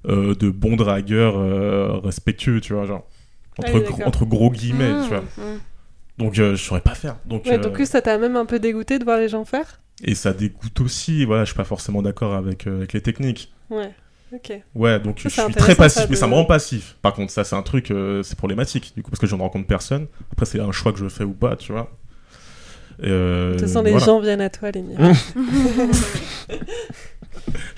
euh, 0.09 0.35
de 0.35 0.51
bons 0.51 0.77
dragueurs 0.77 1.39
euh, 1.39 1.99
respectueux, 2.03 2.61
tu 2.61 2.73
vois, 2.73 2.87
genre. 2.87 3.07
Entre, 3.59 3.71
Ah 3.77 3.81
d'accord. 3.81 4.07
entre 4.07 4.25
gros 4.27 4.51
guillemets, 4.51 4.93
Mmh, 4.93 5.03
tu 5.03 5.09
vois. 5.09 5.21
mmh. 5.21 5.59
Donc 6.19 6.35
je 6.35 6.57
saurais 6.57 6.81
pas 6.81 6.95
faire. 6.95 7.17
Donc, 7.27 7.45
Ouais, 7.47 7.59
donc 7.59 7.79
ça 7.87 8.03
t'a 8.03 8.19
même 8.19 8.37
un 8.37 8.47
peu 8.47 8.59
dégoûté 8.59 8.99
de 8.99 9.05
voir 9.05 9.19
les 9.19 9.29
gens 9.29 9.45
faire? 9.45 9.81
Et 10.03 10.15
ça 10.15 10.33
dégoûte 10.33 10.81
aussi, 10.81 11.25
voilà, 11.25 11.45
je 11.45 11.51
suis 11.51 11.57
pas 11.57 11.65
forcément 11.65 12.03
d'accord 12.03 12.35
avec, 12.35 12.67
avec 12.67 12.93
les 12.95 13.01
techniques. 13.01 13.53
Ouais, 13.71 13.91
ok. 14.33 14.61
Ouais, 14.75 14.99
donc 15.01 15.21
Ça, 15.21 15.29
je 15.29 15.41
suis 15.43 15.55
très 15.55 15.75
passif, 15.75 16.07
mais 16.11 16.17
ça 16.17 16.27
de- 16.27 16.31
me 16.31 16.37
rend 16.37 16.45
passif. 16.45 16.97
Par 17.03 17.15
contre, 17.15 17.33
ça 17.33 17.45
c'est 17.45 17.57
un 17.57 17.63
truc, 17.63 17.91
euh, 17.91 18.23
c'est 18.23 18.37
problématique, 18.37 18.93
du 18.97 19.03
coup, 19.03 19.11
parce 19.11 19.21
que 19.21 19.27
je 19.27 19.35
ne 19.37 19.41
rencontre 19.41 19.67
personne. 19.67 20.07
Après, 20.33 20.47
c'est 20.47 20.61
un 20.61 20.73
choix 20.73 20.93
que 20.93 20.99
je 20.99 21.09
fais 21.09 21.25
ou 21.25 21.33
pas, 21.33 21.57
tu 21.57 21.73
vois. 21.73 21.91
Euh, 23.05 23.53
De 23.53 23.59
toute 23.59 23.69
façon, 23.69 23.83
les 23.83 23.91
voilà. 23.91 24.07
gens 24.07 24.21
viennent 24.21 24.41
à 24.41 24.49
toi, 24.51 24.71
Lénia. 24.71 24.97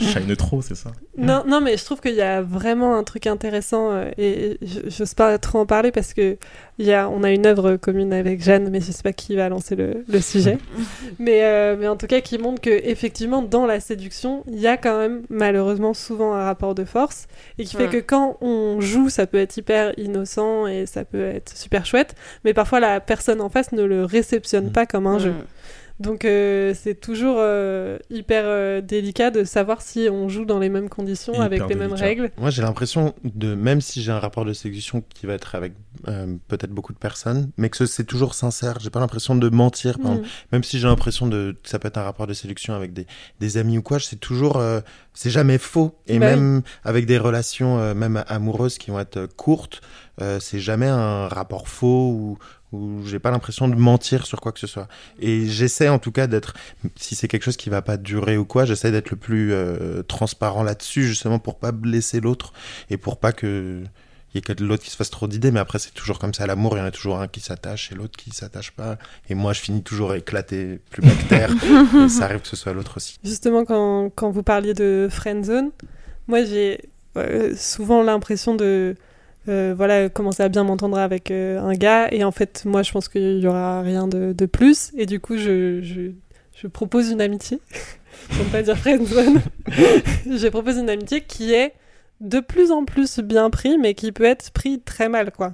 Shine 0.26 0.36
trop, 0.36 0.62
c'est 0.62 0.74
ça 0.74 0.90
Non, 1.16 1.42
non, 1.46 1.60
mais 1.60 1.76
je 1.76 1.84
trouve 1.84 2.00
qu'il 2.00 2.14
y 2.14 2.22
a 2.22 2.42
vraiment 2.42 2.96
un 2.96 3.04
truc 3.04 3.26
intéressant 3.26 3.90
euh, 3.92 4.10
et 4.18 4.58
je 4.62 4.80
n'ose 5.02 5.14
pas 5.14 5.38
trop 5.38 5.58
en 5.60 5.66
parler 5.66 5.92
parce 5.92 6.14
que 6.14 6.36
il 6.80 6.86
y 6.86 6.92
a, 6.92 7.08
on 7.08 7.24
a 7.24 7.30
une 7.32 7.44
œuvre 7.44 7.76
commune 7.76 8.12
avec 8.12 8.40
Jeanne, 8.42 8.68
mais 8.70 8.80
je 8.80 8.92
sais 8.92 9.02
pas 9.02 9.12
qui 9.12 9.34
va 9.34 9.48
lancer 9.48 9.74
le, 9.74 10.04
le 10.08 10.20
sujet. 10.20 10.58
mais, 11.18 11.42
euh, 11.44 11.76
mais 11.78 11.88
en 11.88 11.96
tout 11.96 12.06
cas, 12.06 12.20
qui 12.20 12.38
montre 12.38 12.60
que 12.60 12.70
effectivement, 12.70 13.42
dans 13.42 13.66
la 13.66 13.80
séduction, 13.80 14.44
il 14.46 14.60
y 14.60 14.66
a 14.68 14.76
quand 14.76 14.96
même 14.96 15.22
malheureusement 15.28 15.92
souvent 15.94 16.34
un 16.34 16.44
rapport 16.44 16.74
de 16.76 16.84
force 16.84 17.26
et 17.58 17.64
qui 17.64 17.74
fait 17.76 17.88
Mm. 17.88 17.90
que 17.90 17.96
quand 17.98 18.36
on 18.40 18.80
joue, 18.80 19.08
ça 19.08 19.26
peut 19.26 19.38
être 19.38 19.56
hyper 19.56 19.92
innocent 19.98 20.66
et 20.68 20.86
ça 20.86 21.04
peut 21.04 21.24
être 21.24 21.56
super 21.56 21.84
chouette, 21.86 22.14
mais 22.44 22.54
parfois 22.54 22.78
la 22.80 23.00
personne 23.00 23.40
en 23.40 23.48
face 23.48 23.72
ne 23.72 23.82
le 23.82 24.04
réceptionne 24.04 24.66
Mm. 24.66 24.72
pas 24.72 24.86
comme 24.86 25.06
un 25.06 25.18
jeu. 25.18 25.32
Donc 26.00 26.24
euh, 26.24 26.74
c'est 26.80 26.94
toujours 26.94 27.38
euh, 27.40 27.98
hyper 28.08 28.44
euh, 28.46 28.80
délicat 28.80 29.30
de 29.32 29.42
savoir 29.42 29.82
si 29.82 30.08
on 30.10 30.28
joue 30.28 30.44
dans 30.44 30.60
les 30.60 30.68
mêmes 30.68 30.88
conditions 30.88 31.32
Hyper 31.34 31.44
avec 31.44 31.68
les 31.68 31.74
mêmes 31.74 31.92
règles. 31.92 32.30
Moi, 32.38 32.50
j'ai 32.50 32.62
l'impression 32.62 33.14
de, 33.24 33.54
même 33.56 33.80
si 33.80 34.00
j'ai 34.02 34.12
un 34.12 34.20
rapport 34.20 34.44
de 34.44 34.52
séduction 34.52 35.02
qui 35.12 35.26
va 35.26 35.34
être 35.34 35.56
avec 35.56 35.72
euh, 36.06 36.36
peut-être 36.46 36.70
beaucoup 36.70 36.92
de 36.92 36.98
personnes, 36.98 37.50
mais 37.56 37.68
que 37.68 37.76
ce- 37.76 37.86
c'est 37.86 38.04
toujours 38.04 38.34
sincère. 38.34 38.78
J'ai 38.78 38.90
pas 38.90 39.00
l'impression 39.00 39.34
de 39.34 39.48
mentir. 39.48 39.98
Par 39.98 40.12
Mm. 40.12 40.14
exemple. 40.14 40.28
Même 40.52 40.62
si 40.62 40.78
j'ai 40.78 40.86
l'impression 40.86 41.26
de, 41.26 41.56
que 41.60 41.68
ça 41.68 41.80
peut 41.80 41.88
être 41.88 41.98
un 41.98 42.04
rapport 42.04 42.28
de 42.28 42.32
séduction 42.34 42.74
avec 42.74 42.92
des, 42.92 43.06
des 43.40 43.56
amis 43.56 43.78
ou 43.78 43.82
quoi, 43.82 43.98
c'est 43.98 44.16
toujours, 44.16 44.58
euh, 44.58 44.80
c'est 45.14 45.30
jamais 45.30 45.58
faux. 45.58 45.96
Et 46.06 46.20
Bah 46.20 46.26
oui. 46.26 46.32
même 46.36 46.62
avec 46.84 47.06
des 47.06 47.18
relations, 47.18 47.80
euh, 47.80 47.94
même 47.94 48.22
amoureuses 48.28 48.78
qui 48.78 48.92
vont 48.92 49.00
être 49.00 49.16
euh, 49.16 49.26
courtes, 49.36 49.80
euh, 50.20 50.40
c'est 50.40 50.58
jamais 50.60 50.86
un 50.86 51.28
rapport 51.28 51.68
faux 51.68 52.10
ou, 52.10 52.38
où 52.72 53.06
j'ai 53.06 53.18
pas 53.18 53.30
l'impression 53.30 53.68
de 53.68 53.74
mentir 53.74 54.26
sur 54.26 54.40
quoi 54.40 54.52
que 54.52 54.60
ce 54.60 54.66
soit. 54.66 54.88
Et 55.20 55.46
j'essaie 55.46 55.88
en 55.88 55.98
tout 55.98 56.12
cas 56.12 56.26
d'être, 56.26 56.54
si 56.96 57.14
c'est 57.14 57.28
quelque 57.28 57.44
chose 57.44 57.56
qui 57.56 57.70
va 57.70 57.82
pas 57.82 57.96
durer 57.96 58.36
ou 58.36 58.44
quoi, 58.44 58.64
j'essaie 58.64 58.90
d'être 58.90 59.10
le 59.10 59.16
plus 59.16 59.52
euh, 59.52 60.02
transparent 60.02 60.62
là-dessus, 60.62 61.04
justement 61.04 61.38
pour 61.38 61.58
pas 61.58 61.72
blesser 61.72 62.20
l'autre 62.20 62.52
et 62.90 62.96
pour 62.96 63.18
pas 63.18 63.32
que 63.32 63.82
il 64.34 64.36
y 64.36 64.38
ait 64.38 64.42
que 64.42 64.62
l'autre 64.62 64.82
qui 64.84 64.90
se 64.90 64.96
fasse 64.96 65.08
trop 65.08 65.26
d'idées. 65.26 65.50
Mais 65.50 65.60
après, 65.60 65.78
c'est 65.78 65.94
toujours 65.94 66.18
comme 66.18 66.34
ça. 66.34 66.46
L'amour, 66.46 66.76
il 66.76 66.80
y 66.80 66.82
en 66.82 66.84
a 66.86 66.90
toujours 66.90 67.18
un 67.18 67.28
qui 67.28 67.40
s'attache 67.40 67.90
et 67.92 67.94
l'autre 67.94 68.14
qui 68.18 68.30
s'attache 68.30 68.72
pas. 68.72 68.98
Et 69.30 69.34
moi, 69.34 69.54
je 69.54 69.60
finis 69.60 69.82
toujours 69.82 70.14
éclaté, 70.14 70.80
plus 70.90 71.00
bactère. 71.00 71.50
et 72.04 72.08
ça 72.10 72.24
arrive 72.24 72.40
que 72.40 72.48
ce 72.48 72.56
soit 72.56 72.74
l'autre 72.74 72.98
aussi. 72.98 73.18
Justement, 73.24 73.64
quand, 73.64 74.10
quand 74.14 74.30
vous 74.30 74.42
parliez 74.42 74.74
de 74.74 75.08
friend 75.10 75.46
zone, 75.46 75.70
moi 76.26 76.44
j'ai 76.44 76.90
euh, 77.16 77.54
souvent 77.56 78.02
l'impression 78.02 78.54
de 78.54 78.96
euh, 79.48 79.74
voilà 79.76 80.08
commencer 80.08 80.42
à 80.42 80.48
bien 80.48 80.64
m'entendre 80.64 80.98
avec 80.98 81.30
euh, 81.30 81.60
un 81.60 81.72
gars. 81.72 82.08
Et 82.12 82.24
en 82.24 82.32
fait 82.32 82.62
moi 82.64 82.82
je 82.82 82.92
pense 82.92 83.08
qu'il 83.08 83.38
y 83.40 83.46
aura 83.46 83.82
rien 83.82 84.08
de, 84.08 84.32
de 84.32 84.46
plus. 84.46 84.92
Et 84.96 85.06
du 85.06 85.20
coup 85.20 85.36
je, 85.36 85.80
je, 85.82 86.12
je 86.54 86.66
propose 86.66 87.10
une 87.10 87.20
amitié. 87.20 87.60
Pour 88.30 88.44
ne 88.44 88.50
pas 88.50 88.62
dire 88.62 88.76
friend 88.76 89.06
zone. 89.06 89.40
Je 90.26 90.48
propose 90.48 90.76
une 90.76 90.90
amitié 90.90 91.22
qui 91.22 91.54
est 91.54 91.72
de 92.20 92.40
plus 92.40 92.72
en 92.72 92.84
plus 92.84 93.20
bien 93.20 93.48
pris 93.48 93.78
mais 93.78 93.94
qui 93.94 94.10
peut 94.12 94.24
être 94.24 94.50
pris 94.50 94.80
très 94.80 95.08
mal 95.08 95.30
quoi. 95.30 95.52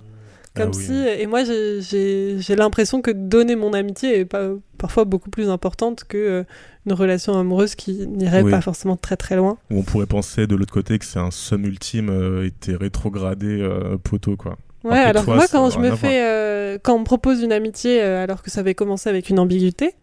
Comme 0.57 0.71
Ah 0.73 0.77
oui. 0.77 0.85
si 0.85 0.95
et 0.95 1.27
moi 1.27 1.43
j'ai 1.45 2.57
l'impression 2.57 3.03
que 3.03 3.11
donner 3.11 3.55
mon 3.55 3.75
amitié 3.75 4.21
est 4.21 4.25
pas, 4.25 4.49
parfois 4.79 5.05
beaucoup 5.05 5.31
plus 5.31 5.51
importante 5.51 6.05
que 6.05 6.17
euh, 6.17 6.45
une 6.87 6.93
relation 6.93 7.39
amoureuse 7.39 7.75
qui 7.75 8.07
n'irait 8.07 8.43
Oui. 8.43 8.51
pas 8.51 8.61
forcément 8.61 8.97
très 8.97 9.17
très 9.17 9.37
loin 9.37 9.57
Ou 9.71 9.79
on 9.79 9.83
pourrait 9.83 10.07
penser 10.07 10.47
de 10.47 10.55
l'autre 10.57 10.73
côté 10.75 10.99
que 10.99 11.05
c'est 11.05 11.19
un 11.19 11.31
somme 11.31 11.65
ultime 11.65 12.11
euh, 12.11 12.47
et 12.47 12.51
t'es 12.51 12.75
rétrogradé 12.77 13.47
euh, 13.61 13.97
poteau, 13.97 14.37
quoi. 14.37 14.57
ouais 14.85 14.99
Alors 14.99 15.25
toi, 15.25 15.37
moi 15.37 15.47
quand 15.51 15.71
je 15.71 15.79
me 15.79 15.95
fais 15.97 16.23
euh, 16.23 16.79
quand 16.83 16.95
on 16.95 17.01
me 17.01 17.05
propose 17.05 17.43
une 17.43 17.53
amitié 17.53 18.03
euh, 18.03 18.23
alors 18.23 18.43
que 18.43 18.51
ça 18.51 18.61
avait 18.61 18.75
commencé 18.75 19.09
avec 19.09 19.31
une 19.31 19.39
ambiguïté 19.39 19.95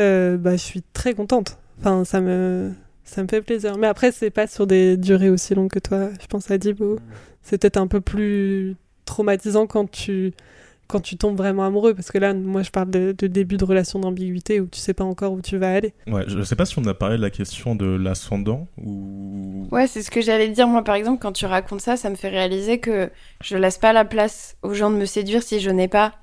euh, 0.00 0.36
bah 0.36 0.52
je 0.52 0.62
suis 0.62 0.82
très 0.92 1.14
contente 1.14 1.58
enfin 1.80 2.04
ça 2.04 2.20
me 2.20 2.72
ça 3.04 3.22
me 3.22 3.28
fait 3.28 3.40
plaisir 3.42 3.78
mais 3.78 3.86
après 3.86 4.12
c'est 4.12 4.30
pas 4.30 4.46
sur 4.46 4.66
des 4.66 4.96
durées 4.96 5.30
aussi 5.30 5.54
longues 5.54 5.70
que 5.70 5.78
toi 5.78 6.08
je 6.20 6.26
pense 6.26 6.50
à 6.50 6.58
Dibou 6.58 6.96
c'est 7.42 7.58
peut-être 7.58 7.76
un 7.78 7.86
peu 7.86 8.00
plus 8.00 8.76
traumatisant 9.04 9.66
quand 9.66 9.90
tu 9.90 10.32
quand 10.88 11.00
tu 11.00 11.16
tombes 11.16 11.36
vraiment 11.36 11.64
amoureux 11.64 11.94
parce 11.94 12.10
que 12.10 12.18
là 12.18 12.32
moi 12.34 12.62
je 12.62 12.70
parle 12.70 12.90
de, 12.90 13.14
de 13.16 13.26
début 13.26 13.56
de 13.58 13.64
relation 13.64 13.98
d'ambiguïté 14.00 14.58
où 14.60 14.66
tu 14.66 14.80
sais 14.80 14.94
pas 14.94 15.04
encore 15.04 15.32
où 15.32 15.40
tu 15.42 15.56
vas 15.58 15.72
aller 15.72 15.92
Ouais, 16.06 16.24
je 16.26 16.42
sais 16.42 16.56
pas 16.56 16.64
si 16.64 16.78
on 16.78 16.84
a 16.86 16.94
parlé 16.94 17.16
de 17.18 17.22
la 17.22 17.30
question 17.30 17.74
de 17.74 17.84
l'ascendant 17.86 18.66
ou. 18.82 19.68
Ouais, 19.70 19.86
c'est 19.86 20.02
ce 20.02 20.10
que 20.10 20.20
j'allais 20.22 20.48
dire. 20.48 20.66
Moi, 20.66 20.82
par 20.82 20.94
exemple, 20.94 21.20
quand 21.20 21.32
tu 21.32 21.44
racontes 21.46 21.82
ça, 21.82 21.96
ça 21.96 22.08
me 22.10 22.14
fait 22.16 22.30
réaliser 22.30 22.78
que 22.80 23.10
je 23.42 23.56
laisse 23.56 23.76
pas 23.78 23.92
la 23.92 24.04
place 24.04 24.56
aux 24.62 24.72
gens 24.74 24.90
de 24.90 24.96
me 24.96 25.04
séduire 25.04 25.42
si 25.42 25.60
je 25.60 25.70
n'ai 25.70 25.88
pas 25.88 26.14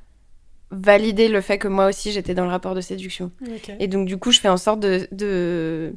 validé 0.71 1.27
le 1.27 1.41
fait 1.41 1.59
que 1.59 1.67
moi 1.67 1.87
aussi 1.87 2.11
j'étais 2.11 2.33
dans 2.33 2.43
le 2.45 2.49
rapport 2.51 2.73
de 2.73 2.81
séduction. 2.81 3.31
Et 3.79 3.87
donc, 3.87 4.07
du 4.07 4.17
coup, 4.17 4.31
je 4.31 4.39
fais 4.39 4.49
en 4.49 4.57
sorte 4.57 4.79
de. 4.79 5.07
de- 5.11 5.93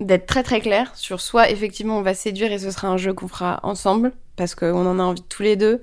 d'être 0.00 0.26
très 0.26 0.42
très 0.42 0.60
clair 0.60 0.90
sur 0.96 1.20
soit 1.20 1.50
effectivement 1.50 1.96
on 1.98 2.02
va 2.02 2.14
séduire 2.14 2.50
et 2.50 2.58
ce 2.58 2.70
sera 2.72 2.88
un 2.88 2.96
jeu 2.96 3.12
qu'on 3.12 3.28
fera 3.28 3.60
ensemble 3.62 4.12
parce 4.34 4.56
qu'on 4.56 4.84
en 4.86 4.98
a 4.98 5.02
envie 5.02 5.22
tous 5.22 5.42
les 5.44 5.54
deux 5.54 5.82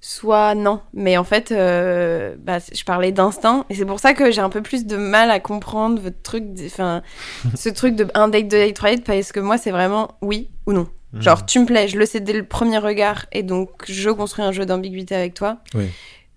soit 0.00 0.54
non 0.54 0.80
mais 0.94 1.16
en 1.18 1.24
fait 1.24 1.52
euh, 1.52 2.34
bah, 2.38 2.58
je 2.72 2.84
parlais 2.84 3.12
d'instinct 3.12 3.66
et 3.68 3.74
c'est 3.74 3.84
pour 3.84 4.00
ça 4.00 4.14
que 4.14 4.30
j'ai 4.30 4.40
un 4.40 4.48
peu 4.48 4.62
plus 4.62 4.86
de 4.86 4.96
mal 4.96 5.30
à 5.30 5.40
comprendre 5.40 6.00
votre 6.00 6.22
truc 6.22 6.44
enfin 6.66 7.02
ce 7.54 7.68
truc 7.68 7.96
de 7.96 8.06
un 8.14 8.28
date 8.28 8.48
de 8.48 8.56
date 8.56 8.74
trois 8.74 8.90
dates 8.90 9.04
parce 9.04 9.32
que 9.32 9.40
moi 9.40 9.58
c'est 9.58 9.70
vraiment 9.72 10.08
oui 10.22 10.48
ou 10.66 10.72
non 10.72 10.88
Mmh. 11.12 11.22
genre 11.22 11.44
tu 11.44 11.58
me 11.58 11.66
plais 11.66 11.88
je 11.88 11.98
le 11.98 12.06
sais 12.06 12.20
dès 12.20 12.32
le 12.32 12.44
premier 12.44 12.78
regard 12.78 13.26
et 13.32 13.42
donc 13.42 13.68
je 13.88 14.10
construis 14.10 14.44
un 14.44 14.52
jeu 14.52 14.64
d'ambiguïté 14.64 15.16
avec 15.16 15.34
toi 15.34 15.56
Oui. 15.74 15.86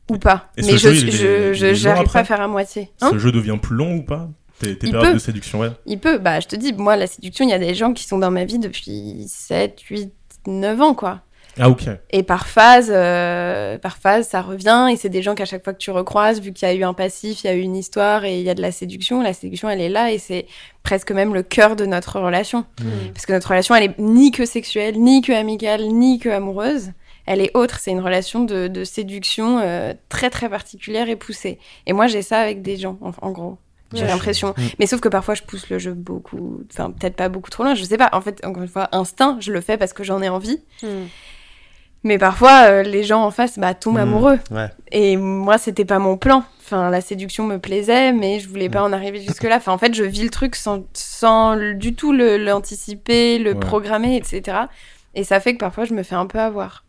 ou 0.09 0.17
pas 0.17 0.49
Et 0.57 0.63
mais 0.63 0.77
je 0.79 1.87
après 1.89 2.05
pas 2.11 2.19
à 2.21 2.23
faire 2.23 2.41
à 2.41 2.47
moitié 2.47 2.89
Hein 3.01 3.09
Ce 3.11 3.19
jeu 3.19 3.31
devient 3.31 3.59
plus 3.61 3.75
long 3.75 3.97
ou 3.97 4.01
pas? 4.01 4.29
Tes, 4.57 4.75
tes 4.75 4.89
périodes 4.89 5.09
peut. 5.09 5.13
de 5.13 5.19
séduction, 5.19 5.59
ouais. 5.59 5.69
Il 5.85 5.99
peut, 5.99 6.17
bah 6.17 6.39
je 6.39 6.47
te 6.47 6.55
dis, 6.55 6.73
moi 6.73 6.95
la 6.95 7.05
séduction, 7.05 7.45
il 7.45 7.51
y 7.51 7.53
a 7.53 7.59
des 7.59 7.75
gens 7.75 7.93
qui 7.93 8.05
sont 8.05 8.17
dans 8.17 8.31
ma 8.31 8.45
vie 8.45 8.57
depuis 8.57 9.25
7, 9.27 9.79
8, 9.81 10.11
9 10.47 10.81
ans 10.81 10.95
quoi. 10.95 11.21
Ah, 11.59 11.69
ok. 11.69 11.83
Et 12.11 12.23
par 12.23 12.47
phase, 12.47 12.91
euh, 12.93 13.77
par 13.77 13.97
phase, 13.97 14.27
ça 14.27 14.41
revient 14.41 14.87
et 14.91 14.95
c'est 14.95 15.09
des 15.09 15.21
gens 15.21 15.35
qu'à 15.35 15.45
chaque 15.45 15.63
fois 15.63 15.73
que 15.73 15.77
tu 15.77 15.91
recroises, 15.91 16.41
vu 16.41 16.51
qu'il 16.51 16.67
y 16.67 16.71
a 16.71 16.73
eu 16.73 16.83
un 16.83 16.93
passif, 16.93 17.43
il 17.43 17.47
y 17.47 17.49
a 17.49 17.53
eu 17.53 17.59
une 17.59 17.75
histoire 17.75 18.25
et 18.25 18.39
il 18.39 18.43
y 18.43 18.49
a 18.49 18.55
de 18.55 18.61
la 18.61 18.71
séduction, 18.71 19.21
la 19.21 19.33
séduction 19.33 19.69
elle 19.69 19.81
est 19.81 19.89
là 19.89 20.11
et 20.11 20.17
c'est 20.17 20.47
presque 20.81 21.11
même 21.11 21.33
le 21.33 21.43
cœur 21.43 21.75
de 21.75 21.85
notre 21.85 22.19
relation. 22.19 22.65
Mmh. 22.81 22.85
Parce 23.13 23.25
que 23.25 23.33
notre 23.33 23.49
relation 23.49 23.75
elle 23.75 23.83
est 23.83 23.99
ni 23.99 24.31
que 24.31 24.45
sexuelle, 24.45 24.99
ni 24.99 25.21
que 25.21 25.31
amicale, 25.31 25.83
ni 25.87 26.19
que 26.19 26.29
amoureuse. 26.29 26.91
Elle 27.25 27.39
est 27.39 27.55
autre, 27.55 27.79
c'est 27.79 27.91
une 27.91 28.01
relation 28.01 28.43
de, 28.43 28.67
de 28.67 28.83
séduction 28.83 29.59
euh, 29.59 29.93
très 30.09 30.29
très 30.29 30.49
particulière 30.49 31.07
et 31.07 31.15
poussée. 31.15 31.59
Et 31.85 31.93
moi 31.93 32.07
j'ai 32.07 32.21
ça 32.21 32.39
avec 32.39 32.61
des 32.61 32.77
gens, 32.77 32.97
en, 33.01 33.11
en 33.21 33.31
gros. 33.31 33.57
J'ai 33.93 34.07
l'impression. 34.07 34.55
Mm. 34.57 34.61
Mais 34.79 34.87
sauf 34.87 35.01
que 35.01 35.09
parfois 35.09 35.35
je 35.35 35.43
pousse 35.43 35.69
le 35.69 35.79
jeu 35.79 35.93
beaucoup, 35.93 36.63
enfin 36.71 36.91
peut-être 36.91 37.15
pas 37.15 37.29
beaucoup 37.29 37.49
trop 37.49 37.63
loin, 37.63 37.75
je 37.75 37.83
sais 37.83 37.97
pas. 37.97 38.09
En 38.11 38.21
fait, 38.21 38.43
encore 38.45 38.63
une 38.63 38.69
fois, 38.69 38.89
instinct, 38.91 39.37
je 39.39 39.51
le 39.51 39.61
fais 39.61 39.77
parce 39.77 39.93
que 39.93 40.03
j'en 40.03 40.21
ai 40.21 40.29
envie. 40.29 40.59
Mais 42.03 42.17
parfois, 42.17 42.65
euh, 42.69 42.83
les 42.83 43.03
gens 43.03 43.23
en 43.23 43.31
face 43.31 43.57
bah, 43.57 43.73
tombent 43.73 43.95
Mmh. 43.95 44.01
amoureux. 44.01 44.39
Ouais. 44.51 44.69
Et 44.91 45.15
moi, 45.17 45.57
c'était 45.57 45.85
pas 45.85 45.99
mon 45.99 46.17
plan. 46.17 46.43
Enfin, 46.65 46.89
la 46.89 47.01
séduction 47.01 47.45
me 47.45 47.59
plaisait, 47.59 48.11
mais 48.13 48.39
je 48.39 48.49
voulais 48.49 48.69
pas 48.69 48.83
en 48.83 48.91
arriver 48.93 49.21
jusque-là. 49.21 49.57
Enfin, 49.57 49.71
en 49.73 49.77
fait, 49.77 49.93
je 49.93 50.03
vis 50.03 50.23
le 50.23 50.29
truc 50.29 50.55
sans, 50.55 50.83
sans 50.93 51.55
du 51.75 51.93
tout 51.93 52.11
le- 52.13 52.37
l'anticiper, 52.37 53.37
le, 53.39 53.51
Ouais. 53.53 53.59
programmer, 53.59 54.15
etc. 54.17 54.57
Et 55.15 55.23
ça 55.23 55.39
fait 55.39 55.53
que 55.53 55.59
parfois, 55.59 55.85
je 55.85 55.93
me 55.93 56.03
fais 56.03 56.15
un 56.15 56.25
peu 56.25 56.39
avoir. 56.39 56.83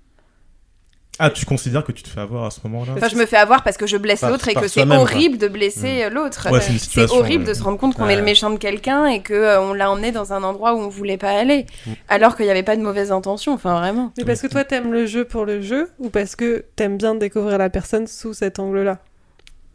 Ah, 1.20 1.30
tu 1.30 1.46
considères 1.46 1.84
que 1.84 1.92
tu 1.92 2.02
te 2.02 2.08
fais 2.08 2.20
avoir 2.20 2.44
à 2.44 2.50
ce 2.50 2.58
moment-là 2.64 2.94
Enfin, 2.96 3.08
je 3.08 3.14
me 3.14 3.24
fais 3.24 3.36
avoir 3.36 3.62
parce 3.62 3.76
que 3.76 3.86
je 3.86 3.96
blesse 3.96 4.22
l'autre 4.22 4.48
et 4.48 4.54
que 4.54 4.66
c'est 4.66 4.84
quoi. 4.84 4.96
horrible 4.96 5.38
de 5.38 5.46
blesser 5.46 6.02
euh, 6.04 6.10
l'autre. 6.10 6.48
Ouais, 6.50 6.60
c'est 6.60 7.08
horrible 7.12 7.44
euh, 7.44 7.48
de 7.48 7.54
se 7.54 7.62
rendre 7.62 7.78
compte 7.78 7.94
qu'on 7.94 8.06
Ouais. 8.06 8.14
est 8.14 8.16
le 8.16 8.22
méchant 8.22 8.50
de 8.50 8.56
quelqu'un 8.58 9.06
et 9.06 9.20
que 9.22 9.32
euh, 9.32 9.60
on 9.60 9.74
l'a 9.74 9.90
emmené 9.92 10.10
dans 10.10 10.32
un 10.32 10.42
endroit 10.42 10.74
où 10.74 10.78
on 10.78 10.88
voulait 10.88 11.16
pas 11.16 11.30
aller, 11.30 11.66
Mm. 11.86 11.92
alors 12.08 12.34
qu'il 12.36 12.46
n'y 12.46 12.50
avait 12.50 12.64
pas 12.64 12.76
de 12.76 12.82
mauvaise 12.82 13.12
intention. 13.12 13.52
Enfin, 13.54 13.78
vraiment. 13.78 14.12
mais 14.18 14.24
parce 14.24 14.40
que 14.42 14.48
toi 14.48 14.64
t'aimes 14.64 14.92
le 14.92 15.06
jeu 15.06 15.24
pour 15.24 15.44
le 15.44 15.60
jeu 15.60 15.88
ou 16.00 16.08
parce 16.10 16.34
que 16.34 16.64
t'aimes 16.74 16.96
bien 16.96 17.14
découvrir 17.14 17.58
la 17.58 17.70
personne 17.70 18.06
sous 18.08 18.34
cet 18.34 18.58
angle 18.58 18.82
là 18.82 18.98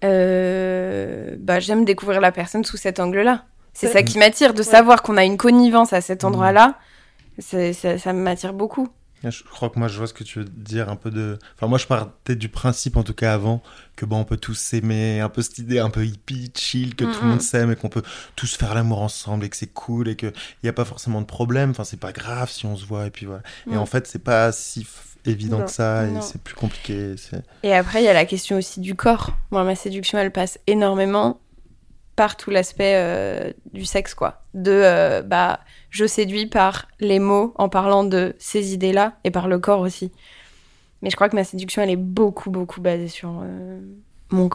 Euh, 0.04 1.36
bah, 1.40 1.60
j'aime 1.60 1.86
découvrir 1.86 2.22
la 2.22 2.32
personne 2.32 2.64
sous 2.64 2.78
cet 2.78 3.00
angle-là. 3.00 3.44
C'est 3.74 3.88
ça 3.88 4.02
qui 4.04 4.18
m'attire, 4.18 4.54
de 4.54 4.60
Ouais. 4.60 4.64
savoir 4.64 5.02
qu'on 5.04 5.16
a 5.18 5.24
une 5.24 5.38
connivence 5.38 5.94
à 5.94 6.02
cet 6.02 6.24
Mm. 6.24 6.28
endroit-là. 6.28 6.76
Ça, 7.40 7.72
ça 7.98 8.12
m'attire 8.14 8.54
beaucoup. 8.54 8.88
Je 9.24 9.44
crois 9.44 9.70
que 9.70 9.78
moi, 9.80 9.88
je 9.90 9.98
vois 9.98 10.08
ce 10.08 10.14
que 10.14 10.24
tu 10.24 10.40
veux 10.40 10.46
dire, 10.46 10.88
un 10.90 10.96
peu 10.96 11.12
de... 11.12 11.38
Enfin, 11.56 11.68
moi, 11.68 11.78
je 11.78 11.86
partais 11.88 12.36
du 12.36 12.48
principe, 12.50 12.96
en 12.96 13.04
tout 13.04 13.14
cas 13.14 13.34
avant, 13.34 13.62
que 13.98 14.06
bon, 14.06 14.20
on 14.20 14.24
peut 14.24 14.38
tous 14.38 14.54
s'aimer, 14.58 15.20
un 15.20 15.28
peu 15.30 15.42
cette 15.42 15.58
idée 15.58 15.80
un 15.80 15.90
peu 15.90 16.06
hippie, 16.06 16.52
chill, 16.56 16.96
que 16.96 17.04
tout 17.04 17.22
le 17.24 17.28
monde 17.28 17.42
s'aime 17.42 17.72
et 17.72 17.76
qu'on 17.76 17.90
peut 17.90 18.04
tous 18.36 18.56
faire 18.56 18.74
l'amour 18.74 19.02
ensemble 19.02 19.44
et 19.46 19.50
que 19.50 19.58
c'est 19.58 19.74
cool 19.74 20.08
et 20.08 20.16
qu'il 20.16 20.32
n'y 20.64 20.70
a 20.70 20.74
pas 20.74 20.86
forcément 20.86 21.20
de 21.20 21.26
problème. 21.26 21.72
Enfin, 21.72 21.84
c'est 21.84 22.00
pas 22.00 22.12
grave 22.14 22.50
si 22.50 22.66
on 22.66 22.78
se 22.78 22.86
voit 22.86 23.08
et 23.08 23.12
puis 23.12 23.26
voilà. 23.26 23.42
Et 23.70 23.76
Mm. 23.76 23.80
en 23.80 23.86
fait, 23.86 24.08
c'est 24.08 24.24
pas 24.24 24.52
si 24.54 24.88
évident 25.26 25.60
Non. 25.60 25.66
que 25.66 25.72
ça 25.72 26.06
et 26.08 26.22
c'est 26.22 26.42
plus 26.42 26.56
compliqué. 26.56 27.16
Et 27.64 27.74
après, 27.76 28.02
il 28.02 28.06
y 28.06 28.10
a 28.10 28.14
la 28.14 28.26
question 28.26 28.58
aussi 28.58 28.80
du 28.80 28.96
corps. 28.96 29.36
Moi, 29.52 29.66
ma 29.66 29.76
séduction, 29.76 30.18
elle 30.18 30.32
passe 30.32 30.60
énormément 30.66 31.40
par 32.20 32.36
tout 32.36 32.50
l'aspect 32.50 32.96
euh, 32.98 33.54
du 33.72 33.86
sexe, 33.86 34.14
quoi. 34.14 34.42
De, 34.54 34.74
euh, 34.74 35.22
bah, 35.22 35.62
je 35.90 36.06
séduis 36.06 36.48
par 36.48 36.90
les 37.00 37.18
mots 37.18 37.54
en 37.56 37.70
parlant 37.70 38.04
de 38.04 38.36
ces 38.40 38.74
idées-là 38.74 39.14
et 39.24 39.32
par 39.32 39.48
le 39.48 39.58
corps 39.58 39.80
aussi. 39.80 40.12
Mais 41.02 41.10
je 41.10 41.16
crois 41.16 41.30
que 41.30 41.38
ma 41.38 41.46
séduction, 41.46 41.82
elle 41.82 41.92
est 41.92 41.96
beaucoup, 41.96 42.50
beaucoup 42.52 42.82
basée 42.82 43.08
sur 43.08 43.40
euh, 43.42 43.80
mon 44.32 44.50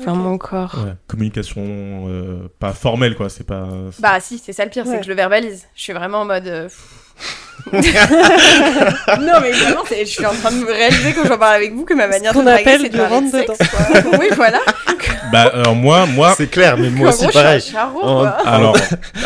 Enfin, 0.00 0.12
Ok. 0.12 0.18
mon 0.18 0.38
corps. 0.38 0.74
Ouais. 0.84 0.92
Communication 1.06 1.62
euh, 2.08 2.48
pas 2.58 2.72
formelle, 2.72 3.14
quoi. 3.16 3.28
C'est 3.28 3.46
pas. 3.46 3.66
c'est- 3.92 4.00
Bah 4.02 4.18
si, 4.20 4.38
c'est 4.38 4.52
ça 4.52 4.64
le 4.64 4.70
pire, 4.70 4.84
c'est 4.84 4.92
Ouais. 4.92 4.98
que 4.98 5.04
je 5.04 5.08
le 5.10 5.14
verbalise. 5.16 5.66
Je 5.74 5.82
suis 5.82 5.92
vraiment 5.92 6.20
en 6.20 6.24
mode... 6.24 6.46
euh, 6.46 6.68
non 7.72 9.40
mais 9.42 9.50
vraiment, 9.50 9.82
c'est- 9.88 10.04
je 10.04 10.10
suis 10.10 10.24
en 10.26 10.32
train 10.32 10.52
de 10.52 10.58
me 10.58 10.66
réaliser 10.72 11.12
quand 11.14 11.26
j'en 11.26 11.36
parle 11.38 11.54
avec 11.56 11.72
vous 11.74 11.84
que 11.84 11.94
ma 11.94 12.06
manière 12.06 12.32
de 12.32 12.42
draguer, 12.42 12.64
c'est 12.64 12.78
de 12.78 12.88
du 12.88 12.96
parler 12.96 13.08
de 13.08 13.14
rentre 13.14 13.30
sexe, 13.30 13.70
quoi. 13.70 14.18
oui, 14.20 14.26
voilà. 14.36 14.60
Bah, 15.32 15.42
alors 15.52 15.74
moi, 15.74 16.06
moi. 16.06 16.32
C'est 16.38 16.46
clair, 16.46 16.78
mais 16.78 16.88
moi 16.88 17.10
aussi 17.10 17.18
gros, 17.18 17.26
je 17.26 17.30
suis 17.32 17.38
un 17.38 17.42
pareil. 17.42 17.60
charreau, 17.60 18.00
En- 18.02 18.20
quoi. 18.20 18.28
Alors, 18.46 18.76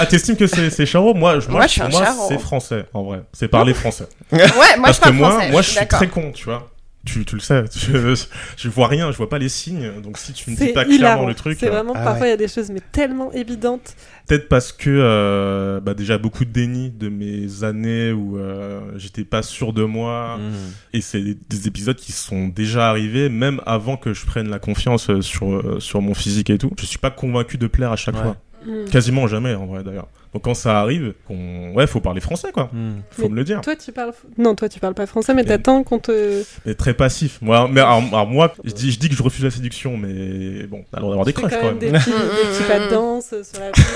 ah, 0.01 0.07
t'estimes 0.07 0.37
que 0.37 0.49
c'est 0.49 0.69
c'est 0.71 0.85
charo 0.85 1.15
Moi, 1.15 1.39
je, 1.39 1.49
Moi, 1.49 1.63
je 1.67 1.73
suis 1.73 1.81
un 1.83 1.89
moi, 1.91 2.05
c'est 2.29 2.39
français, 2.39 2.87
en 2.93 3.05
vrai. 3.05 3.21
C'est 3.33 3.47
parler 3.47 3.73
français. 3.73 4.07
Ouais, 4.33 4.41
moi 4.41 4.87
Parce 4.87 4.97
je 4.97 5.01
que 5.01 5.05
parle 5.05 5.15
moi, 5.17 5.31
français, 5.31 5.51
moi, 5.53 5.63
je 5.63 5.71
suis 5.71 5.87
très 5.87 6.09
con, 6.09 6.33
tu 6.35 6.47
vois. 6.47 6.72
Tu, 7.05 7.25
tu 7.25 7.35
le 7.35 7.41
sais. 7.41 7.65
Je, 7.75 8.15
je 8.57 8.69
vois 8.69 8.87
rien, 8.87 9.11
je 9.11 9.17
vois 9.17 9.29
pas 9.29 9.39
les 9.39 9.49
signes. 9.49 9.91
Donc 10.03 10.19
si 10.19 10.33
tu 10.33 10.51
me 10.51 10.57
dis 10.57 10.69
pas 10.69 10.85
clairement 10.85 10.95
hilarant. 10.97 11.27
le 11.27 11.35
truc, 11.35 11.59
C'est 11.59 11.67
euh, 11.67 11.71
vraiment, 11.71 11.95
Ah 11.97 12.05
parfois, 12.05 12.19
il 12.19 12.23
ouais. 12.23 12.29
y 12.31 12.33
a 12.33 12.37
des 12.37 12.47
choses, 12.49 12.71
mais 12.71 12.81
tellement 12.93 13.33
évidentes. 13.33 13.97
peut-être 14.29 14.49
parce 14.49 14.71
que 14.73 14.89
euh, 14.89 15.81
bah, 15.81 15.95
déjà 15.95 16.19
beaucoup 16.19 16.45
de 16.45 16.51
déni 16.51 16.91
de 16.91 17.09
mes 17.09 17.65
années 17.65 18.13
où 18.13 18.39
euh, 18.39 18.81
j'étais 18.97 19.25
pas 19.25 19.43
sûr 19.43 19.73
de 19.73 19.83
moi. 19.83 20.39
Mm. 20.39 20.53
Et 20.97 21.01
c'est 21.01 21.21
des, 21.23 21.37
des 21.49 21.67
épisodes 21.67 21.97
qui 21.97 22.13
sont 22.13 22.47
déjà 22.47 22.89
arrivés, 22.89 23.29
même 23.29 23.61
avant 23.67 23.97
que 23.97 24.15
je 24.15 24.25
prenne 24.25 24.49
la 24.49 24.61
confiance 24.61 25.11
euh, 25.11 25.21
sur, 25.23 25.53
euh, 25.53 25.81
sur 25.81 26.01
mon 26.03 26.15
physique 26.15 26.51
et 26.51 26.59
tout. 26.59 26.71
Je 26.79 26.87
suis 26.87 26.99
pas 26.99 27.11
convaincu 27.11 27.59
de 27.59 27.67
plaire 27.67 27.91
à 27.91 27.97
chaque 27.97 28.15
Ouais. 28.15 28.23
fois. 28.23 28.37
Mm. 28.67 28.85
Quasiment 28.91 29.27
jamais, 29.27 29.55
en 29.55 29.67
vrai, 29.67 29.83
d'ailleurs. 29.83 30.09
Donc 30.33 30.45
quand 30.45 30.55
ça 30.55 30.81
arrive, 30.81 31.13
qu'on... 31.29 31.75
ouais, 31.75 31.87
faut 31.87 32.01
parler 32.01 32.21
français, 32.21 32.53
quoi. 32.53 32.71
Mm. 32.73 33.03
Faut 33.11 33.29
me 33.29 33.37
le 33.37 33.45
dire. 33.45 33.61
Toi, 33.61 33.77
tu 33.77 33.93
parles. 33.93 34.13
Non, 34.39 34.55
toi, 34.55 34.69
tu 34.69 34.81
parles 34.81 34.95
pas 34.95 35.07
français, 35.07 35.35
mais 35.35 35.45
t'attends 35.45 35.83
qu'on 35.85 35.99
te. 35.99 36.43
Mais 36.65 36.75
très 36.75 36.95
passif. 36.95 37.39
Moi, 37.43 37.69
mais 37.71 37.81
alors, 37.81 38.03
alors 38.09 38.27
moi, 38.27 38.55
je 38.65 38.73
dis, 38.73 38.93
je 38.93 38.99
dis 38.99 39.09
que 39.09 39.15
je 39.15 39.23
refuse 39.23 39.45
la 39.45 39.51
séduction, 39.51 39.97
mais 39.97 40.67
bon, 40.67 40.85
t'as 40.91 40.99
le 40.99 41.03
droit 41.03 41.13
d'avoir 41.13 41.27
des 41.27 41.33
crushs 41.33 41.51
quand 41.51 41.59
quand 41.61 41.67
même 41.67 41.79
même. 41.79 41.93
des 41.93 41.99
petits, 41.99 42.11
des 42.11 42.17
petits 42.51 42.65
pas 42.69 42.79
de 42.81 42.91
danse 42.91 43.35
sur 43.43 43.61
la 43.61 43.71
piste. 43.73 43.89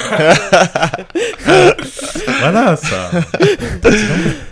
Voilà, 2.41 2.77
ça. 2.77 3.11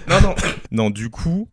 non, 0.09 0.21
non. 0.21 0.35
Non, 0.71 0.91
du 0.91 1.11
coup, 1.11 1.49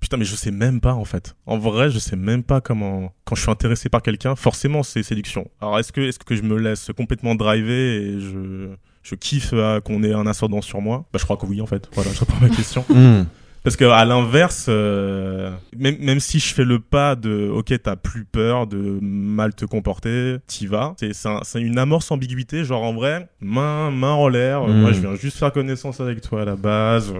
putain, 0.00 0.16
mais 0.16 0.24
je 0.24 0.34
sais 0.34 0.50
même 0.50 0.80
pas 0.80 0.94
en 0.94 1.04
fait. 1.04 1.36
En 1.46 1.58
vrai, 1.58 1.90
je 1.90 1.98
sais 1.98 2.16
même 2.16 2.42
pas 2.42 2.60
comment. 2.60 3.12
Quand 3.24 3.34
je 3.36 3.42
suis 3.42 3.50
intéressé 3.50 3.88
par 3.88 4.02
quelqu'un, 4.02 4.34
forcément, 4.34 4.82
c'est 4.82 5.02
séduction. 5.02 5.48
Alors, 5.60 5.78
est-ce 5.78 5.92
que, 5.92 6.00
est-ce 6.00 6.18
que 6.18 6.34
je 6.34 6.42
me 6.42 6.56
laisse 6.58 6.90
complètement 6.96 7.34
driver 7.34 7.70
et 8.02 8.18
je, 8.20 8.68
je 9.02 9.14
kiffe 9.14 9.54
qu'on 9.84 10.02
ait 10.02 10.12
un 10.12 10.26
ascendant 10.26 10.62
sur 10.62 10.80
moi? 10.80 11.04
Bah, 11.12 11.18
je 11.18 11.24
crois 11.24 11.36
que 11.36 11.46
oui, 11.46 11.60
en 11.60 11.66
fait. 11.66 11.88
Voilà, 11.94 12.10
je 12.12 12.20
réponds 12.20 12.34
à 12.38 12.48
ma 12.48 12.48
question. 12.54 12.84
Mm. 12.94 13.26
Parce 13.62 13.76
que 13.76 13.84
à 13.84 14.06
l'inverse, 14.06 14.68
euh, 14.70 15.50
même, 15.76 15.98
même 16.00 16.18
si 16.18 16.38
je 16.40 16.54
fais 16.54 16.64
le 16.64 16.80
pas 16.80 17.14
de 17.14 17.50
ok 17.52 17.74
t'as 17.82 17.94
plus 17.94 18.24
peur 18.24 18.66
de 18.66 18.98
mal 19.02 19.52
te 19.54 19.66
comporter, 19.66 20.38
t'y 20.46 20.66
vas. 20.66 20.94
C'est 20.98 21.12
c'est 21.12 21.28
un- 21.28 21.42
une 21.60 21.76
amorce 21.76 22.10
ambiguïté, 22.10 22.64
genre 22.64 22.82
en 22.82 22.94
vrai, 22.94 23.28
main 23.42 23.90
main 23.90 24.12
en 24.12 24.28
l'air. 24.28 24.62
euh, 24.62 24.68
Mm. 24.72 24.80
Moi 24.80 24.92
je 24.92 25.00
viens 25.00 25.14
juste 25.14 25.36
faire 25.36 25.52
connaissance 25.52 26.00
avec 26.00 26.22
toi 26.22 26.40
à 26.40 26.44
la 26.46 26.56
base. 26.56 27.12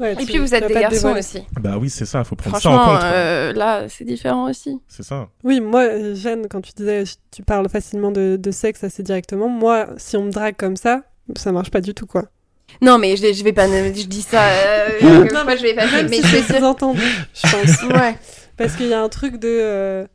Ouais, 0.00 0.14
Et 0.14 0.24
puis 0.24 0.38
vous 0.38 0.54
êtes 0.54 0.66
des 0.66 0.74
garçons 0.74 1.14
aussi. 1.16 1.42
Bah 1.60 1.76
oui 1.78 1.90
c'est 1.90 2.06
ça, 2.06 2.24
faut 2.24 2.34
prendre 2.36 2.58
ça 2.60 2.70
en 2.70 2.78
compte. 2.86 3.02
euh, 3.04 3.52
là, 3.52 3.84
c'est 3.88 4.04
différent 4.04 4.48
aussi. 4.48 4.80
C'est 4.88 5.02
ça. 5.02 5.28
Oui, 5.44 5.60
moi, 5.60 6.14
Jeanne, 6.14 6.46
quand 6.48 6.60
tu 6.62 6.72
disais 6.74 7.04
tu 7.30 7.42
parles 7.42 7.68
facilement 7.68 8.10
de, 8.10 8.36
de 8.40 8.50
sexe 8.50 8.82
assez 8.84 9.02
directement, 9.02 9.48
moi, 9.48 9.88
si 9.98 10.16
on 10.16 10.24
me 10.24 10.30
drague 10.30 10.56
comme 10.56 10.76
ça, 10.76 11.02
ça 11.36 11.52
marche 11.52 11.70
pas 11.70 11.80
du 11.80 11.92
tout, 11.94 12.06
quoi. 12.06 12.24
Non, 12.80 12.98
mais 12.98 13.16
je, 13.16 13.32
je 13.32 13.44
vais 13.44 13.52
pas, 13.52 13.66
je 13.66 14.06
dis 14.06 14.22
ça. 14.22 14.42
Euh, 14.48 15.24
Non, 15.34 15.44
moi, 15.44 15.56
je 15.56 15.62
vais 15.62 15.74
pas. 15.74 15.86
Même 15.86 16.08
Mais 16.08 16.22
si 16.22 16.26
je 16.28 16.36
vais 16.36 16.42
c'est 16.42 16.58
dire. 16.60 16.64
entendu, 16.64 17.00
je 17.34 17.42
pense. 17.50 17.82
Ouais. 17.92 18.16
Parce 18.56 18.76
qu'il 18.76 18.86
y 18.86 18.94
a 18.94 19.02
un 19.02 19.08
truc 19.08 19.36
de. 19.38 19.48
euh, 19.48 20.06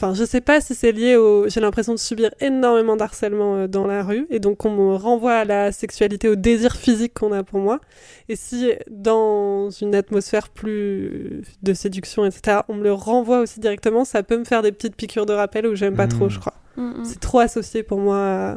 Enfin, 0.00 0.14
je 0.14 0.24
sais 0.24 0.40
pas 0.40 0.60
si 0.60 0.76
c'est 0.76 0.92
lié 0.92 1.16
au. 1.16 1.48
J'ai 1.48 1.58
l'impression 1.58 1.92
de 1.92 1.98
subir 1.98 2.30
énormément 2.40 2.94
d'harcèlement 2.94 3.56
euh, 3.56 3.66
dans 3.66 3.84
la 3.84 4.04
rue, 4.04 4.28
et 4.30 4.38
donc 4.38 4.64
on 4.64 4.70
me 4.70 4.94
renvoie 4.94 5.34
à 5.34 5.44
la 5.44 5.72
sexualité, 5.72 6.28
au 6.28 6.36
désir 6.36 6.76
physique 6.76 7.14
qu'on 7.14 7.32
a 7.32 7.42
pour 7.42 7.58
moi. 7.58 7.80
Et 8.28 8.36
si 8.36 8.70
dans 8.88 9.70
une 9.70 9.96
atmosphère 9.96 10.50
plus 10.50 11.42
de 11.64 11.72
séduction, 11.74 12.24
etc., 12.24 12.58
on 12.68 12.74
me 12.74 12.84
le 12.84 12.92
renvoie 12.92 13.40
aussi 13.40 13.58
directement, 13.58 14.04
ça 14.04 14.22
peut 14.22 14.38
me 14.38 14.44
faire 14.44 14.62
des 14.62 14.70
petites 14.70 14.94
piqûres 14.94 15.26
de 15.26 15.32
rappel 15.32 15.66
où 15.66 15.74
j'aime 15.74 15.96
pas 15.96 16.06
Mm. 16.06 16.10
trop, 16.10 16.28
je 16.28 16.38
crois. 16.38 16.54
Mm, 16.76 17.00
mm. 17.00 17.04
C'est 17.04 17.18
trop 17.18 17.40
associé 17.40 17.82
pour 17.82 17.98
moi 17.98 18.18
à, 18.18 18.54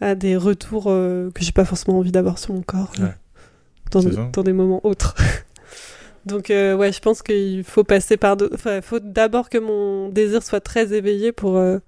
à 0.00 0.14
des 0.14 0.34
retours 0.36 0.86
euh, 0.88 1.30
que 1.34 1.44
j'ai 1.44 1.52
pas 1.52 1.66
forcément 1.66 1.98
envie 1.98 2.10
d'avoir 2.12 2.38
sur 2.38 2.54
mon 2.54 2.62
corps 2.62 2.92
euh, 3.00 3.04
Ouais. 3.04 3.12
dans 4.32 4.42
des 4.42 4.52
moments 4.54 4.80
autres. 4.84 5.14
Donc 6.26 6.50
euh, 6.50 6.74
ouais, 6.76 6.92
je 6.92 7.00
pense 7.00 7.22
qu'il 7.22 7.64
faut 7.64 7.84
passer 7.84 8.16
par, 8.16 8.36
de... 8.36 8.50
enfin, 8.54 8.76
il 8.76 8.82
faut 8.82 9.00
d'abord 9.00 9.48
que 9.50 9.58
mon 9.58 10.08
désir 10.08 10.42
soit 10.42 10.60
très 10.60 10.92
éveillé 10.92 11.32
pour 11.32 11.56
euh, 11.56 11.78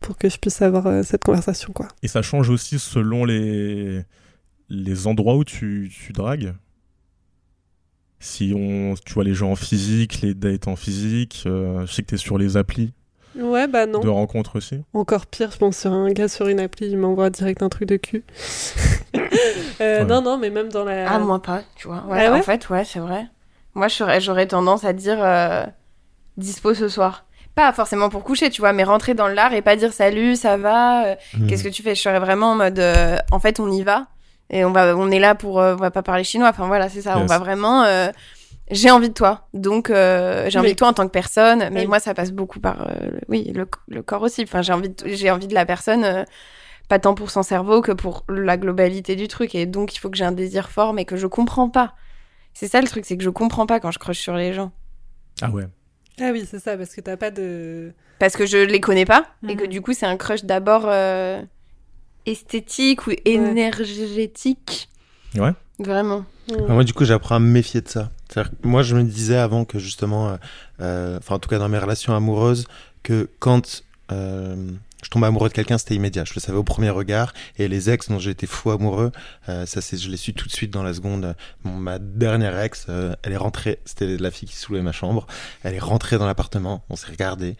pour 0.00 0.16
que 0.18 0.28
je 0.28 0.38
puisse 0.38 0.60
avoir 0.62 0.86
euh, 0.86 1.02
cette 1.02 1.24
conversation 1.24 1.72
quoi. 1.72 1.88
Et 2.02 2.08
ça 2.08 2.22
change 2.22 2.50
aussi 2.50 2.78
selon 2.78 3.24
les 3.24 4.02
les 4.68 5.06
endroits 5.06 5.36
où 5.36 5.44
tu, 5.44 5.90
tu 5.94 6.12
dragues? 6.12 6.52
Si 8.20 8.52
on, 8.54 8.94
tu 9.06 9.14
vois 9.14 9.24
les 9.24 9.32
gens 9.34 9.52
en 9.52 9.56
physique, 9.56 10.20
les 10.22 10.34
dates 10.34 10.66
en 10.68 10.74
physique, 10.76 11.44
euh, 11.46 11.86
je 11.86 11.92
sais 11.92 12.02
que 12.02 12.08
t'es 12.08 12.16
sur 12.16 12.36
les 12.36 12.56
applis 12.56 12.92
Ouais 13.36 13.68
bah 13.68 13.86
non. 13.86 14.00
de 14.00 14.08
rencontres 14.08 14.56
aussi. 14.56 14.80
Encore 14.92 15.26
pire, 15.26 15.52
je 15.52 15.58
pense 15.58 15.76
sur 15.78 15.92
un 15.92 16.10
gars 16.10 16.26
sur 16.28 16.48
une 16.48 16.58
appli, 16.58 16.88
il 16.88 16.98
m'envoie 16.98 17.30
direct 17.30 17.62
un 17.62 17.68
truc 17.68 17.88
de 17.88 17.96
cul. 17.96 18.24
Euh, 19.80 20.00
Ouais. 20.00 20.04
Non 20.04 20.20
non, 20.22 20.38
mais 20.38 20.50
même 20.50 20.70
dans 20.70 20.84
la. 20.84 21.08
Ah, 21.08 21.18
moi 21.20 21.40
pas, 21.40 21.62
tu 21.76 21.86
vois. 21.86 22.04
Ouais, 22.08 22.24
Ah 22.26 22.32
ouais? 22.32 22.40
en 22.40 22.42
fait, 22.42 22.68
ouais, 22.68 22.84
c'est 22.84 22.98
vrai. 22.98 23.26
Moi, 23.78 23.86
j'aurais, 24.18 24.46
tendance 24.46 24.84
à 24.84 24.92
dire 24.92 25.18
euh, 25.22 25.64
dispo 26.36 26.74
ce 26.74 26.88
soir. 26.88 27.24
Pas 27.54 27.72
forcément 27.72 28.08
pour 28.08 28.22
coucher, 28.24 28.50
tu 28.50 28.60
vois, 28.60 28.72
mais 28.72 28.84
rentrer 28.84 29.14
dans 29.14 29.28
l'art 29.28 29.52
et 29.52 29.62
pas 29.62 29.76
dire 29.76 29.92
salut, 29.92 30.36
ça 30.36 30.56
va, 30.56 31.06
euh, 31.06 31.14
Mm. 31.34 31.46
qu'est-ce 31.46 31.64
que 31.64 31.68
tu 31.68 31.82
fais? 31.82 31.94
Je 31.94 32.00
serais 32.02 32.18
vraiment 32.20 32.52
en 32.52 32.54
mode, 32.56 32.78
euh, 32.78 33.16
en 33.32 33.40
fait, 33.40 33.60
on 33.60 33.70
y 33.70 33.82
va 33.82 34.06
et 34.50 34.64
on 34.64 34.70
va, 34.72 34.96
on 34.96 35.10
est 35.10 35.18
là 35.20 35.34
pour, 35.34 35.60
euh, 35.60 35.74
on 35.74 35.76
va 35.76 35.90
pas 35.90 36.02
parler 36.02 36.24
chinois. 36.24 36.48
Enfin 36.48 36.66
voilà, 36.66 36.88
c'est 36.88 37.02
ça. 37.02 37.18
On 37.18 37.26
va 37.26 37.38
vraiment. 37.38 37.82
euh, 37.84 38.10
j'ai 38.70 38.90
envie 38.90 39.08
de 39.08 39.14
toi, 39.14 39.48
donc 39.54 39.88
euh, 39.90 40.50
j'ai 40.50 40.58
envie 40.58 40.68
Oui. 40.68 40.72
de 40.74 40.78
toi 40.78 40.88
en 40.88 40.92
tant 40.92 41.06
que 41.06 41.12
personne. 41.12 41.68
Mais 41.72 41.80
Oui. 41.80 41.86
moi, 41.86 42.00
ça 42.00 42.14
passe 42.14 42.32
beaucoup 42.32 42.60
par, 42.60 42.82
euh, 42.82 42.94
le- 43.12 43.20
oui, 43.28 43.50
le, 43.54 43.66
le 43.88 44.02
corps 44.02 44.22
aussi. 44.22 44.42
Enfin, 44.42 44.60
j'ai 44.62 44.72
envie, 44.72 44.90
de, 44.90 44.94
j'ai 45.06 45.30
envie 45.30 45.46
de 45.48 45.54
la 45.54 45.64
personne. 45.66 46.04
euh, 46.04 46.24
pas 46.88 46.98
tant 46.98 47.14
pour 47.14 47.30
son 47.30 47.42
cerveau 47.42 47.82
que 47.82 47.92
pour 47.92 48.24
la 48.30 48.56
globalité 48.56 49.14
du 49.14 49.28
truc. 49.28 49.54
Et 49.54 49.66
donc, 49.66 49.94
il 49.94 49.98
faut 49.98 50.08
que 50.08 50.16
j'ai 50.16 50.24
un 50.24 50.32
désir 50.32 50.70
fort, 50.70 50.94
mais 50.94 51.04
que 51.04 51.16
je 51.18 51.26
comprends 51.26 51.68
pas. 51.68 51.92
C'est 52.60 52.66
ça 52.66 52.80
le 52.80 52.88
truc, 52.88 53.04
c'est 53.04 53.16
que 53.16 53.22
je 53.22 53.30
comprends 53.30 53.66
pas 53.66 53.78
quand 53.78 53.92
je 53.92 54.00
crush 54.00 54.18
sur 54.18 54.34
les 54.34 54.52
gens. 54.52 54.72
Ah 55.40 55.48
ouais. 55.50 55.68
Ah 56.20 56.30
oui, 56.32 56.44
c'est 56.50 56.58
ça, 56.58 56.76
parce 56.76 56.92
que 56.92 57.00
t'as 57.00 57.16
pas 57.16 57.30
de. 57.30 57.92
Parce 58.18 58.34
que 58.36 58.46
je 58.46 58.58
les 58.58 58.80
connais 58.80 59.04
pas, 59.04 59.28
et 59.48 59.54
que 59.54 59.62
Mhm. 59.62 59.68
du 59.70 59.80
coup, 59.80 59.92
c'est 59.92 60.06
un 60.06 60.16
crush 60.16 60.44
d'abord 60.44 60.82
euh, 60.86 61.40
esthétique 62.26 63.06
ou 63.06 63.12
énergétique. 63.24 64.88
Ouais. 65.36 65.52
Vraiment. 65.78 66.24
Moi, 66.66 66.82
du 66.82 66.92
coup, 66.92 67.04
j'apprends 67.04 67.36
à 67.36 67.38
me 67.38 67.46
méfier 67.48 67.80
de 67.80 67.88
ça. 67.88 68.10
Moi, 68.64 68.82
je 68.82 68.96
me 68.96 69.04
disais 69.04 69.36
avant 69.36 69.64
que 69.64 69.78
justement, 69.78 70.30
euh, 70.30 70.36
euh, 70.80 71.18
enfin, 71.18 71.36
en 71.36 71.38
tout 71.38 71.48
cas, 71.48 71.58
dans 71.58 71.68
mes 71.68 71.78
relations 71.78 72.12
amoureuses, 72.16 72.66
que 73.04 73.30
quand 73.38 73.84
euh, 74.10 74.56
je 75.02 75.10
tombais 75.10 75.26
amoureux 75.26 75.48
de 75.48 75.54
quelqu'un, 75.54 75.78
c'était 75.78 75.94
immédiat. 75.94 76.24
Je 76.24 76.34
le 76.34 76.40
savais 76.40 76.58
au 76.58 76.64
premier 76.64 76.90
regard. 76.90 77.32
Et 77.56 77.68
les 77.68 77.88
ex 77.90 78.08
dont 78.08 78.18
été 78.18 78.46
fou 78.46 78.70
amoureux, 78.70 79.12
euh, 79.48 79.64
ça, 79.66 79.80
c'est, 79.80 79.96
je 79.96 80.10
l'ai 80.10 80.16
su 80.16 80.34
tout 80.34 80.46
de 80.48 80.52
suite 80.52 80.72
dans 80.72 80.82
la 80.82 80.92
seconde. 80.94 81.36
Mon- 81.64 81.76
ma 81.76 81.98
dernière 81.98 82.58
ex, 82.58 82.86
euh, 82.88 83.14
elle 83.22 83.32
est 83.32 83.36
rentrée. 83.36 83.78
C'était 83.84 84.16
la 84.16 84.30
fille 84.30 84.48
qui 84.48 84.56
saoulait 84.56 84.82
ma 84.82 84.92
chambre. 84.92 85.26
Elle 85.62 85.74
est 85.74 85.78
rentrée 85.80 86.18
dans 86.18 86.26
l'appartement. 86.26 86.84
On 86.90 86.96
s'est 86.96 87.06
regardé. 87.10 87.56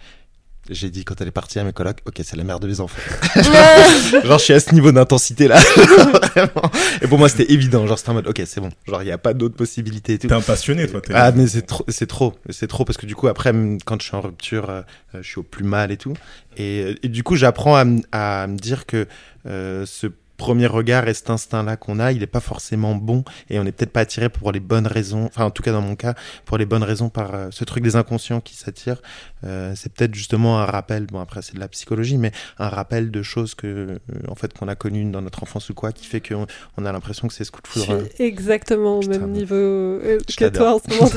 J'ai 0.70 0.90
dit 0.90 1.04
quand 1.04 1.20
elle 1.20 1.28
est 1.28 1.32
partie 1.32 1.58
à 1.58 1.64
mes 1.64 1.72
colocs, 1.72 1.98
ok, 2.06 2.20
c'est 2.22 2.36
la 2.36 2.44
mère 2.44 2.60
de 2.60 2.66
mes 2.68 2.80
enfants. 2.80 3.00
genre, 4.24 4.38
je 4.38 4.44
suis 4.44 4.54
à 4.54 4.60
ce 4.60 4.74
niveau 4.74 4.92
d'intensité 4.92 5.48
là. 5.48 5.58
Vraiment. 5.76 6.70
Et 7.02 7.06
pour 7.06 7.18
moi, 7.18 7.28
c'était 7.28 7.52
évident. 7.52 7.86
Genre, 7.86 7.98
c'était 7.98 8.10
en 8.10 8.14
mode, 8.14 8.28
ok, 8.28 8.42
c'est 8.46 8.60
bon. 8.60 8.70
Genre, 8.86 9.02
il 9.02 9.06
n'y 9.06 9.12
a 9.12 9.18
pas 9.18 9.34
d'autres 9.34 9.56
possibilités 9.56 10.14
et 10.14 10.18
tout. 10.18 10.28
T'es 10.28 10.34
un 10.34 10.40
passionné 10.40 10.86
toi. 10.86 11.00
T'es... 11.00 11.12
Ah, 11.14 11.32
mais 11.32 11.46
c'est 11.46 11.62
trop, 11.62 11.84
c'est 11.88 12.06
trop, 12.06 12.34
c'est 12.50 12.66
trop 12.66 12.84
parce 12.84 12.96
que 12.96 13.06
du 13.06 13.14
coup, 13.14 13.28
après, 13.28 13.52
quand 13.84 14.00
je 14.00 14.06
suis 14.06 14.16
en 14.16 14.20
rupture, 14.20 14.70
euh, 14.70 14.82
euh, 15.14 15.22
je 15.22 15.28
suis 15.28 15.38
au 15.38 15.42
plus 15.42 15.64
mal 15.64 15.90
et 15.90 15.96
tout. 15.96 16.14
Et, 16.56 16.82
euh, 16.82 16.94
et 17.02 17.08
du 17.08 17.22
coup, 17.22 17.36
j'apprends 17.36 17.76
à, 17.76 17.84
me 17.84 18.56
dire 18.56 18.86
que 18.86 19.06
euh, 19.46 19.86
ce 19.86 20.08
premier 20.38 20.66
regard 20.66 21.06
et 21.08 21.12
cet 21.12 21.28
instinct-là 21.28 21.76
qu'on 21.76 21.98
a, 22.00 22.12
il 22.12 22.20
n'est 22.20 22.26
pas 22.26 22.40
forcément 22.40 22.94
bon 22.94 23.24
et 23.50 23.58
on 23.58 23.64
n'est 23.64 23.72
peut-être 23.72 23.92
pas 23.92 24.00
attiré 24.00 24.30
pour 24.30 24.52
les 24.52 24.60
bonnes 24.60 24.86
raisons. 24.86 25.26
Enfin, 25.26 25.44
en 25.44 25.50
tout 25.50 25.62
cas, 25.62 25.72
dans 25.72 25.82
mon 25.82 25.96
cas, 25.96 26.14
pour 26.46 26.56
les 26.56 26.64
bonnes 26.64 26.82
raisons 26.84 27.10
par 27.10 27.34
euh, 27.34 27.48
ce 27.50 27.64
truc 27.64 27.84
des 27.84 27.96
inconscients 27.96 28.40
qui 28.40 28.54
s'attirent. 28.56 29.02
Euh, 29.44 29.74
c'est 29.76 29.92
peut-être 29.92 30.14
justement 30.14 30.58
un 30.60 30.64
rappel. 30.64 31.06
Bon, 31.06 31.20
après, 31.20 31.42
c'est 31.42 31.54
de 31.54 31.60
la 31.60 31.68
psychologie, 31.68 32.16
mais 32.16 32.32
un 32.58 32.68
rappel 32.68 33.10
de 33.10 33.22
choses 33.22 33.54
que, 33.54 33.66
euh, 33.66 33.98
en 34.28 34.36
fait, 34.36 34.56
qu'on 34.56 34.68
a 34.68 34.76
connues 34.76 35.10
dans 35.10 35.20
notre 35.20 35.42
enfance 35.42 35.68
ou 35.68 35.74
quoi, 35.74 35.92
qui 35.92 36.06
fait 36.06 36.20
qu'on 36.20 36.46
on 36.76 36.86
a 36.86 36.92
l'impression 36.92 37.28
que 37.28 37.34
c'est 37.34 37.44
ce 37.44 37.50
coup 37.50 37.60
de 37.60 37.66
Je 37.68 37.84
foudre. 37.84 38.02
suis 38.14 38.24
exactement 38.24 39.00
au 39.00 39.06
même 39.06 39.30
niveau 39.32 39.98
que 40.36 40.48
toi 40.48 40.76
en 40.76 40.78
ce 40.78 40.94
moment 40.94 41.10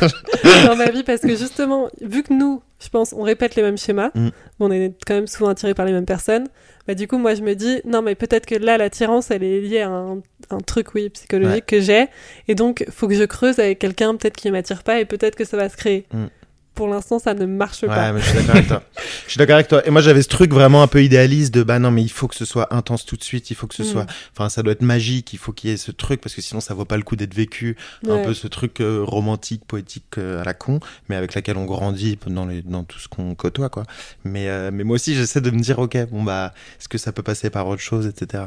dans 0.68 0.76
ma 0.76 0.90
vie 0.90 1.04
parce 1.04 1.22
que 1.22 1.36
justement, 1.36 1.90
vu 2.02 2.24
que 2.24 2.34
nous, 2.34 2.62
je 2.82 2.90
pense, 2.90 3.14
on 3.14 3.22
répète 3.22 3.56
les 3.56 3.62
mêmes 3.62 3.78
schémas, 3.78 4.10
Mm. 4.16 4.30
on 4.60 4.72
est 4.72 4.94
quand 5.06 5.14
même 5.14 5.28
souvent 5.28 5.50
attirés 5.52 5.74
par 5.74 5.86
les 5.86 5.92
mêmes 5.94 6.06
personnes, 6.06 6.48
bah 6.88 6.96
du 6.96 7.08
coup, 7.08 7.18
moi 7.18 7.36
je 7.36 7.42
me 7.44 7.54
dis, 7.54 7.80
non 7.86 8.02
mais 8.02 8.16
peut-être 8.16 8.46
que 8.46 8.56
là, 8.56 8.78
l'attirance, 8.78 9.30
elle 9.32 9.44
est 9.44 9.62
liée 9.62 9.82
à 9.82 9.90
un, 9.90 10.22
un 10.50 10.58
truc, 10.60 10.94
oui, 10.96 11.10
psychologique 11.10 11.54
Ouais. 11.54 11.62
que 11.62 11.80
j'ai, 11.80 12.08
et 12.48 12.56
donc 12.56 12.84
faut 12.90 13.08
que 13.08 13.14
je 13.14 13.24
creuse 13.24 13.60
avec 13.60 13.80
quelqu'un 13.80 14.16
peut-être 14.16 14.36
qui 14.36 14.50
m'attire 14.52 14.84
pas 14.84 15.00
et 15.00 15.06
peut-être 15.06 15.36
que 15.36 15.46
ça 15.46 15.58
va 15.58 15.70
se 15.70 15.78
créer. 15.78 16.06
Mm. 16.14 16.26
Pour 16.76 16.88
l'instant, 16.88 17.20
ça 17.20 17.34
ne 17.34 17.46
marche 17.46 17.84
Ouais, 17.84 17.90
pas. 17.90 18.12
mais 18.14 18.22
je 18.22 18.26
suis 18.28 18.38
d'accord 18.38 18.56
avec 18.56 18.68
toi. 18.68 18.84
Je 19.26 19.32
suis 19.36 19.38
d'accord 19.40 19.56
avec 19.56 19.68
toi. 19.70 19.88
Et 19.88 19.92
moi, 19.92 20.02
j'avais 20.02 20.22
ce 20.22 20.28
truc 20.28 20.52
vraiment 20.54 20.82
un 20.84 20.88
peu 20.88 21.02
idéaliste 21.04 21.54
de 21.54 21.64
bah 21.64 21.80
non, 21.80 21.90
mais 21.92 22.02
il 22.02 22.10
faut 22.12 22.28
que 22.28 22.36
ce 22.36 22.44
soit 22.44 22.74
intense 22.74 23.06
tout 23.06 23.16
de 23.16 23.24
suite. 23.24 23.50
Il 23.50 23.56
faut 23.56 23.66
que 23.68 23.76
ce 23.76 23.84
Mm. 23.84 23.86
soit. 23.86 24.06
Enfin, 24.36 24.50
ça 24.50 24.62
doit 24.62 24.74
être 24.74 24.82
magique. 24.82 25.32
Il 25.34 25.38
faut 25.40 25.54
qu'il 25.54 25.70
y 25.70 25.74
ait 25.74 25.78
ce 25.78 25.92
truc 25.92 26.20
parce 26.22 26.36
que 26.36 26.42
sinon, 26.42 26.60
ça 26.60 26.74
vaut 26.74 26.84
pas 26.86 26.98
le 26.98 27.04
coup 27.04 27.16
d'être 27.16 27.34
vécu. 27.34 27.78
Un 28.10 28.24
peu 28.24 28.34
ce 28.34 28.48
truc 28.48 28.82
euh, 28.82 29.04
romantique, 29.06 29.64
poétique 29.66 30.04
euh, 30.18 30.42
à 30.42 30.44
la 30.44 30.54
con, 30.54 30.80
mais 31.08 31.16
avec 31.16 31.34
laquelle 31.34 31.56
on 31.58 31.66
grandit 31.66 32.18
dans, 32.28 32.46
les, 32.46 32.62
dans 32.62 32.84
tout 32.84 33.00
ce 33.00 33.08
qu'on 33.08 33.36
côtoie, 33.36 33.70
quoi. 33.70 33.84
Mais, 34.26 34.50
euh, 34.50 34.70
mais 34.74 34.84
moi 34.84 34.96
aussi, 34.96 35.16
j'essaie 35.16 35.40
de 35.42 35.52
me 35.52 35.60
dire, 35.60 35.80
ok, 35.80 35.98
bon 36.12 36.24
bah, 36.24 36.54
est-ce 36.80 36.90
que 36.90 36.98
ça 36.98 37.12
peut 37.14 37.24
passer 37.24 37.50
par 37.50 37.68
autre 37.68 37.82
chose, 37.82 38.06
etc. 38.08 38.44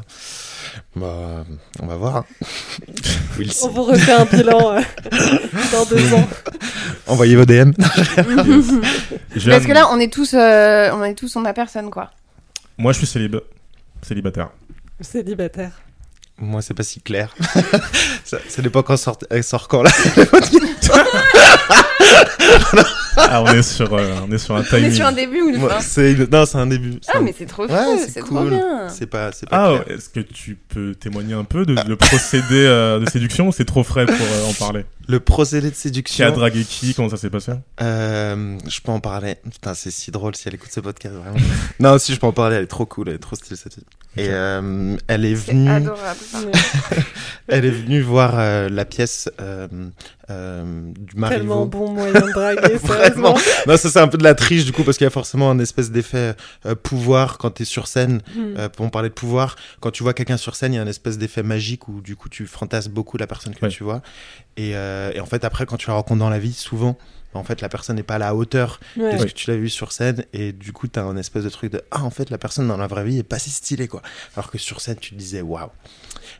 Bah, 0.96 1.44
on 1.80 1.86
va 1.86 1.96
voir. 1.96 2.16
hein. 2.16 2.24
On 3.64 3.68
vous 3.68 3.82
refait 3.84 4.12
un 4.12 4.24
bilan 4.24 4.59
dans 5.72 5.84
deux 5.86 6.14
ans. 6.14 6.28
Envoyez 7.07 7.36
vos 7.36 7.44
DM. 7.44 7.72
Parce 9.46 9.66
que 9.66 9.72
là, 9.72 9.88
on 9.90 9.98
est 9.98 10.12
tous, 10.12 10.34
euh, 10.34 10.90
on 10.92 11.02
est 11.04 11.14
tous, 11.14 11.36
on 11.36 11.44
a 11.44 11.52
personne, 11.52 11.90
quoi. 11.90 12.10
Moi, 12.78 12.92
je 12.92 12.98
suis 12.98 13.06
célib- 13.06 13.40
célibataire. 14.02 14.50
Célibataire. 15.00 15.72
Moi, 16.38 16.62
c'est 16.62 16.74
pas 16.74 16.82
si 16.82 17.00
clair. 17.00 17.34
ça, 18.24 18.38
ça 18.48 18.62
dépend 18.62 18.82
quand 18.82 18.96
sort, 18.96 19.18
elle 19.30 19.44
sort 19.44 19.68
quand 19.68 19.82
là. 19.82 19.90
Ah, 23.16 23.42
on 23.42 23.46
est 23.52 23.62
sur, 23.62 23.92
euh, 23.94 24.10
on 24.28 24.32
est 24.32 24.38
sur 24.38 24.56
un 24.56 24.60
On 24.60 24.64
timing. 24.64 24.84
est 24.86 24.94
sur 24.94 25.06
un 25.06 25.12
début 25.12 25.40
ou 25.40 25.48
une 25.50 25.60
fin 25.68 25.80
c'est 25.80 26.12
une- 26.12 26.26
non, 26.30 26.44
c'est 26.46 26.58
un 26.58 26.66
début. 26.66 26.98
Ah, 27.08 27.18
un- 27.18 27.20
mais 27.22 27.34
c'est 27.36 27.46
trop 27.46 27.62
Ouais, 27.66 27.68
fou, 27.68 28.00
c'est 28.12 28.20
trop 28.20 28.42
bien. 28.44 28.88
C'est 28.88 29.06
pas, 29.06 29.30
c'est 29.32 29.48
pas 29.48 29.56
Ah, 29.56 29.68
clair. 29.68 29.86
ouais, 29.86 29.94
est-ce 29.94 30.08
que 30.08 30.20
tu 30.20 30.56
peux 30.56 30.94
témoigner 30.94 31.34
un 31.34 31.44
peu 31.44 31.64
de 31.64 31.76
le 31.86 31.96
procédé 31.96 32.44
euh, 32.52 32.98
de 32.98 33.08
séduction 33.08 33.48
ou 33.48 33.52
c'est 33.52 33.64
trop 33.64 33.84
frais 33.84 34.04
pour 34.06 34.14
euh, 34.16 34.50
en 34.50 34.52
parler? 34.54 34.84
Le 35.06 35.20
procédé 35.20 35.68
de 35.68 35.74
Qui 35.74 35.78
a 35.78 35.82
séduction. 35.82 36.30
dragué 36.32 36.64
qui? 36.64 36.92
Comment 36.94 37.08
ça 37.08 37.16
s'est 37.16 37.30
passé? 37.30 37.52
Euh, 37.80 38.58
je 38.68 38.80
peux 38.80 38.90
en 38.92 39.00
parler. 39.00 39.36
Putain, 39.50 39.74
c'est 39.74 39.90
si 39.92 40.10
drôle 40.10 40.34
si 40.34 40.48
elle 40.48 40.54
écoute 40.54 40.70
ce 40.72 40.80
podcast, 40.80 41.14
vraiment. 41.14 41.36
non, 41.78 41.98
si 41.98 42.14
je 42.14 42.18
peux 42.20 42.26
en 42.26 42.32
parler, 42.32 42.56
elle 42.56 42.64
est 42.64 42.68
trop 42.68 42.86
cool, 42.86 43.08
elle 43.10 43.14
est 43.16 43.18
trop 43.18 43.36
stylée 43.36 43.56
cette 43.56 43.74
fille. 43.74 43.84
Et 44.16 44.28
euh, 44.30 44.96
elle 45.08 45.24
est 45.24 45.34
C'est 45.36 45.52
venue, 45.52 45.70
adorable. 45.70 46.18
elle 47.48 47.64
est 47.64 47.70
venue 47.70 48.00
voir 48.00 48.32
euh, 48.34 48.68
la 48.68 48.84
pièce 48.84 49.28
euh, 50.31 50.91
du 50.99 51.14
Tellement 51.14 51.20
Marivaux. 51.29 51.64
bon 51.66 51.91
moyen 51.93 52.12
de 52.12 52.33
draguer, 52.33 52.75
Vraiment. 52.83 53.37
sérieusement. 53.37 53.37
Non, 53.66 53.77
ça 53.77 53.91
c'est 53.91 53.99
un 54.01 54.09
peu 54.09 54.18
de 54.18 54.25
la 54.25 54.35
triche 54.35 54.64
du 54.64 54.72
coup 54.72 54.83
parce 54.85 54.97
qu'il 54.97 55.05
y 55.05 55.09
a 55.09 55.11
forcément 55.11 55.51
un 55.51 55.59
espèce 55.59 55.91
d'effet 55.91 56.35
euh, 56.66 56.75
pouvoir 56.75 57.39
quand 57.39 57.51
t'es 57.51 57.64
sur 57.64 57.87
scène. 57.87 58.22
Hmm. 58.35 58.55
Euh, 58.59 58.68
pour 58.68 58.87
en 58.87 58.89
parler 58.91 59.09
de 59.11 59.14
pouvoir, 59.14 59.57
quand 59.81 59.91
tu 59.91 60.03
vois 60.03 60.14
quelqu'un 60.14 60.37
sur 60.37 60.57
scène, 60.57 60.72
il 60.72 60.77
y 60.77 60.79
a 60.79 60.83
un 60.83 60.87
espèce 60.87 61.18
d'effet 61.18 61.43
magique 61.43 61.89
où 61.89 62.01
du 62.01 62.16
coup 62.16 62.29
tu 62.29 62.47
fantasmes 62.47 62.93
beaucoup 62.93 63.16
la 63.18 63.27
personne 63.27 63.55
que 63.55 63.64
Ouais. 63.64 63.70
tu 63.70 63.85
vois. 63.85 64.03
Et, 64.57 64.77
euh, 64.77 65.11
et 65.14 65.20
en 65.20 65.27
fait 65.27 65.45
après 65.45 65.66
quand 65.66 65.77
tu 65.77 65.89
la 65.89 65.95
rencontres 65.95 66.20
dans 66.20 66.31
la 66.31 66.39
vie, 66.39 66.53
souvent, 66.53 66.97
en 67.39 67.45
fait 67.45 67.61
la 67.61 67.68
personne 67.68 67.97
n'est 67.97 68.03
pas 68.03 68.14
à 68.14 68.18
la 68.18 68.35
hauteur 68.35 68.80
Ouais. 68.97 69.14
de 69.14 69.18
ce 69.20 69.24
que 69.26 69.30
tu 69.32 69.51
l'as 69.51 69.57
vu 69.57 69.68
sur 69.68 69.93
scène 69.93 70.24
et 70.32 70.53
du 70.53 70.72
coup 70.72 70.87
t'as 70.89 71.03
un 71.03 71.16
espèce 71.16 71.45
de 71.45 71.49
truc 71.51 71.72
de 71.72 71.82
ah 71.91 72.03
en 72.05 72.11
fait 72.11 72.30
la 72.30 72.39
personne 72.39 72.68
dans 72.68 72.76
la 72.76 72.87
vraie 72.87 73.05
vie 73.05 73.18
est 73.18 73.22
pas 73.22 73.39
si 73.39 73.51
stylée 73.51 73.89
quoi. 73.89 74.03
Alors 74.37 74.51
que 74.51 74.59
sur 74.59 74.80
scène 74.80 74.97
tu 75.01 75.11
te 75.11 75.14
disais 75.16 75.41
waouh. 75.43 75.68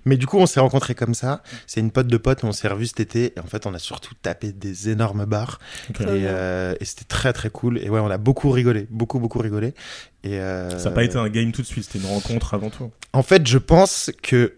Mais 0.05 0.17
du 0.17 0.27
coup 0.27 0.39
on 0.39 0.47
s'est 0.47 0.61
rencontrés 0.61 0.95
comme 0.95 1.15
ça. 1.15 1.43
C'est 1.67 1.81
une 1.81 1.91
pote 1.91 2.07
de 2.07 2.17
pote, 2.17 2.45
on 2.45 2.53
s'est 2.53 2.69
revus 2.69 2.87
cet 2.89 3.01
été 3.01 3.33
et 3.37 3.41
en 3.41 3.47
fait 3.47 3.67
on 3.67 3.75
a 3.75 3.79
surtout 3.79 4.15
tapé 4.23 4.53
des 4.53 4.89
énormes 4.91 5.25
bars 5.25 5.59
Ok. 5.91 5.97
Très 5.97 6.05
et, 6.21 6.25
euh, 6.27 6.75
et 6.81 6.85
c'était 6.85 7.05
très 7.05 7.33
très 7.33 7.51
cool. 7.51 7.79
Et 7.79 7.89
ouais 7.91 8.01
on 8.01 8.11
a 8.11 8.19
beaucoup 8.19 8.51
rigolé, 8.51 8.87
beaucoup 8.91 9.19
beaucoup 9.19 9.39
rigolé. 9.41 9.75
Et 10.23 10.39
euh, 10.41 10.79
Ça 10.79 10.89
n'a 10.91 10.95
pas 10.95 11.05
été 11.05 11.17
un 11.19 11.29
game 11.29 11.53
tout 11.53 11.63
de 11.63 11.67
suite, 11.67 11.85
c'était 11.85 11.99
une 12.05 12.11
rencontre 12.11 12.55
avant 12.55 12.71
tout. 12.71 12.91
en 13.13 13.23
fait, 13.23 13.47
je 13.47 13.59
pense 13.59 14.11
que 14.23 14.55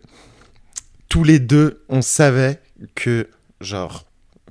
tous 1.08 1.24
les 1.24 1.38
deux, 1.38 1.84
on 1.88 2.02
savait 2.02 2.60
que, 2.94 3.28
genre, 3.60 4.04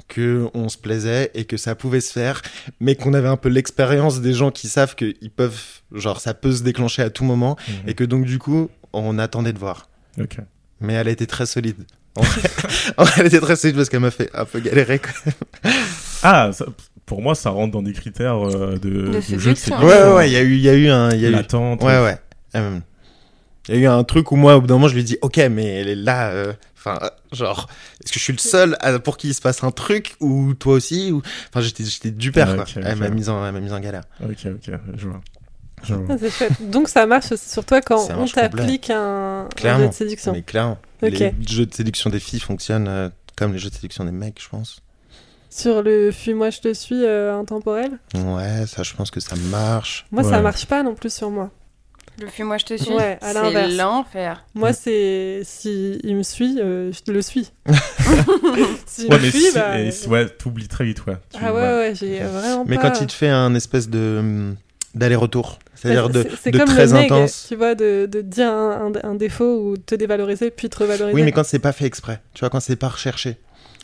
que 0.07 0.47
on 0.53 0.69
se 0.69 0.77
plaisait 0.77 1.31
et 1.33 1.45
que 1.45 1.57
ça 1.57 1.73
pouvait 1.75 2.01
se 2.01 2.11
faire, 2.11 2.41
mais 2.79 2.95
qu'on 2.95 3.13
avait 3.13 3.27
un 3.27 3.37
peu 3.37 3.49
l'expérience 3.49 4.21
des 4.21 4.33
gens 4.33 4.51
qui 4.51 4.67
savent 4.67 4.95
qu'ils 4.95 5.31
peuvent, 5.35 5.59
genre, 5.93 6.19
ça 6.21 6.33
peut 6.33 6.51
se 6.51 6.63
déclencher 6.63 7.01
à 7.01 7.09
tout 7.09 7.23
moment, 7.23 7.55
Mhm. 7.67 7.73
et 7.89 7.93
que 7.95 8.03
donc, 8.03 8.25
du 8.25 8.37
coup, 8.39 8.69
on 8.93 9.17
attendait 9.19 9.53
de 9.53 9.59
voir. 9.59 9.89
Ok. 10.21 10.37
Mais 10.81 10.93
elle 10.93 11.07
a 11.07 11.11
été 11.11 11.25
très 11.27 11.45
solide. 11.45 11.83
Elle 13.17 13.25
était 13.27 13.41
très 13.41 13.55
solide 13.57 13.75
parce 13.75 13.89
qu'elle 13.89 13.99
m'a 13.99 14.11
fait 14.11 14.29
un 14.33 14.45
peu 14.45 14.59
galérer. 14.61 14.99
Quoi. 14.99 15.11
Ah, 16.23 16.51
ça- 16.53 16.65
pour 17.05 17.21
moi, 17.21 17.35
ça 17.35 17.49
rentre 17.49 17.71
dans 17.73 17.81
des 17.83 17.93
critères 17.93 18.37
euh, 18.47 18.77
de, 18.77 18.89
de, 18.89 19.05
jeu 19.05 19.11
de 19.11 19.21
séduction. 19.21 19.55
séduction. 19.55 19.79
Ouais, 19.85 20.03
ouais, 20.03 20.13
ouais, 20.13 20.29
il 20.29 20.33
y 20.33 20.37
a 20.37 20.41
eu, 20.41 20.53
il 20.55 20.61
y 20.61 20.69
a 20.69 20.73
eu 20.73 20.87
un, 20.89 21.11
il 21.11 21.19
y 21.19 21.25
a 21.25 21.29
eu, 21.29 21.31
L'attente. 21.33 21.83
Ouais, 21.83 22.01
ouais. 22.01 22.17
Euh, 22.55 22.79
Il 23.67 23.75
y 23.75 23.77
a 23.79 23.81
eu 23.81 23.85
un 23.87 24.03
truc 24.03 24.31
où 24.31 24.35
moi, 24.37 24.55
au 24.55 24.61
bout 24.61 24.67
d'un 24.67 24.75
moment, 24.75 24.87
je 24.87 24.93
lui 24.93 25.01
ai 25.01 25.03
dit, 25.03 25.17
ok, 25.21 25.37
mais 25.51 25.65
elle 25.65 25.87
est 25.89 25.95
là, 25.95 26.29
euh, 26.29 26.53
enfin, 26.85 27.09
genre, 27.31 27.67
est-ce 28.03 28.11
que 28.11 28.19
je 28.19 28.23
suis 28.23 28.33
le 28.33 28.39
seul 28.39 28.77
à- 28.79 28.99
pour 28.99 29.17
qui 29.17 29.29
il 29.29 29.33
se 29.33 29.41
passe 29.41 29.63
un 29.63 29.71
truc, 29.71 30.15
ou 30.19 30.53
toi 30.53 30.73
aussi, 30.73 31.11
ou, 31.11 31.21
enfin, 31.49 31.61
j'étais, 31.61 31.83
j'étais 31.83 32.11
du 32.11 32.31
père, 32.31 32.55
quoi. 32.55 32.65
Elle 32.75 32.97
m'a 32.97 33.09
mise 33.09 33.29
en, 33.29 33.45
elle 33.45 33.53
m'a 33.53 33.59
mise 33.59 33.73
en 33.73 33.79
galère. 33.79 34.03
Ok, 34.23 34.45
ok, 34.45 34.71
je 34.95 35.07
vois. 35.07 35.21
Je 35.83 35.93
vois. 35.93 36.15
Ah, 36.15 36.17
c'est 36.19 36.29
chouette. 36.31 36.69
Donc 36.71 36.89
ça 36.89 37.05
marche 37.05 37.31
aussi 37.31 37.49
sur 37.49 37.63
toi 37.65 37.81
quand 37.81 38.07
on 38.17 38.25
t'applique 38.27 38.89
un, 38.89 39.47
jeu 39.61 39.87
de 39.87 39.91
séduction. 39.93 40.31
Mais 40.31 40.41
clairement, 40.41 40.77
Ok. 41.03 41.11
les 41.11 41.33
jeux 41.47 41.65
de 41.65 41.73
séduction 41.73 42.09
des 42.09 42.19
filles 42.19 42.39
fonctionnent 42.39 42.87
euh, 42.87 43.09
comme 43.35 43.53
les 43.53 43.59
jeux 43.59 43.69
de 43.69 43.75
séduction 43.75 44.05
des 44.05 44.11
mecs, 44.11 44.41
je 44.41 44.49
pense. 44.49 44.79
Sur 45.49 45.83
le 45.83 46.11
fuis-moi 46.11 46.49
je 46.49 46.59
te 46.59 46.73
suis 46.73 47.03
euh, 47.05 47.37
intemporel, 47.37 47.91
Ouais, 48.15 48.65
ça, 48.67 48.83
je 48.83 48.93
pense 48.93 49.11
que 49.11 49.19
ça 49.19 49.35
marche. 49.35 50.05
moi 50.11 50.23
Ouais. 50.23 50.29
ça 50.29 50.41
marche 50.41 50.65
pas 50.65 50.81
non 50.81 50.95
plus 50.95 51.13
sur 51.13 51.29
moi. 51.29 51.51
Le 52.21 52.27
fuis-moi, 52.27 52.57
je 52.57 52.65
te 52.65 52.77
suis. 52.77 52.93
Ouais, 52.93 53.17
à 53.21 53.33
l'inverse. 53.33 53.71
C'est 53.71 53.77
l'enfer. 53.77 54.45
Moi 54.53 54.71
c'est 54.73 55.41
si 55.43 55.99
il 56.03 56.15
me 56.15 56.23
suit, 56.23 56.57
euh, 56.59 56.91
je 56.91 57.11
le 57.11 57.21
suis. 57.21 57.51
S'il 58.85 59.09
Ouais, 59.11 59.17
me 59.17 59.21
mais 59.23 59.29
suit, 59.31 59.41
si, 59.41 59.53
bah, 59.53 59.79
et 59.79 59.91
si- 59.91 60.07
ouais, 60.07 60.27
t'oublies 60.29 60.67
très 60.67 60.85
vite, 60.85 61.05
ouais. 61.05 61.15
Tu- 61.33 61.39
Ah 61.43 61.53
ouais 61.53 61.61
ouais, 61.61 61.93
j'ai 61.95 62.19
vraiment 62.19 62.63
Mais 62.67 62.77
pas. 62.77 62.89
quand 62.89 63.01
il 63.01 63.07
te 63.07 63.13
fait 63.13 63.27
un 63.29 63.53
espèce 63.55 63.89
de, 63.89 64.17
hum, 64.19 64.55
d'aller-retour, 64.93 65.59
c'est-à-dire 65.73 66.09
de, 66.09 66.23
C'est- 66.23 66.29
c'est 66.43 66.51
de 66.51 66.57
comme 66.57 66.67
très 66.69 66.85
le 66.87 66.93
intense. 66.93 67.45
tu 67.49 67.55
vois, 67.55 67.75
de, 67.75 68.07
de 68.09 68.21
dire 68.21 68.47
un, 68.49 68.93
un- 69.03 69.09
un 69.09 69.15
défaut 69.15 69.59
ou 69.71 69.77
de 69.77 69.81
te 69.81 69.95
dévaloriser 69.95 70.51
puis 70.51 70.69
te 70.69 70.77
revaloriser. 70.79 71.13
Oui, 71.15 71.23
mais 71.23 71.31
quand 71.33 71.43
c'est 71.43 71.59
pas 71.59 71.73
fait 71.73 71.85
exprès, 71.85 72.21
tu 72.33 72.39
vois, 72.41 72.49
quand 72.49 72.59
c'est 72.61 72.75
pas 72.77 72.89
recherché. 72.89 73.37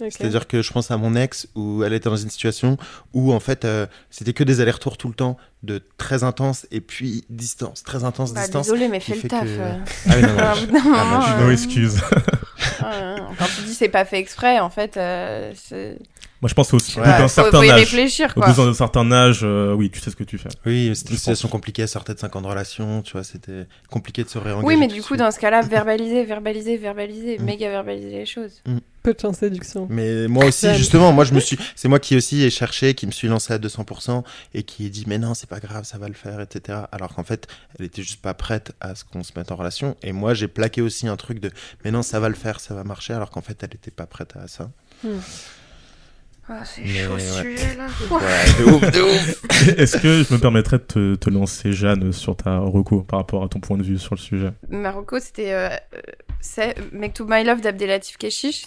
C'est-à-dire 0.09 0.47
que 0.47 0.61
je 0.61 0.71
pense 0.71 0.89
à 0.91 0.97
mon 0.97 1.15
ex 1.15 1.47
où 1.55 1.83
elle 1.83 1.93
était 1.93 2.09
dans 2.09 2.15
une 2.17 2.29
situation 2.29 2.77
où 3.13 3.31
en 3.33 3.39
fait 3.39 3.65
euh, 3.65 3.85
c'était 4.09 4.33
que 4.33 4.43
des 4.43 4.59
allers-retours 4.61 4.97
tout 4.97 5.07
le 5.07 5.13
temps 5.13 5.37
de 5.63 5.81
très 5.97 6.23
intense 6.23 6.65
et 6.71 6.81
puis 6.81 7.23
distance, 7.29 7.83
très 7.83 8.03
intense, 8.03 8.33
Bah, 8.33 8.41
distance. 8.41 8.65
désolé, 8.67 8.87
mais 8.87 8.99
fais 8.99 9.15
le 9.15 9.29
taf. 9.29 9.43
que- 9.43 9.47
euh. 9.47 9.73
Ah 10.09 10.13
oui, 10.15 10.21
non, 10.21 10.27
non, 10.29 10.35
je- 10.55 10.65
Ah, 10.73 10.81
bah, 10.81 11.03
moment, 11.03 11.21
je 11.21 11.25
suis 11.27 11.35
No 11.41 11.47
euh, 11.47 11.51
excuse. 11.51 12.01
ouais, 12.81 13.15
Quand 13.37 13.45
tu 13.55 13.61
dis 13.63 13.73
c'est 13.73 13.89
pas 13.89 14.05
fait 14.05 14.17
exprès, 14.19 14.59
en 14.59 14.69
fait, 14.69 14.97
euh, 14.97 15.51
c'est- 15.55 15.97
Moi, 16.41 16.49
je 16.49 16.53
pense 16.55 16.73
au 16.73 16.77
Ouais. 16.77 16.81
bout 16.95 17.01
d'un 17.03 17.27
certain 17.27 17.57
faut 17.59 17.63
y 17.63 17.69
âge. 17.69 17.79
réfléchir, 17.81 18.33
Au 18.35 18.39
quoi. 18.39 18.49
bout 18.51 18.65
d'un 18.65 18.73
certain 18.73 19.11
âge, 19.11 19.41
euh, 19.43 19.73
oui, 19.73 19.91
tu 19.91 19.99
sais 19.99 20.09
ce 20.09 20.15
que 20.15 20.23
tu 20.23 20.39
fais. 20.39 20.49
Oui, 20.65 20.91
c'était 20.95 21.11
une 21.11 21.17
situation 21.17 21.47
compliquée, 21.49 21.83
elle 21.83 21.87
sortait 21.87 22.15
de 22.15 22.19
5 22.19 22.35
ans 22.35 22.41
de 22.41 22.47
relation, 22.47 23.03
tu 23.03 23.11
vois, 23.13 23.23
c'était 23.23 23.67
compliqué 23.91 24.23
de 24.23 24.29
se 24.29 24.39
réengager. 24.39 24.65
Oui, 24.65 24.75
mais 24.75 24.87
du 24.87 25.03
coup, 25.03 25.15
dans 25.15 25.29
ce 25.29 25.37
cas-là, 25.39 25.61
verbaliser, 25.61 26.25
verbaliser, 26.25 26.77
verbaliser, 26.77 27.37
Mm. 27.37 27.43
méga 27.43 27.69
verbaliser 27.69 28.09
les 28.09 28.25
choses. 28.25 28.63
Peu 29.03 29.13
de 29.13 29.19
chance 29.19 29.37
séduction. 29.37 29.87
Mais 29.89 30.27
moi 30.27 30.45
aussi, 30.45 30.71
justement, 30.75 31.11
moi 31.11 31.25
je 31.25 31.33
me 31.33 31.39
suis, 31.39 31.57
c'est 31.75 31.87
moi 31.87 31.99
qui 31.99 32.15
aussi 32.15 32.43
ai 32.43 32.49
cherché, 32.51 32.93
qui 32.95 33.07
me 33.07 33.11
suis 33.11 33.27
lancé 33.27 33.51
à 33.53 33.57
200% 33.57 34.23
et 34.53 34.61
qui 34.63 34.85
ai 34.85 34.89
dit 34.89 35.05
mais 35.07 35.17
non 35.17 35.33
c'est 35.33 35.49
pas 35.49 35.59
grave, 35.59 35.85
ça 35.85 35.97
va 35.97 36.07
le 36.07 36.13
faire, 36.13 36.39
etc. 36.39 36.79
Alors 36.91 37.13
qu'en 37.15 37.23
fait, 37.23 37.47
elle 37.79 37.85
était 37.85 38.03
juste 38.03 38.21
pas 38.21 38.35
prête 38.35 38.73
à 38.79 38.93
ce 38.93 39.03
qu'on 39.03 39.23
se 39.23 39.31
mette 39.35 39.51
en 39.51 39.55
relation. 39.55 39.95
Et 40.03 40.11
moi 40.11 40.35
j'ai 40.35 40.47
plaqué 40.47 40.81
aussi 40.83 41.07
un 41.07 41.17
truc 41.17 41.39
de 41.39 41.49
mais 41.83 41.89
non 41.89 42.03
ça 42.03 42.19
va 42.19 42.29
le 42.29 42.35
faire, 42.35 42.59
ça 42.59 42.75
va 42.75 42.83
marcher, 42.83 43.13
alors 43.13 43.31
qu'en 43.31 43.41
fait 43.41 43.57
elle 43.63 43.73
était 43.73 43.89
pas 43.89 44.05
prête 44.05 44.33
à 44.35 44.47
ça. 44.47 44.69
Ah, 46.53 46.65
c'est 46.65 46.85
chaud 46.85 47.17
sujet-là. 47.17 47.87
Ouais, 48.09 48.19
de 48.59 48.65
ouf, 48.65 48.91
de 48.91 49.01
ouf. 49.01 49.77
Est-ce 49.77 49.97
que 49.97 50.21
je 50.21 50.33
me 50.33 50.37
permettrais 50.37 50.79
de 50.79 50.83
te, 50.83 51.15
te 51.15 51.29
lancer, 51.29 51.71
Jeanne, 51.71 52.11
sur 52.11 52.35
ta 52.35 52.59
reco 52.59 53.03
par 53.03 53.19
rapport 53.19 53.41
à 53.45 53.47
ton 53.47 53.61
point 53.61 53.77
de 53.77 53.83
vue 53.83 53.97
sur 53.97 54.15
le 54.15 54.19
sujet? 54.19 54.51
Marocco, 54.69 55.17
c'était 55.19 55.53
euh, 55.53 55.69
euh, 55.69 56.01
c'est 56.41 56.75
Make 56.91 57.13
to 57.13 57.25
My 57.25 57.45
Love 57.45 57.61
d'Abdelatif 57.61 58.17
Keshish. 58.17 58.65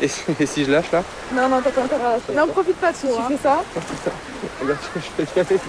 Et 0.00 0.08
si, 0.08 0.22
et 0.40 0.46
si 0.46 0.64
je 0.64 0.70
lâche 0.70 0.90
là? 0.92 1.04
Non, 1.34 1.46
non, 1.50 1.60
t'as 1.62 1.72
pas 1.72 1.84
intérêt 1.84 2.04
à 2.04 2.12
lâcher. 2.12 2.34
Non, 2.34 2.46
profite 2.46 2.76
pas 2.76 2.92
de 2.92 2.96
ça. 2.96 3.08
Tu 3.08 3.36
fais 3.36 3.42
ça 3.42 3.62
Regarde, 4.62 4.78
je 4.94 5.00
fais 5.24 5.26
jamais. 5.36 5.60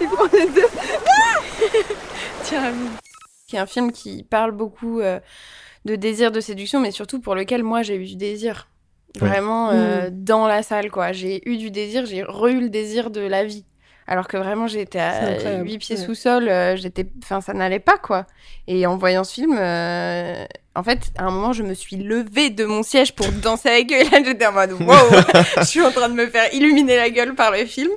Il 0.00 0.08
prend 0.08 0.24
les 0.32 0.46
deux. 0.48 0.68
Tiens, 2.44 2.64
ami. 2.64 2.88
qui 3.46 3.56
est 3.56 3.58
un 3.58 3.66
film 3.66 3.92
qui 3.92 4.22
parle 4.22 4.52
beaucoup 4.52 5.00
euh, 5.00 5.20
de 5.84 5.96
désir, 5.96 6.30
de 6.32 6.40
séduction, 6.40 6.80
mais 6.80 6.90
surtout 6.90 7.20
pour 7.20 7.34
lequel 7.34 7.62
moi 7.62 7.82
j'ai 7.82 7.96
eu 7.96 8.04
du 8.04 8.16
désir. 8.16 8.68
Ouais. 9.20 9.28
Vraiment 9.28 9.70
euh, 9.70 10.08
dans 10.12 10.46
la 10.46 10.62
salle, 10.62 10.90
quoi. 10.90 11.12
J'ai 11.12 11.48
eu 11.48 11.56
du 11.56 11.70
désir, 11.70 12.06
j'ai 12.06 12.22
re-eu 12.22 12.60
le 12.60 12.68
désir 12.68 13.10
de 13.10 13.20
la 13.20 13.44
vie. 13.44 13.64
Alors 14.06 14.26
que 14.26 14.36
vraiment 14.36 14.66
j'étais 14.66 14.98
à 14.98 15.62
huit 15.62 15.78
pieds 15.78 15.96
ouais. 15.96 16.04
sous 16.04 16.16
sol, 16.16 16.48
euh, 16.48 16.74
j'étais, 16.74 17.06
enfin 17.22 17.40
ça 17.40 17.52
n'allait 17.52 17.78
pas 17.78 17.96
quoi. 17.96 18.26
Et 18.66 18.84
en 18.84 18.96
voyant 18.96 19.22
ce 19.22 19.34
film, 19.34 19.56
euh, 19.56 20.44
en 20.74 20.82
fait, 20.82 21.12
à 21.16 21.26
un 21.26 21.30
moment, 21.30 21.52
je 21.52 21.62
me 21.62 21.74
suis 21.74 21.94
levée 21.94 22.50
de 22.50 22.64
mon 22.64 22.82
siège 22.82 23.14
pour 23.14 23.28
danser 23.30 23.68
avec 23.68 23.92
eux. 23.92 24.00
Et 24.00 24.04
là, 24.04 24.18
j'étais 24.24 24.46
en 24.46 24.52
mode 24.52 24.72
wow, 24.72 24.94
je 25.58 25.64
suis 25.64 25.80
en 25.80 25.92
train 25.92 26.08
de 26.08 26.14
me 26.14 26.26
faire 26.26 26.52
illuminer 26.52 26.96
la 26.96 27.10
gueule 27.10 27.36
par 27.36 27.52
le 27.52 27.64
film. 27.66 27.90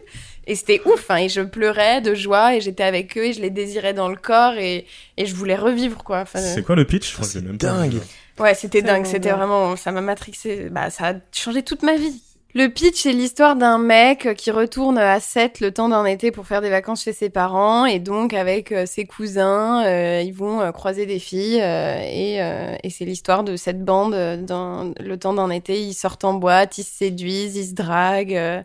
Et 0.46 0.56
c'était 0.56 0.82
ouf, 0.86 1.10
hein, 1.10 1.18
et 1.18 1.30
je 1.30 1.42
pleurais 1.42 2.02
de 2.02 2.14
joie, 2.14 2.56
et 2.56 2.62
j'étais 2.62 2.84
avec 2.84 3.18
eux, 3.18 3.26
et 3.26 3.34
je 3.34 3.42
les 3.42 3.50
désirais 3.50 3.94
dans 3.94 4.10
le 4.10 4.18
corps, 4.18 4.56
et, 4.58 4.86
et 5.18 5.26
je 5.26 5.34
voulais 5.36 5.56
revivre, 5.56 6.04
quoi. 6.04 6.20
Enfin, 6.22 6.40
C'est 6.40 6.64
quoi 6.64 6.76
le 6.76 6.86
pitch? 6.86 7.10
Je 7.10 7.14
crois 7.16 7.28
que 7.28 7.40
même 7.40 7.58
dingue. 7.58 8.00
ouais, 8.40 8.54
c'était 8.54 8.82
dingue, 8.82 9.06
c'était 9.06 9.32
vraiment, 9.32 9.76
ça 9.78 9.92
m'a 9.92 10.02
matrixé, 10.02 10.70
bah, 10.70 10.90
ça 10.90 11.10
a 11.10 11.14
changé 11.32 11.64
toute 11.64 11.84
ma 11.84 11.96
vie. 11.96 12.22
Le 12.56 12.68
pitch, 12.68 13.02
c'est 13.02 13.14
l'histoire 13.14 13.56
d'un 13.56 13.80
mec 13.80 14.36
qui 14.38 14.52
retourne 14.52 15.00
à 15.00 15.20
Sète 15.20 15.60
le 15.60 15.72
temps 15.72 15.90
d'un 15.90 16.06
été 16.06 16.30
pour 16.30 16.46
faire 16.46 16.62
des 16.62 16.70
vacances 16.70 17.04
chez 17.04 17.12
ses 17.14 17.32
parents 17.32 17.88
et 17.88 17.98
donc 17.98 18.36
avec 18.36 18.72
euh, 18.72 18.86
ses 18.86 19.06
cousins, 19.06 19.84
euh, 19.88 20.22
ils 20.24 20.36
vont 20.36 20.62
euh, 20.62 20.72
croiser 20.72 21.08
des 21.08 21.18
filles 21.18 21.60
euh, 21.60 21.98
et, 22.00 22.44
euh, 22.44 22.76
et 22.84 22.92
c'est 22.92 23.06
l'histoire 23.06 23.44
de 23.44 23.56
cette 23.56 23.84
bande 23.84 24.14
dans 24.46 24.94
le 25.00 25.18
temps 25.18 25.34
d'un 25.34 25.50
été. 25.50 25.82
Ils 25.82 25.96
sortent 25.96 26.26
en 26.26 26.36
boîte, 26.36 26.78
ils 26.78 26.84
se 26.84 26.92
séduisent, 26.96 27.56
ils 27.56 27.70
se 27.70 27.74
draguent. 27.74 28.64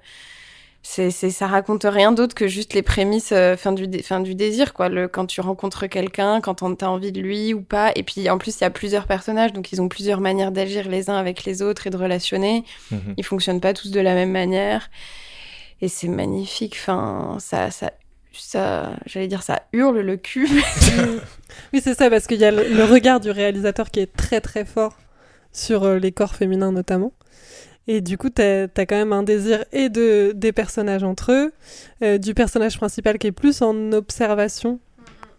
C'est, 0.82 1.10
c'est, 1.10 1.30
ça 1.30 1.46
raconte 1.46 1.84
rien 1.84 2.12
d'autre 2.12 2.34
que 2.34 2.46
juste 2.48 2.72
les 2.72 2.82
prémices 2.82 3.32
euh, 3.32 3.56
fin, 3.56 3.72
du, 3.72 3.86
dé- 3.88 4.02
fin 4.02 4.20
du 4.20 4.34
désir, 4.34 4.72
quoi. 4.72 4.88
Le, 4.88 5.06
quand 5.08 5.26
tu 5.26 5.40
rencontres 5.40 5.86
quelqu'un, 5.86 6.40
quand 6.40 6.62
on- 6.62 6.74
t'as 6.74 6.86
envie 6.88 7.12
de 7.12 7.20
lui 7.20 7.52
ou 7.52 7.60
pas. 7.60 7.92
Et 7.96 8.02
puis 8.02 8.30
en 8.30 8.38
plus, 8.38 8.56
il 8.58 8.62
y 8.62 8.64
a 8.64 8.70
plusieurs 8.70 9.06
personnages, 9.06 9.52
donc 9.52 9.70
ils 9.72 9.82
ont 9.82 9.88
plusieurs 9.88 10.20
manières 10.20 10.52
d'agir 10.52 10.88
les 10.88 11.10
uns 11.10 11.16
avec 11.16 11.44
les 11.44 11.60
autres 11.62 11.86
et 11.86 11.90
de 11.90 11.96
relationner. 11.96 12.64
Mhm. 12.90 13.14
Ils 13.16 13.24
fonctionnent 13.24 13.60
pas 13.60 13.74
tous 13.74 13.90
de 13.90 14.00
la 14.00 14.14
même 14.14 14.30
manière. 14.30 14.88
Et 15.80 15.88
c'est 15.88 16.08
magnifique. 16.08 16.76
Enfin, 16.80 17.36
ça, 17.38 17.70
ça, 17.70 17.92
ça, 18.32 18.90
j'allais 19.06 19.28
dire, 19.28 19.42
ça 19.42 19.62
hurle 19.72 20.00
le 20.00 20.16
cul. 20.16 20.48
Oui, 21.72 21.80
c'est 21.82 21.94
ça, 21.94 22.08
parce 22.10 22.26
qu'il 22.26 22.38
y 22.40 22.44
a 22.44 22.50
le, 22.50 22.68
le 22.68 22.84
regard 22.84 23.20
du 23.20 23.30
réalisateur 23.30 23.90
qui 23.90 24.00
est 24.00 24.14
très 24.14 24.40
très 24.40 24.64
fort 24.64 24.96
sur 25.52 25.84
euh, 25.84 25.98
les 25.98 26.12
corps 26.12 26.34
féminins 26.34 26.72
notamment. 26.72 27.12
Et 27.90 28.02
du 28.02 28.18
coup, 28.18 28.28
t'as 28.28 28.64
as 28.64 28.86
quand 28.86 28.96
même 28.96 29.14
un 29.14 29.22
désir 29.22 29.64
et 29.72 29.88
de, 29.88 30.32
des 30.36 30.52
personnages 30.52 31.02
entre 31.02 31.32
eux, 31.32 31.52
euh, 32.02 32.18
du 32.18 32.34
personnage 32.34 32.76
principal 32.76 33.18
qui 33.18 33.28
est 33.28 33.32
plus 33.32 33.62
en 33.62 33.92
observation, 33.92 34.78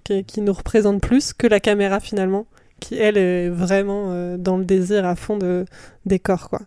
qui, 0.04 0.24
qui 0.26 0.41
nous 0.41 0.54
représente 0.54 1.00
plus 1.00 1.32
que 1.32 1.45
la 1.45 1.60
caméra 1.60 2.00
finalement, 2.00 2.47
qui 2.80 2.95
elle 2.95 3.18
est 3.20 3.50
vraiment 3.50 4.08
euh, 4.10 4.38
dans 4.38 4.58
le 4.58 4.66
désir 4.66 5.06
à 5.06 5.16
fond 5.16 5.38
de, 5.38 5.66
des 6.08 6.18
corps, 6.18 6.50
quoi. 6.50 6.62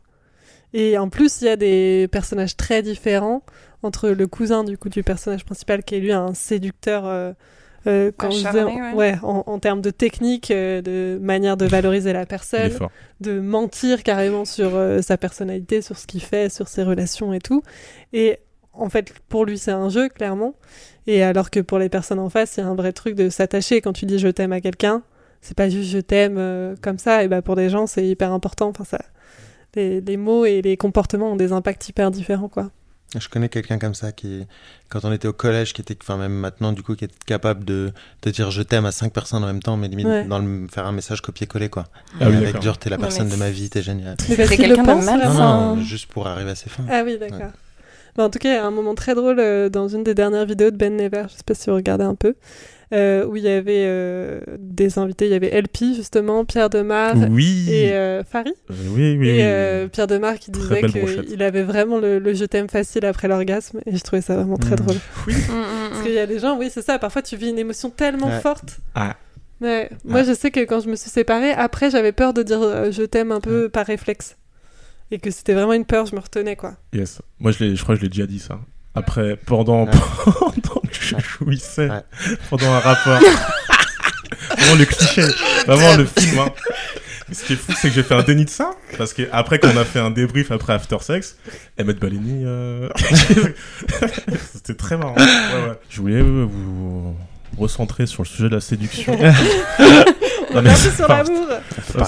Et 0.72 0.96
en 0.96 1.08
plus, 1.10 1.42
il 1.42 1.46
y 1.46 1.50
a 1.50 1.56
des 1.56 2.08
personnages 2.10 2.56
très 2.56 2.82
différents 2.82 3.42
entre 3.82 4.08
le 4.08 4.26
cousin 4.26 4.64
du 4.64 4.78
coup 4.78 4.88
du 4.88 5.02
personnage 5.02 5.44
principal 5.44 5.82
qui 5.82 5.96
est 5.96 6.00
lui 6.00 6.12
un 6.12 6.32
séducteur 6.32 7.34
euh, 7.86 8.10
quand 8.16 8.30
je 8.30 8.36
disais- 8.36 8.48
Acharné, 8.48 8.80
ouais. 8.80 8.92
ouais, 8.94 9.18
en, 9.22 9.44
en 9.46 9.58
termes 9.58 9.80
de 9.80 9.90
technique, 9.90 10.50
euh, 10.50 10.82
de 10.82 11.18
manière 11.20 11.56
de 11.56 11.66
valoriser 11.66 12.12
la 12.12 12.26
personne, 12.26 12.70
de 13.20 13.40
mentir 13.40 14.02
carrément 14.02 14.44
sur 14.44 14.74
euh, 14.74 15.00
sa 15.02 15.16
personnalité, 15.16 15.82
sur 15.82 15.98
ce 15.98 16.06
qu'il 16.06 16.22
fait, 16.22 16.48
sur 16.52 16.68
ses 16.68 16.82
relations 16.82 17.32
et 17.32 17.40
tout. 17.40 17.62
Et 18.12 18.38
en 18.72 18.88
fait, 18.88 19.12
pour 19.28 19.44
lui, 19.44 19.58
c'est 19.58 19.70
un 19.72 19.88
jeu, 19.88 20.08
clairement. 20.08 20.54
Et 21.06 21.22
alors 21.22 21.50
que 21.50 21.60
pour 21.60 21.78
les 21.78 21.88
personnes 21.88 22.18
en 22.20 22.30
face, 22.30 22.56
il 22.56 22.60
y 22.60 22.62
a 22.62 22.66
un 22.66 22.74
vrai 22.74 22.92
truc 22.92 23.14
de 23.16 23.28
s'attacher. 23.28 23.80
Quand 23.80 23.92
tu 23.92 24.06
dis 24.06 24.18
je 24.18 24.28
t'aime 24.28 24.52
à 24.52 24.60
quelqu'un, 24.60 25.02
c'est 25.40 25.56
pas 25.56 25.68
juste 25.68 25.90
je 25.90 25.98
t'aime 25.98 26.36
euh, 26.38 26.74
comme 26.80 26.98
ça. 26.98 27.24
Et 27.24 27.28
bah 27.28 27.42
pour 27.42 27.56
des 27.56 27.68
gens, 27.68 27.86
c'est 27.86 28.06
hyper 28.06 28.32
important. 28.32 28.68
Enfin, 28.68 28.84
ça, 28.84 28.98
les, 29.74 30.00
les 30.00 30.16
mots 30.16 30.44
et 30.44 30.62
les 30.62 30.76
comportements 30.76 31.32
ont 31.32 31.36
des 31.36 31.52
impacts 31.52 31.88
hyper 31.88 32.10
différents, 32.12 32.48
quoi. 32.48 32.70
Je 33.18 33.28
connais 33.28 33.48
quelqu'un 33.48 33.78
comme 33.78 33.94
ça 33.94 34.10
qui, 34.12 34.46
quand 34.88 35.04
on 35.04 35.12
était 35.12 35.28
au 35.28 35.32
collège, 35.32 35.72
qui 35.74 35.82
était, 35.82 35.96
enfin 36.00 36.16
même 36.16 36.32
maintenant 36.32 36.72
du 36.72 36.82
coup, 36.82 36.94
qui 36.94 37.04
est 37.04 37.24
capable 37.24 37.64
de, 37.64 37.92
de 38.22 38.30
dire 38.30 38.50
je 38.50 38.62
t'aime 38.62 38.86
à 38.86 38.92
cinq 38.92 39.12
personnes 39.12 39.42
en 39.44 39.46
même 39.46 39.62
temps, 39.62 39.76
mais 39.76 39.88
limite 39.88 40.06
Ouais. 40.06 40.24
dans 40.24 40.38
le, 40.38 40.66
faire 40.72 40.86
un 40.86 40.92
message 40.92 41.20
copier-coller 41.20 41.68
quoi. 41.68 41.84
Ah 42.20 42.28
oui, 42.28 42.36
avec 42.36 42.62
genre 42.62 42.78
t'es 42.78 42.88
la 42.90 42.98
personne 42.98 43.28
de 43.28 43.36
ma 43.36 43.50
vie, 43.50 43.68
t'es 43.70 43.82
génial. 43.82 44.16
C'est 44.20 44.36
quelqu'un 44.56 44.82
de. 44.82 44.88
Non, 44.88 45.00
vraiment. 45.00 45.76
non, 45.76 45.82
juste 45.82 46.06
pour 46.06 46.26
arriver 46.26 46.50
à 46.50 46.54
ses 46.54 46.70
fins. 46.70 46.84
Ah 46.90 47.02
oui, 47.04 47.18
d'accord. 47.18 47.50
Bah, 48.16 48.24
en 48.24 48.30
tout 48.30 48.38
cas, 48.38 48.50
il 48.50 48.54
y 48.56 48.58
a 48.58 48.66
un 48.66 48.70
moment 48.70 48.94
très 48.94 49.14
drôle 49.14 49.40
euh, 49.40 49.70
dans 49.70 49.88
une 49.88 50.04
des 50.04 50.14
dernières 50.14 50.44
vidéos 50.44 50.70
de 50.70 50.76
Ben 50.76 50.94
Never, 50.94 51.24
je 51.28 51.34
sais 51.36 51.42
pas 51.46 51.54
si 51.54 51.70
vous 51.70 51.76
regardez 51.76 52.04
un 52.04 52.14
peu, 52.14 52.34
euh, 52.92 53.24
où 53.26 53.36
il 53.36 53.42
y 53.42 53.48
avait 53.48 53.84
euh, 53.86 54.40
des 54.58 54.98
invités, 54.98 55.24
il 55.26 55.30
y 55.32 55.34
avait 55.34 55.50
LP 55.60 55.94
justement, 55.96 56.44
Pierre 56.44 56.68
Demar 56.70 57.14
Oui. 57.30 57.66
et 57.70 57.92
euh, 57.92 58.22
Farid. 58.24 58.52
Euh, 58.70 58.74
oui, 58.90 59.16
oui, 59.18 59.28
Et 59.30 59.82
oui. 59.84 59.88
Pierre 59.90 60.06
Demar 60.06 60.38
qui 60.38 60.50
Très 60.52 60.82
disait 60.82 61.24
qu'il 61.24 61.42
avait 61.42 61.62
vraiment 61.62 61.98
le, 61.98 62.18
le 62.18 62.34
je 62.34 62.44
t'aime 62.44 62.68
facile 62.68 63.04
après 63.06 63.28
l'orgasme, 63.28 63.80
et 63.86 63.96
je 63.96 64.02
trouvais 64.02 64.20
ça 64.22 64.36
vraiment 64.36 64.58
très 64.58 64.72
Mhm. 64.72 64.76
drôle. 64.76 64.96
Mm, 64.96 65.30
mm, 65.30 65.34
Parce 65.88 66.00
mm. 66.00 66.02
qu'il 66.04 66.12
y 66.12 66.18
a 66.18 66.26
des 66.26 66.38
gens, 66.38 66.58
oui, 66.58 66.68
c'est 66.72 66.82
ça, 66.82 66.98
parfois 66.98 67.22
tu 67.22 67.36
vis 67.36 67.48
une 67.50 67.58
émotion 67.58 67.90
tellement 67.90 68.26
Ouais. 68.28 68.40
forte. 68.40 68.78
Ah. 68.94 69.16
Ouais. 69.60 69.88
Moi, 70.04 70.24
je 70.24 70.32
sais 70.34 70.50
que 70.50 70.60
quand 70.60 70.80
je 70.80 70.88
me 70.90 70.96
suis 70.96 71.08
séparée, 71.08 71.52
après, 71.52 71.88
j'avais 71.90 72.10
peur 72.12 72.34
de 72.34 72.42
dire 72.42 72.60
euh, 72.60 72.90
je 72.90 73.04
t'aime 73.04 73.30
un 73.30 73.40
peu 73.40 73.68
par 73.68 73.86
réflexe. 73.86 74.36
Et 75.12 75.18
que 75.18 75.30
c'était 75.30 75.52
vraiment 75.54 75.72
une 75.74 75.84
peur, 75.84 76.04
je 76.06 76.16
me 76.16 76.20
retenais, 76.20 76.56
quoi. 76.56 76.74
Yes. 76.92 77.20
Moi, 77.38 77.52
je, 77.52 77.62
l'ai- 77.62 77.76
je 77.76 77.82
crois 77.82 77.94
que 77.94 78.00
je 78.00 78.04
l'ai 78.06 78.10
déjà 78.10 78.26
dit 78.26 78.38
ça. 78.40 78.58
Après, 78.94 79.36
pendant, 79.46 79.86
pendant 80.24 80.81
jouissais, 80.92 81.88
Ouais. 81.88 82.02
pendant 82.50 82.72
un 82.72 82.78
rapport. 82.80 83.18
vraiment 84.56 84.74
le 84.78 84.84
cliché, 84.84 85.22
vraiment 85.66 85.96
le 85.96 86.04
film. 86.06 86.38
Hein. 86.38 86.48
Ce 87.32 87.44
qui 87.44 87.54
est 87.54 87.56
fou, 87.56 87.72
c'est 87.80 87.88
que 87.88 87.94
j'ai 87.94 88.02
fait 88.02 88.14
un 88.14 88.22
déni 88.22 88.44
de 88.44 88.50
ça. 88.50 88.72
Parce 88.98 89.14
que 89.14 89.22
après 89.32 89.58
qu'on 89.58 89.74
a 89.76 89.84
fait 89.84 90.00
un 90.00 90.10
débrief 90.10 90.50
après 90.50 90.74
After 90.74 90.98
Sex, 91.00 91.36
Emmett 91.80 91.98
Balini, 91.98 92.42
euh... 92.44 92.88
c'était 94.54 94.74
très 94.74 94.96
marrant. 94.96 95.14
Ouais, 95.16 95.22
ouais. 95.22 95.78
Je 95.88 96.00
voulais 96.00 96.20
euh, 96.20 96.46
vous 96.48 97.14
recentrer 97.56 98.06
sur 98.06 98.22
le 98.22 98.28
sujet 98.28 98.48
de 98.48 98.54
la 98.54 98.60
séduction. 98.60 99.16
On 100.54 100.64
est 100.66 100.74
sur 100.94 101.08
l'amour. 101.08 101.46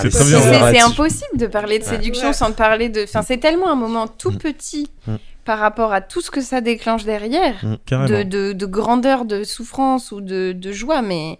C'est 0.03 0.81
impossible 0.81 1.39
de 1.39 1.47
parler 1.47 1.79
de 1.79 1.85
séduction 1.85 2.29
Ouais. 2.29 2.35
sans 2.35 2.53
parler 2.53 2.89
de. 2.91 3.05
Enfin, 3.05 3.23
c'est 3.23 3.39
tellement 3.39 3.71
un 3.73 3.77
moment 3.77 4.07
tout 4.07 4.31
Mm. 4.33 4.39
petit 4.39 4.91
Mm. 5.07 5.15
Par 5.45 5.59
rapport 5.59 5.93
à 5.93 6.01
tout 6.01 6.21
ce 6.21 6.31
que 6.31 6.41
ça 6.41 6.61
déclenche 6.61 7.05
derrière, 7.05 7.55
Carrément. 7.87 8.19
de, 8.19 8.23
de, 8.23 8.53
de 8.53 8.67
grandeur, 8.67 9.25
de 9.25 9.45
souffrance 9.45 10.11
ou 10.13 10.21
de, 10.21 10.53
de 10.53 10.73
joie, 10.73 11.03
mais 11.03 11.39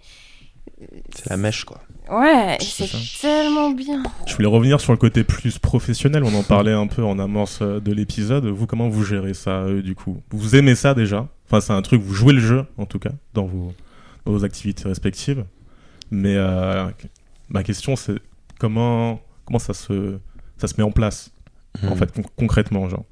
C'est 1.13 1.29
la 1.29 1.37
mèche 1.37 1.63
quoi. 1.65 1.81
ouais, 2.11 2.57
C'est 2.61 2.89
tellement 3.21 3.71
bien. 3.71 4.03
Je 4.27 4.35
voulais 4.35 4.47
revenir 4.47 4.79
sur 4.81 4.91
le 4.91 4.97
côté 4.97 5.23
plus 5.23 5.57
professionnel. 5.59 6.23
On 6.23 6.33
en 6.35 6.43
parlait 6.43 6.73
un 6.73 6.87
peu 6.87 7.03
en 7.03 7.17
amorce 7.19 7.59
euh, 7.61 7.79
de 7.79 7.91
l'épisode. 7.93 8.45
Vous, 8.45 8.67
comment 8.67 8.89
vous 8.89 9.03
gérez 9.03 9.33
ça, 9.33 9.61
euh, 9.63 9.81
du 9.81 9.95
coup? 9.95 10.21
Vous 10.31 10.55
aimez 10.55 10.75
ça 10.75 10.93
déjà? 10.93 11.27
Enfin, 11.47 11.61
c'est 11.61 11.73
un 11.73 11.81
truc, 11.81 12.01
vous 12.01 12.13
jouez 12.13 12.33
le 12.33 12.39
jeu, 12.41 12.65
en 12.77 12.85
tout 12.85 12.99
cas, 12.99 13.11
dans 13.33 13.45
vos, 13.45 13.73
dans 14.25 14.31
vos 14.33 14.43
activités 14.43 14.87
respectives. 14.87 15.45
Mais 16.11 16.35
euh, 16.35 16.85
ma 17.49 17.63
question, 17.63 17.95
c'est 17.95 18.15
comment, 18.59 19.19
comment 19.45 19.59
ça, 19.59 19.73
se, 19.73 20.17
ça 20.57 20.67
se 20.67 20.73
met 20.77 20.83
en 20.83 20.91
place, 20.91 21.31
en 21.83 21.93
Hmm. 21.93 21.97
fait, 21.97 22.11
con- 22.13 22.23
concrètement, 22.37 22.87
genre? 22.89 23.03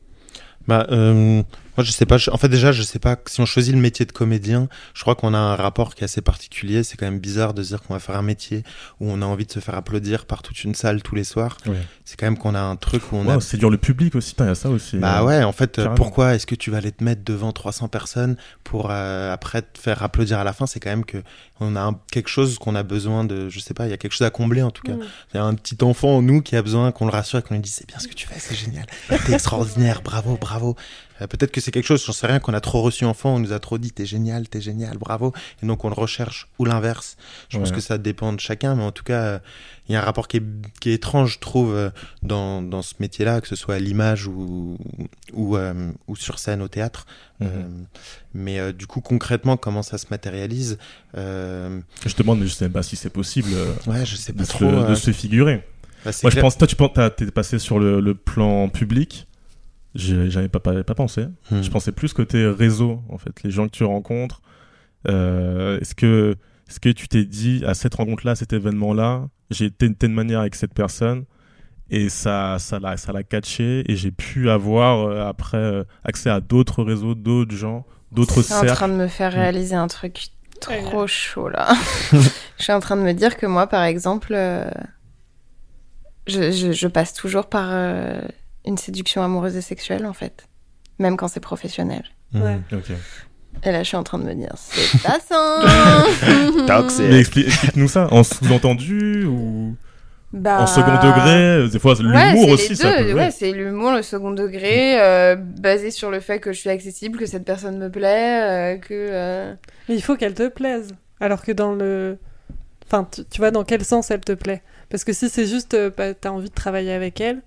Bah, 0.68 0.88
euh, 0.92 1.44
moi, 1.78 1.84
je 1.84 1.92
sais 1.92 2.06
pas. 2.06 2.18
je- 2.18 2.30
En 2.32 2.38
fait, 2.38 2.50
déjà, 2.50 2.72
je 2.72 2.82
sais 2.84 3.00
pas 3.00 3.18
si 3.28 3.42
on 3.42 3.46
choisit 3.46 3.74
le 3.74 3.80
métier 3.82 4.06
de 4.06 4.12
comédien. 4.12 4.68
Je 4.94 5.02
crois 5.02 5.16
qu'on 5.16 5.34
a 5.34 5.38
un 5.38 5.56
rapport 5.56 5.96
qui 5.96 6.02
est 6.02 6.06
assez 6.06 6.22
particulier. 6.22 6.84
C'est 6.84 6.98
quand 6.98 7.06
même 7.06 7.20
bizarre 7.20 7.54
de 7.54 7.64
se 7.64 7.70
dire 7.70 7.82
qu'on 7.82 7.94
va 7.94 8.00
faire 8.00 8.16
un 8.18 8.22
métier 8.22 8.64
où 9.00 9.10
on 9.12 9.22
a 9.22 9.26
envie 9.26 9.46
de 9.46 9.52
se 9.52 9.60
faire 9.60 9.76
applaudir 9.76 10.26
par 10.26 10.42
toute 10.42 10.64
une 10.64 10.76
salle 10.76 11.02
tous 11.02 11.16
les 11.16 11.24
soirs. 11.24 11.58
Ouais. 11.66 11.78
C'est 12.06 12.20
quand 12.20 12.26
même 12.26 12.38
qu'on 12.38 12.56
a 12.56 12.62
un 12.62 12.76
truc 12.76 13.12
où 13.12 13.16
on 13.16 13.26
Ouais, 13.26 13.34
a. 13.36 13.40
C'est 13.40 13.58
dur 13.58 13.70
le 13.70 13.78
public 13.78 14.16
aussi, 14.16 14.36
il 14.40 14.46
y 14.46 14.50
a 14.50 14.56
ça 14.56 14.70
aussi. 14.70 14.98
Bah 14.98 15.22
euh. 15.22 15.26
ouais, 15.26 15.44
en 15.44 15.52
fait, 15.52 15.72
euh, 15.80 15.84
carrément. 15.84 15.96
pourquoi 15.96 16.36
est-ce 16.36 16.46
que 16.46 16.56
tu 16.56 16.70
vas 16.72 16.78
aller 16.78 16.92
te 16.92 17.04
mettre 17.04 17.24
devant 17.24 17.52
300 17.52 17.88
personnes 17.88 18.36
pour 18.64 18.88
euh, 18.92 19.34
après 19.34 19.62
te 19.62 19.80
faire 19.80 20.04
applaudir 20.04 20.40
à 20.40 20.44
la 20.44 20.54
fin? 20.54 20.66
C'est 20.68 20.80
quand 20.80 20.90
même 20.90 21.06
que 21.06 21.18
on 21.60 21.76
a 21.76 21.82
un- 21.82 22.00
quelque 22.12 22.30
chose 22.30 22.58
qu'on 22.60 22.76
a 22.76 22.84
besoin 22.84 23.24
de, 23.24 23.48
je 23.50 23.60
sais 23.60 23.74
pas, 23.74 23.88
il 23.88 23.90
y 23.92 23.94
a 23.94 23.98
quelque 23.98 24.12
chose 24.12 24.28
à 24.28 24.30
combler 24.32 24.62
en 24.64 24.72
tout 24.72 24.82
cas. 24.84 24.94
Mm. 24.94 25.04
Il 25.34 25.38
y 25.38 25.40
a 25.40 25.44
un 25.44 25.54
petit 25.56 25.78
enfant 25.84 26.18
en 26.18 26.22
nous 26.22 26.42
qui 26.42 26.56
a 26.56 26.62
besoin 26.62 26.92
qu'on 26.92 27.06
le 27.06 27.12
rassure 27.12 27.40
et 27.40 27.42
qu'on 27.42 27.54
lui 27.56 27.62
dise 27.62 27.74
c'est 27.76 27.88
bien 27.88 28.00
ce 28.00 28.08
que 28.08 28.14
tu 28.14 28.28
fais, 28.28 28.36
c'est 28.40 28.56
génial, 28.56 28.86
t'es 29.26 29.34
extraordinaire, 29.34 30.02
bravo, 30.04 30.38
bravo. 30.40 30.76
Euh, 31.22 31.28
Peut-être 31.28 31.52
que 31.52 31.62
c'est 31.62 31.72
quelque 31.72 31.86
chose, 31.86 32.04
j'en 32.06 32.12
sais 32.14 32.28
rien, 32.28 32.40
qu'on 32.40 32.54
a 32.54 32.62
trop 32.62 32.82
reçu 32.82 33.06
enfant, 33.06 33.36
on 33.36 33.40
nous 33.40 33.54
a 33.54 33.60
trop 33.60 33.78
dit 33.78 33.92
t'es 33.92 34.06
génial, 34.06 34.48
t'es 34.50 34.62
génial, 34.62 34.98
bravo, 34.98 35.34
et 35.62 35.66
donc 35.66 35.86
on 35.86 35.90
le 35.90 35.94
recherche 35.96 36.48
ou 36.60 36.66
l'inverse. 36.66 37.18
Je 37.50 37.58
pense 37.60 37.72
que 37.72 37.82
ça 37.82 37.98
dépend 37.98 38.34
de 38.34 38.40
chacun, 38.40 38.76
mais 38.76 38.84
en 38.84 38.92
tout 38.92 39.04
cas, 39.04 39.22
euh, 39.22 39.40
il 39.88 39.94
y 39.94 39.96
a 39.96 40.02
un 40.02 40.04
rapport 40.06 40.28
qui 40.28 40.38
est, 40.38 40.44
qui 40.80 40.90
est 40.90 40.94
étrange, 40.94 41.34
je 41.34 41.40
trouve, 41.40 41.74
euh, 41.76 41.90
dans, 42.24 42.62
dans 42.62 42.82
ce 42.82 42.96
métier-là, 43.00 43.42
que 43.42 43.48
ce 43.48 43.56
soit 43.56 43.76
à 43.76 43.80
l'image 43.80 44.28
ou, 44.28 44.78
ou, 45.34 45.56
euh, 45.58 45.92
ou 46.08 46.16
sur 46.16 46.40
scène 46.40 46.62
au 46.62 46.68
théâtre. 46.68 47.06
Mhm. 47.40 47.48
Euh, 47.52 47.68
mais 48.34 48.74
du 48.74 48.88
coup, 48.88 49.02
concrètement, 49.02 49.58
comment 49.58 49.84
ça 49.84 49.98
se 49.98 50.08
matérialise 50.10 50.78
Je 51.14 51.80
te 52.14 52.22
demande, 52.24 52.40
mais 52.40 52.48
je 52.48 52.54
sais 52.54 52.70
pas 52.70 52.84
si 52.84 52.96
c'est 52.96 53.10
possible 53.10 53.50
Ouais, 53.88 54.06
je 54.06 54.16
sais 54.16 54.34
de, 54.34 54.38
pas 54.40 54.46
se, 54.46 54.50
trop. 54.50 54.66
de 54.86 54.96
se 54.96 55.12
figurer. 55.12 55.64
bah, 56.06 56.12
Moi, 56.24 56.32
je 56.32 56.40
pense, 56.40 56.58
toi, 56.58 56.68
tu 56.68 56.76
penses, 56.76 56.92
t'es 57.16 57.26
passé 57.28 57.60
sur 57.60 57.80
le, 57.80 58.00
le 58.00 58.16
plan 58.16 58.70
public. 58.70 59.28
J'avais 59.96 60.50
pas, 60.50 60.60
pas, 60.60 60.84
pas 60.84 60.96
pensé. 60.96 61.26
Hmm. 61.52 61.62
Je 61.62 61.70
pensais 61.70 61.92
plus 61.92 62.14
côté 62.14 62.48
réseau, 62.48 63.02
en 63.10 63.18
fait, 63.18 63.44
les 63.44 63.52
gens 63.52 63.66
que 63.68 63.72
tu 63.72 63.84
rencontres. 63.84 64.42
Euh, 65.08 65.80
est-ce 65.82 65.94
que, 65.96 66.36
est-ce 66.70 66.80
que 66.80 66.90
tu 66.90 67.08
t'es 67.08 67.26
dit 67.26 67.64
à 67.66 67.74
cette 67.74 67.94
rencontre-là, 67.96 68.32
à 68.32 68.36
cet 68.36 68.54
événement-là, 68.54 69.28
j'ai 69.52 69.66
été 69.66 69.88
de 69.90 69.94
telle 69.94 70.12
manière 70.12 70.40
avec 70.40 70.56
cette 70.56 70.74
personne 70.74 71.26
et 71.90 72.10
ça, 72.10 72.58
ça 72.60 72.80
l'a, 72.80 72.98
ça 72.98 73.12
l'a 73.12 73.22
catché 73.24 73.84
et 73.92 73.96
j'ai 73.96 74.12
pu 74.12 74.50
avoir 74.50 75.06
euh, 75.08 75.28
après 75.28 75.58
euh, 75.58 75.84
accès 76.04 76.30
à 76.30 76.40
d'autres 76.40 76.82
réseaux, 76.84 77.14
d'autres 77.14 77.54
gens, 77.56 77.86
d'autres 78.12 78.42
C'est 78.42 78.54
en 78.54 78.60
train 78.66 78.68
cercles. 78.76 78.92
de 78.94 78.98
me 78.98 79.08
faire 79.08 79.32
Mm. 79.32 79.36
réaliser 79.36 79.76
un 79.76 79.88
truc 79.88 80.18
Ouais. 80.70 80.82
trop 80.82 81.06
chaud 81.08 81.50
là. 81.50 81.74
je 82.14 82.64
suis 82.64 82.72
en 82.72 82.80
train 82.80 82.96
de 82.96 83.02
me 83.02 83.12
dire 83.14 83.36
que 83.36 83.46
moi, 83.46 83.68
par 83.68 83.84
exemple, 83.84 84.32
euh, 84.34 84.72
je, 86.28 86.52
je- 86.52 86.72
je 86.72 86.88
passe 86.88 87.14
toujours 87.14 87.48
par 87.48 87.68
euh, 87.70 88.22
une 88.66 88.78
séduction 88.78 89.24
amoureuse 89.24 89.56
et 89.56 89.62
sexuelle 89.62 90.06
en 90.06 90.14
fait, 90.14 90.48
même 91.00 91.18
quand 91.18 91.28
c'est 91.28 91.40
professionnel. 91.40 92.04
Hmm. 92.32 92.42
Ouais. 92.42 92.60
Ok. 92.72 92.92
Et 93.66 93.72
là, 93.72 93.84
je 93.84 93.88
suis 93.88 93.98
en 93.98 94.04
train 94.04 94.18
de 94.18 94.24
me 94.24 94.34
dire, 94.34 94.52
c'est 94.56 95.02
pas 95.04 95.20
ça. 95.20 95.64
Toxic. 96.68 97.06
Mais 97.08 97.22
expli- 97.22 97.46
explique-nous 97.46 97.88
ça, 97.88 98.08
en 98.12 98.24
sous-entendu 98.24 99.26
ou 99.26 99.76
Bah... 100.34 100.62
En 100.62 100.68
second 100.68 100.96
degré, 100.96 101.70
des 101.70 101.78
fois 101.80 101.94
l'humour 102.00 102.48
ouais, 102.48 102.52
aussi, 102.54 102.76
ça 102.76 102.92
peut. 102.98 103.14
Ouais, 103.14 103.30
c'est 103.30 103.52
l'humour, 103.52 103.92
le 103.92 104.02
second 104.02 104.32
degré, 104.32 105.00
euh, 105.00 105.36
basé 105.36 105.92
sur 105.92 106.10
le 106.10 106.20
fait 106.20 106.40
que 106.40 106.52
je 106.52 106.60
suis 106.60 106.70
accessible, 106.72 107.20
que 107.20 107.28
cette 107.28 107.46
personne 107.46 107.78
me 107.78 107.90
plaît, 107.92 108.76
euh, 108.76 108.78
que. 108.80 108.88
euh, 108.92 109.54
Mais 109.88 109.96
il 109.96 110.02
faut 110.02 110.16
qu'elle 110.16 110.34
te 110.34 110.48
plaise. 110.48 110.90
Alors 111.20 111.44
que 111.44 111.52
dans 111.52 111.74
le. 111.74 112.18
Enfin, 112.88 113.08
tu, 113.10 113.24
tu 113.26 113.38
vois 113.40 113.52
dans 113.52 113.64
quel 113.64 113.84
sens 113.86 114.10
elle 114.10 114.22
te 114.22 114.34
plaît? 114.34 114.64
Parce 114.90 115.04
que 115.04 115.14
si 115.14 115.30
c'est 115.30 115.46
juste, 115.46 115.78
bah, 115.96 116.14
t'as 116.16 116.30
envie 116.30 116.50
de 116.50 116.54
travailler 116.56 116.92
avec 116.94 117.22
elle, 117.22 117.42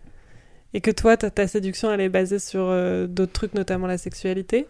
et 0.75 0.81
que 0.81 0.91
toi, 0.91 1.17
ta, 1.17 1.31
ta 1.31 1.47
séduction, 1.49 1.91
elle 1.93 2.01
est 2.01 2.09
basée 2.09 2.39
sur 2.39 2.61
euh, 2.69 3.07
d'autres 3.07 3.33
trucs, 3.33 3.55
notamment 3.55 3.87
la 3.87 3.99
sexualité, 3.99 4.67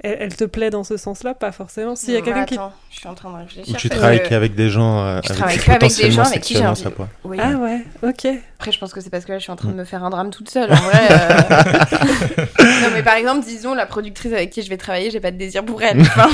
elle, 0.00 0.16
elle 0.20 0.36
te 0.36 0.44
plaît 0.44 0.70
dans 0.70 0.84
ce 0.84 0.96
sens-là? 0.96 1.34
Pas 1.34 1.50
forcément. 1.50 1.96
S'il 1.96 2.14
y 2.14 2.16
a 2.16 2.20
bah, 2.20 2.26
quelqu'un 2.26 2.44
qui. 2.44 2.54
attends, 2.54 2.72
je 2.90 2.98
suis 2.98 3.08
en 3.08 3.14
train 3.16 3.32
de 3.32 3.36
réfléchir. 3.38 3.74
Ou 3.74 3.78
tu 3.78 3.88
travailles 3.88 4.22
que- 4.22 4.28
qu'avec 4.28 4.54
des 4.54 4.68
gens 4.70 5.00
euh, 5.00 5.20
Je 5.24 5.30
avec 5.30 5.36
travaille 5.38 5.58
qui 5.58 5.64
qu'avec 5.64 5.96
des 5.96 6.10
gens 6.12 6.22
avec 6.22 6.40
qui 6.40 6.54
j'ai 6.54 6.64
envie. 6.64 6.80
ça 6.80 6.90
peut. 6.92 7.02
Oui. 7.24 7.36
Ah 7.40 7.56
ouais, 7.56 7.84
ok. 8.04 8.26
Après, 8.58 8.70
je 8.70 8.78
pense 8.78 8.92
que 8.92 9.00
c'est 9.00 9.10
parce 9.10 9.24
que 9.24 9.32
là, 9.32 9.38
je 9.38 9.42
suis 9.42 9.50
en 9.50 9.56
train 9.56 9.70
de 9.70 9.74
me 9.74 9.84
faire 9.84 10.04
un 10.04 10.10
drame 10.10 10.30
toute 10.30 10.48
seule. 10.50 10.70
En 10.70 10.76
vrai. 10.76 11.00
euh. 11.10 12.44
non, 12.82 12.88
mais 12.94 13.02
par 13.02 13.14
exemple, 13.16 13.44
disons, 13.44 13.74
la 13.74 13.86
productrice 13.86 14.32
avec 14.32 14.50
qui 14.50 14.62
je 14.62 14.68
vais 14.68 14.76
travailler, 14.76 15.10
j'ai 15.10 15.18
pas 15.20 15.32
de 15.32 15.36
désir 15.36 15.64
pour 15.64 15.82
elle. 15.82 16.00
Enfin, 16.00 16.28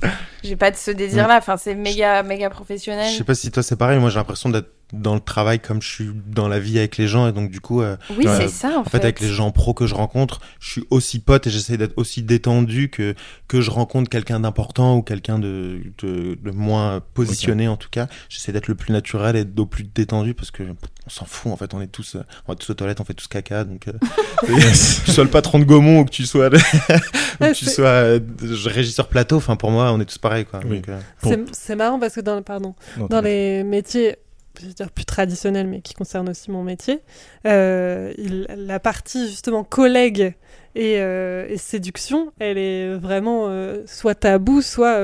j'ai 0.44 0.54
pas 0.54 0.70
de 0.70 0.76
ce 0.76 0.92
désir-là. 0.92 1.38
Enfin, 1.38 1.56
c'est 1.56 1.74
méga, 1.74 2.22
méga 2.22 2.48
professionnel. 2.48 3.10
Je 3.10 3.18
sais 3.18 3.24
pas 3.24 3.34
si 3.34 3.50
toi 3.50 3.64
c'est 3.64 3.76
pareil, 3.76 3.98
moi 3.98 4.10
j'ai 4.10 4.18
l'impression 4.20 4.50
d'être 4.50 4.70
dans 4.94 5.14
le 5.14 5.20
travail 5.20 5.60
comme 5.60 5.82
je 5.82 5.88
suis 5.88 6.10
dans 6.26 6.48
la 6.48 6.58
vie 6.60 6.78
avec 6.78 6.96
les 6.96 7.06
gens 7.08 7.28
et 7.28 7.32
donc 7.32 7.50
du 7.50 7.60
coup 7.60 7.82
euh, 7.82 7.96
Oui, 8.16 8.26
Ouais. 8.26 8.36
c'est 8.36 8.48
ça, 8.48 8.78
en, 8.78 8.80
en 8.80 8.84
fait 8.84 8.98
avec 8.98 9.20
les 9.20 9.28
gens 9.28 9.50
pros 9.50 9.74
que 9.74 9.86
je 9.86 9.94
rencontre, 9.94 10.40
je 10.60 10.70
suis 10.70 10.84
aussi 10.90 11.18
pote 11.18 11.46
et 11.46 11.50
j'essaie 11.50 11.76
d'être 11.76 11.94
aussi 11.96 12.22
détendu 12.22 12.88
que 12.90 13.14
que 13.48 13.60
je 13.60 13.70
rencontre 13.70 14.08
quelqu'un 14.08 14.40
d'important 14.40 14.96
ou 14.96 15.02
quelqu'un 15.02 15.38
de, 15.38 15.80
de 16.02 16.38
de 16.42 16.50
moins 16.50 17.00
positionné 17.14 17.68
en 17.68 17.76
tout 17.76 17.88
cas. 17.90 18.06
J'essaie 18.28 18.52
d'être 18.52 18.68
le 18.68 18.74
plus 18.74 18.92
naturel 18.92 19.36
et 19.36 19.44
au 19.60 19.66
plus 19.66 19.84
détendu 19.84 20.34
parce 20.34 20.50
que 20.50 20.62
on 21.06 21.10
s'en 21.10 21.26
fout 21.26 21.52
en 21.52 21.56
fait, 21.56 21.74
on 21.74 21.80
est 21.82 21.86
tous 21.86 22.14
euh, 22.16 22.22
on 22.48 22.52
va 22.52 22.56
tous 22.56 22.70
aux 22.70 22.74
toilettes, 22.74 23.00
on 23.00 23.04
fait 23.04 23.14
tous 23.14 23.28
caca 23.28 23.64
donc 23.64 23.88
euh, 23.88 23.92
que 24.40 25.04
tu 25.04 25.10
sois 25.12 25.24
le 25.24 25.30
patron 25.30 25.58
de 25.58 25.64
Gaumont 25.64 26.00
ou 26.00 26.04
que 26.04 26.10
tu 26.10 26.24
sois 26.26 26.48
le- 26.50 26.58
ou 26.58 27.44
que 27.44 27.54
tu 27.54 27.66
sois 27.66 27.86
euh, 27.88 28.20
régisseur 28.66 29.08
plateau, 29.08 29.36
enfin 29.36 29.56
pour 29.56 29.70
moi 29.70 29.92
on 29.92 30.00
est 30.00 30.04
tous 30.06 30.18
pareils 30.18 30.44
quoi. 30.46 30.60
Oui. 30.64 30.76
Donc, 30.76 30.88
euh, 30.88 31.00
Pour- 31.20 31.32
C'est- 31.52 31.76
marrant 31.76 31.98
parce 31.98 32.14
que 32.14 32.20
dans, 32.20 32.40
pardon, 32.42 32.74
Non, 32.96 33.06
dans 33.06 33.20
les 33.20 33.64
métiers, 33.64 34.16
plus 34.54 35.04
traditionnels, 35.04 35.66
mais 35.66 35.80
qui 35.80 35.94
concernent 35.94 36.28
aussi 36.28 36.50
mon 36.50 36.62
métier, 36.62 37.00
euh, 37.46 38.12
il- 38.18 38.46
la 38.56 38.78
partie 38.80 39.28
justement 39.28 39.64
collègue 39.64 40.34
et, 40.74 40.98
euh, 41.00 41.56
séduction, 41.56 42.32
elle 42.38 42.58
est 42.58 42.94
vraiment 42.94 43.46
euh, 43.48 43.82
soit 43.86 44.14
tabou, 44.14 44.62
soit 44.62 44.98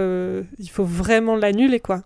il 0.59 0.71
faut 0.71 0.85
vraiment 0.85 1.37
l'annuler 1.37 1.81
quoi. 1.81 2.05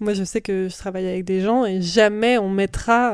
Moi, 0.00 0.14
je 0.14 0.24
sais 0.24 0.40
que 0.40 0.68
je 0.68 0.76
travaille 0.76 1.06
avec 1.06 1.24
des 1.24 1.40
gens 1.40 1.64
et 1.64 1.80
jamais 1.80 2.36
on 2.38 2.48
mettra 2.50 3.12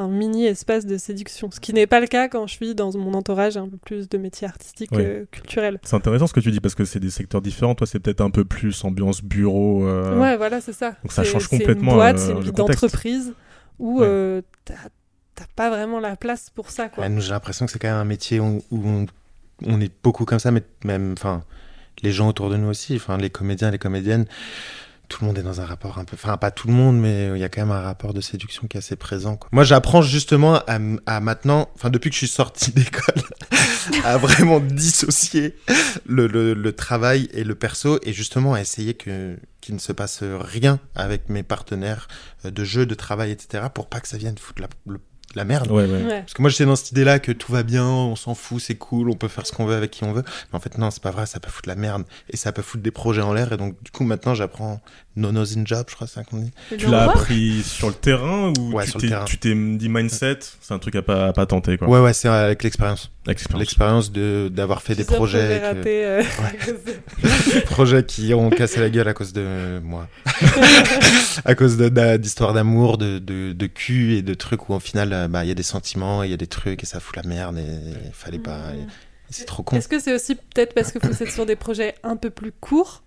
un 0.00 0.08
mini 0.08 0.46
espace 0.46 0.86
de 0.86 0.96
séduction, 0.96 1.50
ce 1.50 1.60
qui 1.60 1.72
n'est 1.74 1.86
pas 1.86 2.00
le 2.00 2.06
cas 2.06 2.28
quand 2.28 2.46
je 2.46 2.54
suis 2.54 2.74
dans 2.74 2.96
mon 2.96 3.12
entourage 3.14 3.56
un 3.56 3.68
peu 3.68 3.76
plus 3.76 4.08
de 4.08 4.18
métiers 4.18 4.46
artistiques, 4.48 4.90
Oui. 4.92 5.02
euh, 5.04 5.24
culturels. 5.30 5.78
C'est 5.82 5.94
intéressant 5.96 6.26
ce 6.26 6.32
que 6.32 6.40
tu 6.40 6.50
dis 6.50 6.60
parce 6.60 6.74
que 6.74 6.84
c'est 6.84 7.00
des 7.00 7.10
secteurs 7.10 7.42
différents. 7.42 7.74
Toi, 7.74 7.86
c'est 7.86 8.00
peut-être 8.00 8.20
un 8.22 8.30
peu 8.30 8.44
plus 8.44 8.82
ambiance 8.84 9.22
bureau. 9.22 9.86
euh, 9.86 10.18
Ouais, 10.18 10.36
voilà, 10.36 10.60
c'est 10.60 10.72
ça. 10.72 10.96
donc 11.02 11.12
ça 11.12 11.22
C'est- 11.24 11.30
change 11.30 11.48
c'est 11.48 11.58
complètement, 11.58 11.92
une 11.92 11.96
boîte, 11.98 12.16
euh, 12.16 12.26
c'est 12.26 12.32
une 12.32 12.40
vie 12.40 12.52
d'entreprise 12.52 13.34
où 13.78 14.00
Ouais. 14.00 14.06
euh, 14.08 14.42
t'as 14.64 15.44
pas 15.56 15.70
vraiment 15.70 16.00
la 16.00 16.16
place 16.16 16.50
pour 16.50 16.70
ça, 16.70 16.88
quoi. 16.88 17.04
Ouais, 17.04 17.08
nous, 17.10 17.20
j'ai 17.20 17.30
l'impression 17.30 17.66
que 17.66 17.72
c'est 17.72 17.78
quand 17.78 17.88
même 17.88 17.96
un 17.96 18.04
métier 18.04 18.40
où, 18.40 18.62
où 18.70 18.80
on, 18.86 19.06
on 19.66 19.80
est 19.80 19.92
beaucoup 20.02 20.24
comme 20.24 20.38
ça, 20.38 20.50
mais 20.50 20.62
même, 20.84 21.12
enfin, 21.16 21.44
les 22.02 22.10
gens 22.12 22.28
autour 22.28 22.48
de 22.50 22.56
nous 22.56 22.68
aussi, 22.68 22.96
enfin, 22.96 23.16
les 23.18 23.30
comédiens, 23.30 23.70
les 23.70 23.78
comédiennes, 23.78 24.26
tout 25.10 25.18
le 25.22 25.26
monde 25.26 25.38
est 25.38 25.42
dans 25.42 25.60
un 25.60 25.66
rapport 25.66 25.98
un 25.98 26.04
peu, 26.04 26.14
enfin, 26.14 26.36
pas 26.38 26.50
tout 26.50 26.68
le 26.68 26.72
monde, 26.72 26.98
mais 26.98 27.30
il 27.34 27.38
y 27.38 27.44
a 27.44 27.48
quand 27.50 27.60
même 27.60 27.72
un 27.72 27.82
rapport 27.82 28.14
de 28.14 28.20
séduction 28.20 28.66
qui 28.68 28.76
est 28.76 28.78
assez 28.78 28.96
présent. 28.96 29.36
Quoi. 29.36 29.50
Moi, 29.52 29.64
j'apprends 29.64 30.00
justement 30.00 30.62
à, 30.66 31.20
maintenant, 31.20 31.68
enfin, 31.74 31.90
depuis 31.90 32.10
que 32.10 32.14
je 32.14 32.20
suis 32.20 32.28
sorti 32.28 32.70
d'école, 32.74 33.22
à 34.04 34.16
vraiment 34.16 34.60
dissocier 34.60 35.56
le, 36.06 36.26
le, 36.26 36.72
travail 36.72 37.28
et 37.32 37.44
le 37.44 37.54
perso, 37.56 37.98
et 38.04 38.12
justement 38.12 38.54
à 38.54 38.60
essayer 38.60 38.94
que 38.94 39.36
qu'il 39.60 39.74
ne 39.74 39.80
se 39.80 39.92
passe 39.92 40.22
rien 40.22 40.80
avec 40.94 41.28
mes 41.28 41.42
partenaires 41.42 42.08
euh, 42.46 42.50
de 42.50 42.64
jeu, 42.64 42.86
de 42.86 42.94
travail, 42.94 43.30
etc., 43.30 43.64
pour 43.74 43.90
pas 43.90 44.00
que 44.00 44.08
ça 44.08 44.16
vienne 44.16 44.38
foutre 44.38 44.62
la, 44.62 44.98
la 45.34 45.44
merde. 45.44 45.70
Ouais, 45.70 45.84
ouais. 45.84 46.02
Ouais. 46.02 46.20
Parce 46.20 46.34
que 46.34 46.42
moi 46.42 46.50
j'étais 46.50 46.64
dans 46.66 46.76
cette 46.76 46.90
idée-là 46.92 47.18
que 47.18 47.32
tout 47.32 47.52
va 47.52 47.62
bien, 47.62 47.84
on 47.86 48.16
s'en 48.16 48.34
fout, 48.34 48.60
c'est 48.60 48.74
cool, 48.74 49.10
on 49.10 49.14
peut 49.14 49.28
faire 49.28 49.46
ce 49.46 49.52
qu'on 49.52 49.64
veut 49.64 49.76
avec 49.76 49.90
qui 49.90 50.04
on 50.04 50.12
veut. 50.12 50.24
Mais 50.52 50.56
en 50.56 50.60
fait 50.60 50.76
non, 50.78 50.90
c'est 50.90 51.02
pas 51.02 51.10
vrai, 51.12 51.26
ça 51.26 51.38
peut 51.40 51.50
foutre 51.50 51.68
la 51.68 51.76
merde 51.76 52.04
et 52.30 52.36
ça 52.36 52.52
peut 52.52 52.62
foutre 52.62 52.82
des 52.82 52.90
projets 52.90 53.22
en 53.22 53.32
l'air. 53.32 53.52
Et 53.52 53.56
donc 53.56 53.74
du 53.82 53.90
coup 53.90 54.04
maintenant 54.04 54.34
j'apprends 54.34 54.80
no 55.16 55.32
nose 55.32 55.56
in 55.58 55.62
job, 55.66 55.86
je 55.88 55.94
crois, 55.94 56.06
c'est 56.06 56.14
ça 56.14 56.24
qu'on 56.24 56.38
dit. 56.38 56.52
Tu 56.78 56.86
l'as 56.86 57.10
appris 57.10 57.62
sur 57.62 57.88
le 57.88 57.94
terrain 57.94 58.52
ou 58.58 58.72
Ouais, 58.72 58.84
tu 58.84 58.90
sur 58.90 58.98
le 58.98 59.02
t'es 59.02 59.08
terrain. 59.08 59.24
tu 59.24 59.38
t'es 59.38 59.54
dit 59.54 59.88
mindset? 59.88 60.38
C'est 60.60 60.72
un 60.74 60.78
truc 60.78 60.94
à 60.96 61.02
pas, 61.02 61.26
à 61.28 61.32
pas 61.32 61.46
tenter 61.46 61.76
quoi. 61.78 61.88
Ouais 61.88 62.00
ouais, 62.00 62.12
c'est 62.12 62.28
avec 62.28 62.62
l'expérience, 62.62 63.10
L'expérience. 63.26 63.60
l'expérience 63.60 64.12
de 64.12 64.48
d'avoir 64.52 64.82
fait 64.82 64.94
des 64.94 65.04
projets, 65.04 65.60
projets 65.60 65.82
que- 65.82 65.88
euh, 65.88 66.22
des 67.54 67.60
projets 67.62 68.04
qui 68.04 68.32
ont 68.34 68.50
cassé 68.50 68.80
la 68.80 68.88
gueule 68.90 69.08
à 69.08 69.14
cause 69.14 69.32
de 69.32 69.80
moi, 69.82 70.08
à 71.44 71.54
cause 71.54 71.76
d'histoires 71.76 72.52
d'amour, 72.52 72.98
de, 72.98 73.18
de 73.18 73.52
de 73.52 73.66
cul 73.66 74.14
et 74.14 74.22
de 74.22 74.34
trucs 74.34 74.68
où 74.68 74.74
au 74.74 74.80
final 74.80 75.12
euh, 75.20 75.28
bah 75.28 75.44
il 75.44 75.48
y 75.48 75.50
a 75.50 75.54
des 75.54 75.62
sentiments, 75.62 76.22
il 76.22 76.30
y 76.30 76.34
a 76.34 76.36
des 76.36 76.46
trucs 76.46 76.82
et 76.82 76.86
ça 76.86 77.00
fout 77.00 77.16
la 77.16 77.22
merde 77.22 77.58
et 77.58 77.64
il 78.06 78.12
fallait 78.12 78.38
pas. 78.38 78.72
et- 78.74 78.80
et 78.82 79.32
c'est 79.32 79.44
trop 79.44 79.62
con. 79.62 79.76
Est-ce 79.76 79.86
que 79.88 80.00
c'est 80.00 80.12
aussi 80.14 80.34
peut-être 80.34 80.74
parce 80.74 80.90
que 80.90 80.98
vous 81.06 81.22
êtes 81.22 81.30
sur 81.30 81.46
des 81.46 81.54
projets 81.56 81.94
un 82.02 82.16
peu 82.16 82.30
plus 82.30 82.50
courts? 82.52 83.02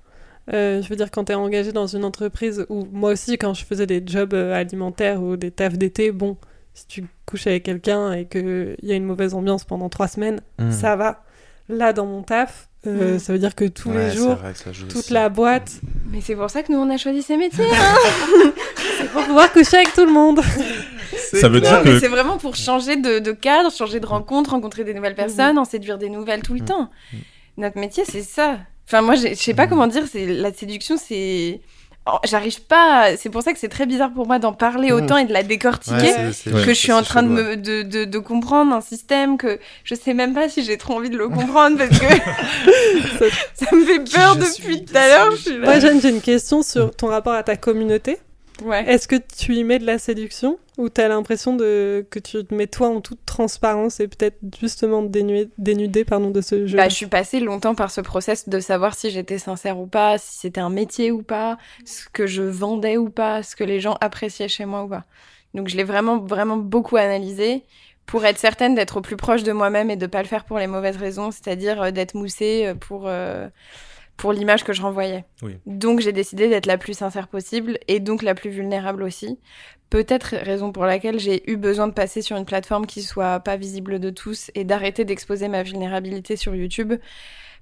Euh, 0.54 0.82
je 0.82 0.88
veux 0.90 0.96
dire, 0.96 1.12
quand 1.12 1.26
tu 1.26 1.32
es 1.32 1.36
engagé 1.36 1.72
dans 1.74 1.88
une 1.88 2.04
entreprise, 2.06 2.66
ou 2.70 2.86
moi 2.92 3.12
aussi, 3.12 3.38
quand 3.38 3.54
je 3.54 3.66
faisais 3.66 3.86
des 3.88 4.02
jobs 4.06 4.34
euh, 4.34 4.54
alimentaires 4.54 5.22
ou 5.22 5.36
des 5.38 5.52
tafs 5.52 5.78
d'été, 5.78 6.12
bon, 6.12 6.38
si 6.74 6.86
tu 6.88 7.06
couches 7.26 7.48
avec 7.48 7.64
quelqu'un 7.64 8.12
et 8.14 8.26
qu'il 8.26 8.76
y 8.84 8.92
a 8.92 8.96
une 8.96 9.06
mauvaise 9.06 9.34
ambiance 9.34 9.64
pendant 9.66 9.90
trois 9.90 10.08
semaines, 10.08 10.42
Mm. 10.60 10.72
ça 10.72 10.96
va. 10.96 11.24
Là, 11.70 11.94
dans 11.94 12.06
mon 12.06 12.24
taf, 12.24 12.68
euh, 12.88 13.16
Mm. 13.16 13.20
ça 13.20 13.34
veut 13.34 13.40
dire 13.40 13.56
que 13.56 13.66
tous 13.66 13.90
Ouais, 13.90 14.10
les 14.10 14.16
jours, 14.16 14.38
que 14.42 14.70
toute 14.88 14.96
aussi. 14.98 15.14
la 15.14 15.30
boîte, 15.30 15.72
Mais 16.12 16.20
c'est 16.22 16.36
pour 16.36 16.50
ça 16.50 16.64
que 16.64 16.72
nous, 16.72 16.78
on 16.80 16.90
a 16.90 16.98
choisi 16.98 17.22
ces 17.22 17.38
métiers. 17.38 17.66
c'est 19.00 19.10
pour 19.12 19.24
pouvoir 19.24 19.52
coucher 19.52 19.78
avec 19.78 19.94
tout 19.94 20.06
le 20.06 20.12
monde. 20.12 20.42
Ça 21.32 21.48
veut 21.50 21.62
dire 21.62 21.82
mais 21.84 21.92
que 21.92 22.00
c'est 22.00 22.08
vraiment 22.08 22.38
pour 22.38 22.56
changer 22.56 22.96
de, 22.96 23.20
de 23.20 23.32
cadre, 23.32 23.72
changer 23.72 24.00
de 24.00 24.06
rencontre, 24.06 24.52
rencontrer 24.52 24.84
des 24.84 24.94
nouvelles 24.94 25.16
personnes, 25.16 25.58
en 25.58 25.66
séduire 25.66 25.98
des 25.98 26.10
nouvelles 26.10 26.42
tout 26.44 26.54
le 26.54 26.62
temps. 26.62 26.90
Notre 27.58 27.80
métier, 27.80 28.04
c'est 28.06 28.22
ça. 28.24 28.58
Enfin, 28.88 29.02
moi, 29.02 29.16
je 29.16 29.34
sais 29.36 29.54
pas 29.54 29.68
comment 29.68 29.88
dire, 29.88 30.04
c'est 30.12 30.26
la 30.26 30.52
séduction, 30.54 30.98
c'est. 30.98 31.62
Oh, 32.06 32.18
J'arrive 32.26 32.62
pas. 32.64 33.00
à- 33.04 33.18
C'est 33.18 33.30
pour 33.30 33.44
ça 33.44 33.54
que 33.54 33.60
c'est 33.60 33.70
très 33.70 33.86
bizarre 33.86 34.12
pour 34.14 34.28
moi 34.28 34.38
d'en 34.38 34.52
parler 34.52 34.92
autant 34.92 35.16
et 35.18 35.24
de 35.26 35.32
la 35.32 35.42
décortiquer. 35.42 35.96
Ouais, 35.96 36.32
c'est- 36.34 36.50
c'est- 36.50 36.52
que 36.52 36.74
je 36.74 36.74
suis 36.74 36.92
en 36.92 37.02
train 37.02 37.24
de, 37.24 37.30
me, 37.30 37.56
de, 37.56 37.82
de, 37.84 38.04
de 38.04 38.20
comprendre 38.20 38.74
un 38.74 38.82
système 38.82 39.38
que 39.38 39.58
je 39.86 39.96
sais 39.96 40.14
même 40.14 40.34
pas 40.34 40.50
si 40.50 40.64
j'ai 40.66 40.78
trop 40.78 40.96
envie 40.96 41.10
de 41.10 41.18
le 41.18 41.30
comprendre 41.30 41.78
parce 41.78 41.98
que 41.98 42.06
ça 43.54 43.76
me 43.76 43.86
fait 43.86 44.00
peur 44.12 44.36
depuis 44.36 44.84
tout 44.86 44.96
à 44.98 45.08
l'heure. 45.08 45.34
Moi, 45.64 45.80
Jeanne, 45.80 46.02
j'ai 46.02 46.10
une 46.10 46.22
question 46.22 46.62
sur 46.62 46.94
ton 46.96 47.08
rapport 47.08 47.34
à 47.34 47.44
ta 47.44 47.56
communauté. 47.56 48.18
Ouais. 48.62 48.88
Est-ce 48.88 49.08
que 49.08 49.16
tu 49.16 49.56
y 49.56 49.64
mets 49.64 49.80
de 49.80 49.86
la 49.86 49.98
séduction 49.98 50.60
ou 50.78 50.90
tu 50.90 51.02
as 51.02 51.08
l'impression 51.08 51.56
de... 51.56 52.06
que 52.10 52.20
tu 52.20 52.44
te 52.44 52.54
mets 52.54 52.68
toi 52.68 52.88
en 52.88 53.02
toute 53.02 53.26
transparence 53.26 54.00
et 54.00 54.08
peut-être 54.08 54.38
justement 54.60 55.04
dénudé 55.04 56.06
pardon, 56.06 56.30
de 56.30 56.42
ce 56.42 56.68
jeu 56.68 56.78
Bah, 56.78 56.90
je 56.90 56.96
suis 56.96 57.08
passée 57.08 57.40
longtemps 57.40 57.76
par 57.76 57.92
ce 57.92 58.02
process 58.02 58.50
de 58.50 58.60
savoir 58.60 58.96
si 58.96 59.10
j'étais 59.10 59.38
sincère 59.38 59.80
ou 59.80 59.88
pas, 59.88 60.18
si 60.18 60.40
c'était 60.40 60.62
un 60.62 60.70
métier 60.70 61.12
ou 61.12 61.24
pas, 61.24 61.58
ce 61.86 62.08
que 62.12 62.28
je 62.28 62.44
vendais 62.44 62.98
ou 62.98 63.10
pas, 63.10 63.44
ce 63.44 63.56
que 63.56 63.64
les 63.64 63.80
gens 63.80 63.98
appréciaient 64.02 64.48
chez 64.48 64.66
moi 64.66 64.84
ou 64.84 64.88
pas. 64.88 65.04
Donc 65.54 65.68
je 65.68 65.78
l'ai 65.78 65.84
vraiment, 65.84 66.18
vraiment 66.18 66.58
beaucoup 66.58 66.98
analysé 66.98 67.64
pour 68.06 68.26
être 68.26 68.38
certaine 68.38 68.76
d'être 68.76 68.98
au 68.98 69.02
plus 69.02 69.16
proche 69.16 69.44
de 69.44 69.52
moi-même 69.52 69.90
et 69.90 69.96
de 69.96 70.08
pas 70.08 70.22
le 70.22 70.28
faire 70.28 70.46
pour 70.46 70.60
les 70.60 70.68
mauvaises 70.68 70.98
raisons, 70.98 71.32
c'est-à-dire 71.32 71.82
euh, 71.82 71.92
d'être 71.92 72.16
moussée 72.16 72.66
euh, 72.68 72.76
pour, 72.76 73.04
euh, 73.08 73.48
pour 74.18 74.34
l'image 74.34 74.64
que 74.64 74.74
je 74.74 74.82
renvoyais. 74.82 75.26
Oui. 75.42 75.58
Donc 75.66 76.00
j'ai 76.00 76.12
décidé 76.12 76.48
d'être 76.48 76.66
la 76.66 76.78
plus 76.78 76.94
sincère 76.94 77.28
possible 77.28 77.78
et 77.88 78.00
donc 78.00 78.22
la 78.22 78.36
plus 78.36 78.50
vulnérable 78.50 79.04
aussi. 79.04 79.40
Peut-être 79.90 80.36
raison 80.36 80.72
pour 80.72 80.86
laquelle 80.86 81.20
j'ai 81.20 81.50
eu 81.52 81.58
besoin 81.58 81.88
de 81.88 81.94
passer 81.94 82.22
sur 82.22 82.38
une 82.38 82.46
plateforme 82.46 82.86
qui 82.86 83.02
soit 83.02 83.40
pas 83.40 83.58
visible 83.58 84.00
de 84.00 84.10
tous 84.10 84.50
et 84.56 84.64
d'arrêter 84.64 85.06
d'exposer 85.06 85.48
ma 85.48 85.64
vulnérabilité 85.64 86.36
sur 86.36 86.56
YouTube 86.56 86.94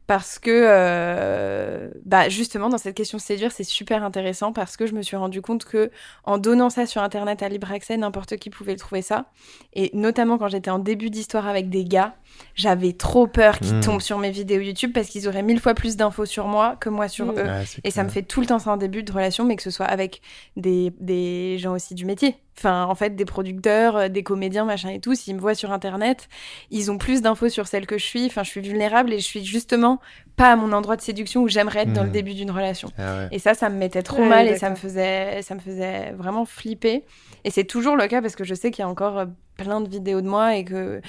parce 0.08 0.39
que 0.39 0.49
euh, 0.52 1.89
bah 2.06 2.28
justement 2.28 2.70
dans 2.70 2.78
cette 2.78 2.95
question 2.95 3.18
de 3.18 3.22
séduire 3.22 3.52
c'est 3.52 3.64
super 3.64 4.04
intéressant 4.04 4.52
parce 4.52 4.76
que 4.76 4.86
je 4.86 4.93
me 4.93 5.02
suis 5.04 5.16
rendu 5.16 5.41
compte 5.41 5.64
que 5.64 5.91
en 6.24 6.38
donnant 6.38 6.70
ça 6.70 6.86
sur 6.86 7.02
internet 7.02 7.43
à 7.43 7.49
libre 7.49 7.72
accès 7.72 7.95
n'importe 7.97 8.36
qui 8.38 8.49
pouvait 8.49 8.74
le 8.74 8.80
trouver 8.80 9.02
ça 9.02 9.28
et 9.74 9.89
notamment 9.93 10.38
quand 10.38 10.47
j'étais 10.47 10.72
en 10.72 10.80
début 10.80 11.10
d'histoire 11.10 11.47
avec 11.47 11.70
des 11.70 11.86
gars 11.86 12.16
j'avais 12.55 12.93
trop 12.93 13.27
peur 13.27 13.59
qu'ils 13.59 13.77
Mm. 13.77 13.82
tombent 13.82 14.01
sur 14.01 14.17
mes 14.17 14.32
vidéos 14.32 14.59
YouTube 14.61 14.91
parce 14.93 15.07
qu'ils 15.07 15.27
auraient 15.27 15.43
mille 15.43 15.59
fois 15.59 15.73
plus 15.73 15.95
d'infos 15.97 16.25
sur 16.25 16.47
moi 16.47 16.75
que 16.79 16.89
moi 16.89 17.07
sur 17.07 17.27
Mm. 17.27 17.38
eux. 17.39 17.47
C'est 17.65 17.86
Et 17.86 17.91
ça 17.91 18.03
me 18.03 18.09
fait 18.09 18.23
tout 18.23 18.41
le 18.41 18.47
temps 18.47 18.59
ça 18.59 18.71
en 18.71 18.77
début 18.77 19.03
de 19.03 19.11
relation, 19.11 19.45
mais 19.45 19.55
que 19.55 19.63
ce 19.63 19.71
soit 19.71 19.86
avec 19.86 20.21
des, 20.57 20.91
des 20.99 21.57
gens 21.59 21.73
aussi 21.73 21.95
du 21.95 22.05
métier. 22.05 22.36
Enfin, 22.57 22.84
en 22.86 22.95
fait, 22.95 23.15
des 23.15 23.25
producteurs, 23.25 23.95
euh, 23.95 24.07
des 24.09 24.23
comédiens, 24.23 24.65
machin 24.65 24.89
et 24.89 24.99
tout. 24.99 25.15
S'ils 25.15 25.34
me 25.36 25.39
voient 25.39 25.55
sur 25.55 25.71
Internet, 25.71 26.27
ils 26.69 26.91
ont 26.91 26.97
plus 26.97 27.21
d'infos 27.21 27.47
sur 27.49 27.65
celle 27.65 27.88
que 27.88 27.97
je 27.97 28.03
suis. 28.05 28.25
Enfin, 28.25 28.43
je 28.43 28.49
suis 28.49 28.61
vulnérable 28.61 29.13
et 29.13 29.19
je 29.19 29.23
suis 29.25 29.43
justement 29.45 29.99
pas 30.36 30.51
à 30.51 30.55
mon 30.57 30.71
endroit 30.73 30.97
de 30.97 31.01
séduction 31.01 31.41
où 31.41 31.47
j'aimerais 31.47 31.84
être 31.84 31.93
dans 31.93 32.03
le 32.03 32.09
Mm. 32.09 32.13
début 32.13 32.34
d'une 32.34 32.51
relation. 32.51 32.89
Ah 32.97 33.15
ouais. 33.15 33.27
Et 33.32 33.39
ça, 33.39 33.53
ça 33.53 33.69
me 33.69 33.77
mettait 33.77 34.03
trop 34.03 34.21
Ouais, 34.21 34.27
mal 34.29 34.47
et 34.47 34.57
ça 34.57 34.69
me 34.69 34.75
faisait, 34.75 35.41
ça 35.41 35.55
me 35.55 35.59
faisait 35.61 36.11
vraiment 36.11 36.45
flipper. 36.45 37.05
Et 37.45 37.51
c'est 37.51 37.63
toujours 37.63 37.95
le 37.95 38.05
cas 38.07 38.21
parce 38.21 38.36
que 38.36 38.43
je 38.43 38.53
sais 38.53 38.69
qu'il 38.69 38.84
y 38.84 38.86
a 38.86 38.89
encore 38.89 39.17
euh, 39.17 39.25
plein 39.57 39.79
de 39.82 39.88
vidéos 39.89 40.21
de 40.21 40.27
moi 40.27 40.55
et 40.55 40.63
que 40.65 41.01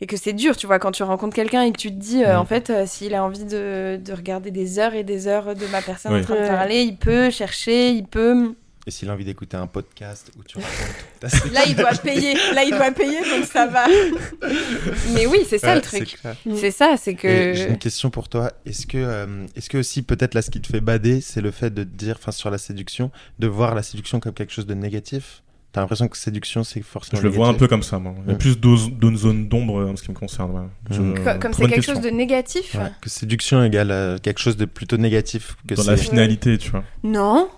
et 0.00 0.06
que 0.06 0.16
c'est 0.16 0.32
dur, 0.32 0.56
tu 0.56 0.66
vois, 0.66 0.78
quand 0.78 0.92
tu 0.92 1.02
rencontres 1.02 1.34
quelqu'un 1.34 1.62
et 1.62 1.72
que 1.72 1.78
tu 1.78 1.90
te 1.90 1.96
dis, 1.96 2.22
euh, 2.24 2.38
en 2.38 2.44
fait, 2.44 2.70
euh, 2.70 2.84
s'il 2.86 3.14
a 3.14 3.24
envie 3.24 3.44
de, 3.44 3.98
de 4.02 4.12
regarder 4.12 4.50
des 4.50 4.78
heures 4.78 4.94
et 4.94 5.02
des 5.04 5.26
heures 5.26 5.54
de 5.54 5.66
ma 5.66 5.82
personne 5.82 6.12
Oui. 6.12 6.20
en 6.20 6.24
train 6.24 6.40
de 6.40 6.46
parler, 6.46 6.82
il 6.82 6.96
peut 6.96 7.30
chercher, 7.30 7.90
il 7.90 8.04
peut. 8.04 8.54
Et 8.86 8.90
s'il 8.90 9.10
a 9.10 9.12
envie 9.12 9.24
d'écouter 9.26 9.56
un 9.58 9.66
podcast 9.66 10.30
où 10.38 10.42
tu 10.44 10.56
racontes 10.56 10.96
toute 11.20 11.30
ta 11.30 11.48
Là, 11.52 11.60
il 11.66 11.76
doit 11.76 11.90
payer, 11.90 12.32
là, 12.54 12.64
il 12.64 12.70
doit 12.70 12.90
payer, 12.92 13.18
donc 13.18 13.44
ça 13.44 13.66
va. 13.66 13.86
Mais 15.14 15.26
oui, 15.26 15.40
c'est 15.46 15.58
ça 15.58 15.68
Ouais, 15.68 15.74
le 15.74 15.80
truc. 15.82 16.16
C'est 16.56 16.70
ça, 16.70 16.94
c'est 16.96 17.14
que. 17.14 17.52
J'ai 17.52 17.68
une 17.68 17.76
question 17.78 18.08
pour 18.08 18.28
toi. 18.30 18.50
Est-ce 18.64 18.86
que, 18.86 18.96
euh, 18.96 19.46
est-ce 19.56 19.68
que 19.68 19.76
aussi 19.78 20.02
peut-être 20.02 20.32
là 20.34 20.40
ce 20.40 20.50
qui 20.50 20.60
te 20.62 20.68
fait 20.68 20.80
bader, 20.80 21.20
c'est 21.20 21.42
le 21.42 21.50
fait 21.50 21.68
de 21.68 21.84
te 21.84 21.88
dire, 21.88 22.16
enfin 22.18 22.32
sur 22.32 22.50
la 22.50 22.56
séduction, 22.56 23.10
de 23.38 23.46
voir 23.46 23.74
la 23.74 23.82
séduction 23.82 24.20
comme 24.20 24.32
quelque 24.32 24.52
chose 24.54 24.66
de 24.66 24.74
négatif? 24.74 25.42
T'as 25.78 25.82
l'impression 25.82 26.08
que 26.08 26.16
séduction 26.18 26.64
c'est 26.64 26.82
forcément 26.82 27.20
Je 27.22 27.26
le 27.26 27.32
vois 27.32 27.46
un 27.48 27.54
peu 27.54 27.68
comme 27.68 27.82
ça, 27.84 27.98
moi. 28.00 28.14
Il 28.26 28.32
y 28.32 28.34
a 28.34 28.36
plus 28.36 28.58
d'os- 28.58 28.90
d'une 28.90 29.16
zone 29.16 29.48
d'ombre 29.48 29.78
euh, 29.80 29.90
en 29.92 29.96
ce 29.96 30.02
qui 30.02 30.10
me 30.10 30.16
concerne. 30.16 30.50
ouais. 30.50 30.62
Je- 30.90 31.00
Mm. 31.00 31.38
Comme 31.40 31.52
c'est 31.52 31.62
quelque 31.62 31.74
question. 31.76 31.94
chose 31.94 32.02
de 32.02 32.10
négatif. 32.10 32.74
Ouais, 32.74 32.90
que 33.00 33.08
séduction 33.08 33.62
égale 33.62 33.90
euh, 33.90 34.18
quelque 34.18 34.40
chose 34.40 34.56
de 34.56 34.64
plutôt 34.64 34.96
négatif 34.96 35.56
que 35.68 35.74
Dans 35.74 35.84
la 35.84 35.96
finalité, 35.96 36.58
tu 36.58 36.70
vois. 36.70 36.82
Non. 37.04 37.48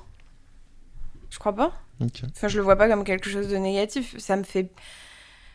Je 1.30 1.38
crois 1.38 1.54
pas. 1.54 1.72
Ok. 2.00 2.22
Enfin, 2.36 2.48
je 2.48 2.56
le 2.58 2.62
vois 2.62 2.76
pas 2.76 2.88
comme 2.88 3.04
quelque 3.04 3.28
chose 3.30 3.48
de 3.48 3.56
négatif. 3.56 4.14
Ça 4.18 4.36
me 4.36 4.42
fait, 4.42 4.70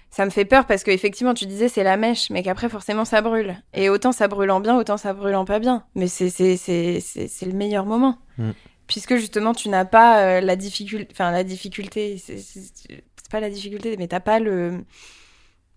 ça 0.09 0.25
me 0.25 0.29
fait 0.29 0.45
peur 0.45 0.65
parce 0.65 0.83
qu'effectivement, 0.83 1.33
tu 1.33 1.45
disais 1.45 1.67
c'est 1.69 1.83
la 1.83 1.97
mèche, 1.97 2.29
mais 2.29 2.43
qu'après 2.43 2.69
forcément 2.69 3.05
ça 3.05 3.21
brûle. 3.21 3.55
Et 3.73 3.89
autant 3.89 4.11
ça 4.11 4.27
brûle 4.27 4.51
en 4.51 4.59
bien, 4.59 4.77
autant 4.77 4.97
ça 4.97 5.13
brûle 5.13 5.35
en 5.35 5.45
pas 5.45 5.59
bien. 5.59 5.83
Mais 5.95 6.07
c'est 6.07 6.29
c'est 6.29 6.57
c'est 6.57 6.99
c'est 7.01 7.27
c'est 7.27 7.45
le 7.45 7.53
meilleur 7.53 7.85
moment. 7.85 8.17
Mm. 8.37 8.51
Puisque 8.87 9.15
justement 9.15 9.53
tu 9.53 9.69
n'as 9.69 9.85
pas 9.85 10.19
euh, 10.21 10.41
la 10.41 10.55
difficulté, 10.55 11.07
enfin 11.11 11.31
la 11.31 11.43
difficulté, 11.43 12.21
c'est 12.23 13.29
pas 13.31 13.39
la 13.39 13.49
difficulté, 13.49 13.95
mais 13.97 14.07
t'as 14.07 14.19
pas 14.19 14.39
le 14.39 14.83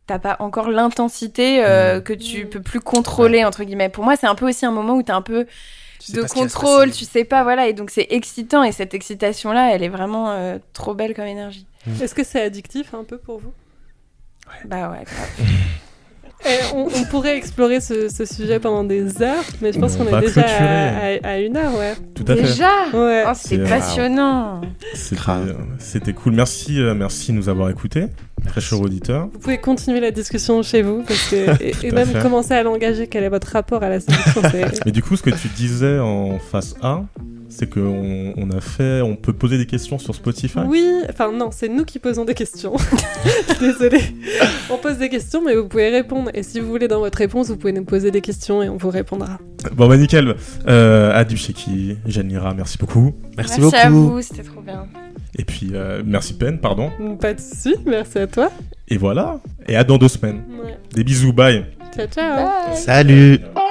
T'as 0.06 0.18
pas 0.18 0.36
encore 0.38 0.70
l'intensité 0.70 1.62
euh, 1.62 1.98
Mm. 1.98 2.02
que 2.02 2.12
tu 2.14 2.46
peux 2.46 2.62
plus 2.62 2.80
contrôler 2.80 3.44
entre 3.44 3.62
guillemets. 3.64 3.90
Pour 3.90 4.04
moi, 4.04 4.16
c'est 4.16 4.26
un 4.26 4.34
peu 4.34 4.48
aussi 4.48 4.64
un 4.64 4.70
moment 4.70 4.94
où 4.94 5.02
t'as 5.02 5.14
un 5.14 5.20
peu 5.20 5.46
Tu 5.98 6.12
de 6.12 6.22
contrôle, 6.22 6.92
tu 6.92 7.04
sais 7.04 7.24
pas, 7.24 7.42
voilà, 7.42 7.68
et 7.68 7.74
donc 7.74 7.90
c'est 7.90 8.06
excitant, 8.08 8.62
et 8.62 8.72
cette 8.72 8.94
excitation-là, 8.94 9.74
elle 9.74 9.82
est 9.82 9.90
vraiment 9.90 10.30
euh, 10.30 10.56
trop 10.72 10.94
belle 10.94 11.14
comme 11.14 11.26
énergie. 11.26 11.66
Est-ce 12.00 12.14
que 12.14 12.24
c'est 12.24 12.40
addictif 12.40 12.94
un 12.94 13.04
peu 13.04 13.18
pour 13.18 13.38
vous? 13.38 13.52
Bah 14.64 14.90
ouais, 14.90 15.04
grave. 15.04 15.28
Et 16.46 16.74
on, 16.74 16.86
on 16.86 17.04
pourrait 17.10 17.36
explorer 17.36 17.80
ce, 17.80 18.08
ce 18.08 18.24
sujet 18.24 18.60
pendant 18.60 18.84
des 18.84 19.20
heures, 19.22 19.42
mais 19.60 19.72
je 19.72 19.78
pense 19.78 19.96
On 19.98 20.04
qu'on 20.04 20.16
est 20.16 20.20
déjà 20.20 20.42
à, 20.42 21.06
à- 21.24 21.32
à 21.32 21.38
une 21.38 21.56
heure, 21.56 21.76
ouais. 21.76 21.94
Tout 22.14 22.24
à 22.28 22.36
fait. 22.36 22.42
Déjà 22.42 22.70
Ouais. 22.94 23.24
Oh, 23.26 23.32
c'était 23.34 23.64
C'est- 23.64 23.68
passionnant 23.68 24.60
C'était 24.94 25.16
Grave. 25.16 25.48
euh, 25.58 25.62
c'était 25.78 26.12
cool. 26.12 26.34
Merci, 26.34 26.80
euh, 26.80 26.94
merci 26.94 27.32
de 27.32 27.36
nous 27.38 27.48
avoir 27.48 27.68
écoutés. 27.70 28.06
Très 28.46 28.60
cher 28.60 28.80
auditeur. 28.80 29.28
Vous 29.32 29.38
pouvez 29.40 29.58
continuer 29.58 29.98
la 30.00 30.12
discussion 30.12 30.62
chez 30.62 30.82
vous, 30.82 31.02
parce 31.02 31.28
que, 31.28 31.36
et, 31.62 31.74
et 31.82 31.90
même 31.90 32.06
fait. 32.08 32.22
commencer 32.22 32.54
à 32.54 32.62
l'engager. 32.62 33.08
Quel 33.08 33.24
est 33.24 33.28
votre 33.28 33.48
rapport 33.52 33.82
à 33.82 33.88
la 33.88 33.98
séduction 33.98 34.40
Mais 34.86 34.92
du 34.92 35.02
coup, 35.02 35.16
ce 35.16 35.22
que 35.24 35.30
tu 35.30 35.48
disais 35.48 35.98
en 35.98 36.38
face 36.38 36.76
A, 36.82 37.02
c'est 37.48 37.68
qu'on 37.68 38.34
on 38.36 38.50
a 38.50 38.60
fait, 38.60 39.00
on 39.00 39.16
peut 39.16 39.32
poser 39.32 39.58
des 39.58 39.66
questions 39.66 39.98
sur 39.98 40.14
Spotify. 40.14 40.60
Oui, 40.66 40.84
enfin 41.10 41.32
non, 41.32 41.50
c'est 41.50 41.68
nous 41.68 41.84
qui 41.84 41.98
posons 41.98 42.24
des 42.24 42.34
questions. 42.34 42.74
Désolée. 43.60 44.02
On 44.70 44.76
pose 44.76 44.98
des 44.98 45.08
questions, 45.08 45.42
mais 45.44 45.54
vous 45.56 45.66
pouvez 45.68 45.88
répondre. 45.90 46.30
Et 46.34 46.42
si 46.42 46.60
vous 46.60 46.68
voulez 46.68 46.88
dans 46.88 47.00
votre 47.00 47.18
réponse, 47.18 47.48
vous 47.48 47.56
pouvez 47.56 47.72
nous 47.72 47.84
poser 47.84 48.10
des 48.10 48.20
questions 48.20 48.62
et 48.62 48.68
on 48.68 48.76
vous 48.76 48.90
répondra. 48.90 49.38
Bon 49.74 49.88
bah 49.88 49.96
nickel. 49.96 50.36
Euh, 50.68 51.12
Adu 51.18 51.36
Sheki, 51.36 51.96
Jeanne 52.06 52.28
Lira, 52.28 52.54
merci 52.54 52.78
beaucoup. 52.78 53.12
Merci, 53.36 53.60
Merci 53.60 53.76
à 53.76 53.90
beaucoup. 53.90 54.14
vous, 54.14 54.22
c'était 54.22 54.42
trop 54.42 54.60
bien. 54.60 54.86
Et 55.38 55.44
puis 55.44 55.70
euh, 55.74 56.02
merci 56.04 56.34
Ben, 56.34 56.58
pardon. 56.58 56.90
Pas 57.20 57.34
de 57.34 57.40
soucis, 57.40 57.76
merci 57.86 58.18
à 58.18 58.26
toi. 58.26 58.50
Et 58.88 58.96
voilà. 58.96 59.40
Et 59.66 59.76
à 59.76 59.84
dans 59.84 59.98
deux 59.98 60.08
semaines. 60.08 60.42
Ouais. 60.64 60.76
Des 60.92 61.04
bisous, 61.04 61.32
bye. 61.32 61.64
Ciao, 61.94 62.06
ciao. 62.06 62.36
Bye. 62.36 62.76
Salut. 62.76 63.38
Bye. 63.38 63.62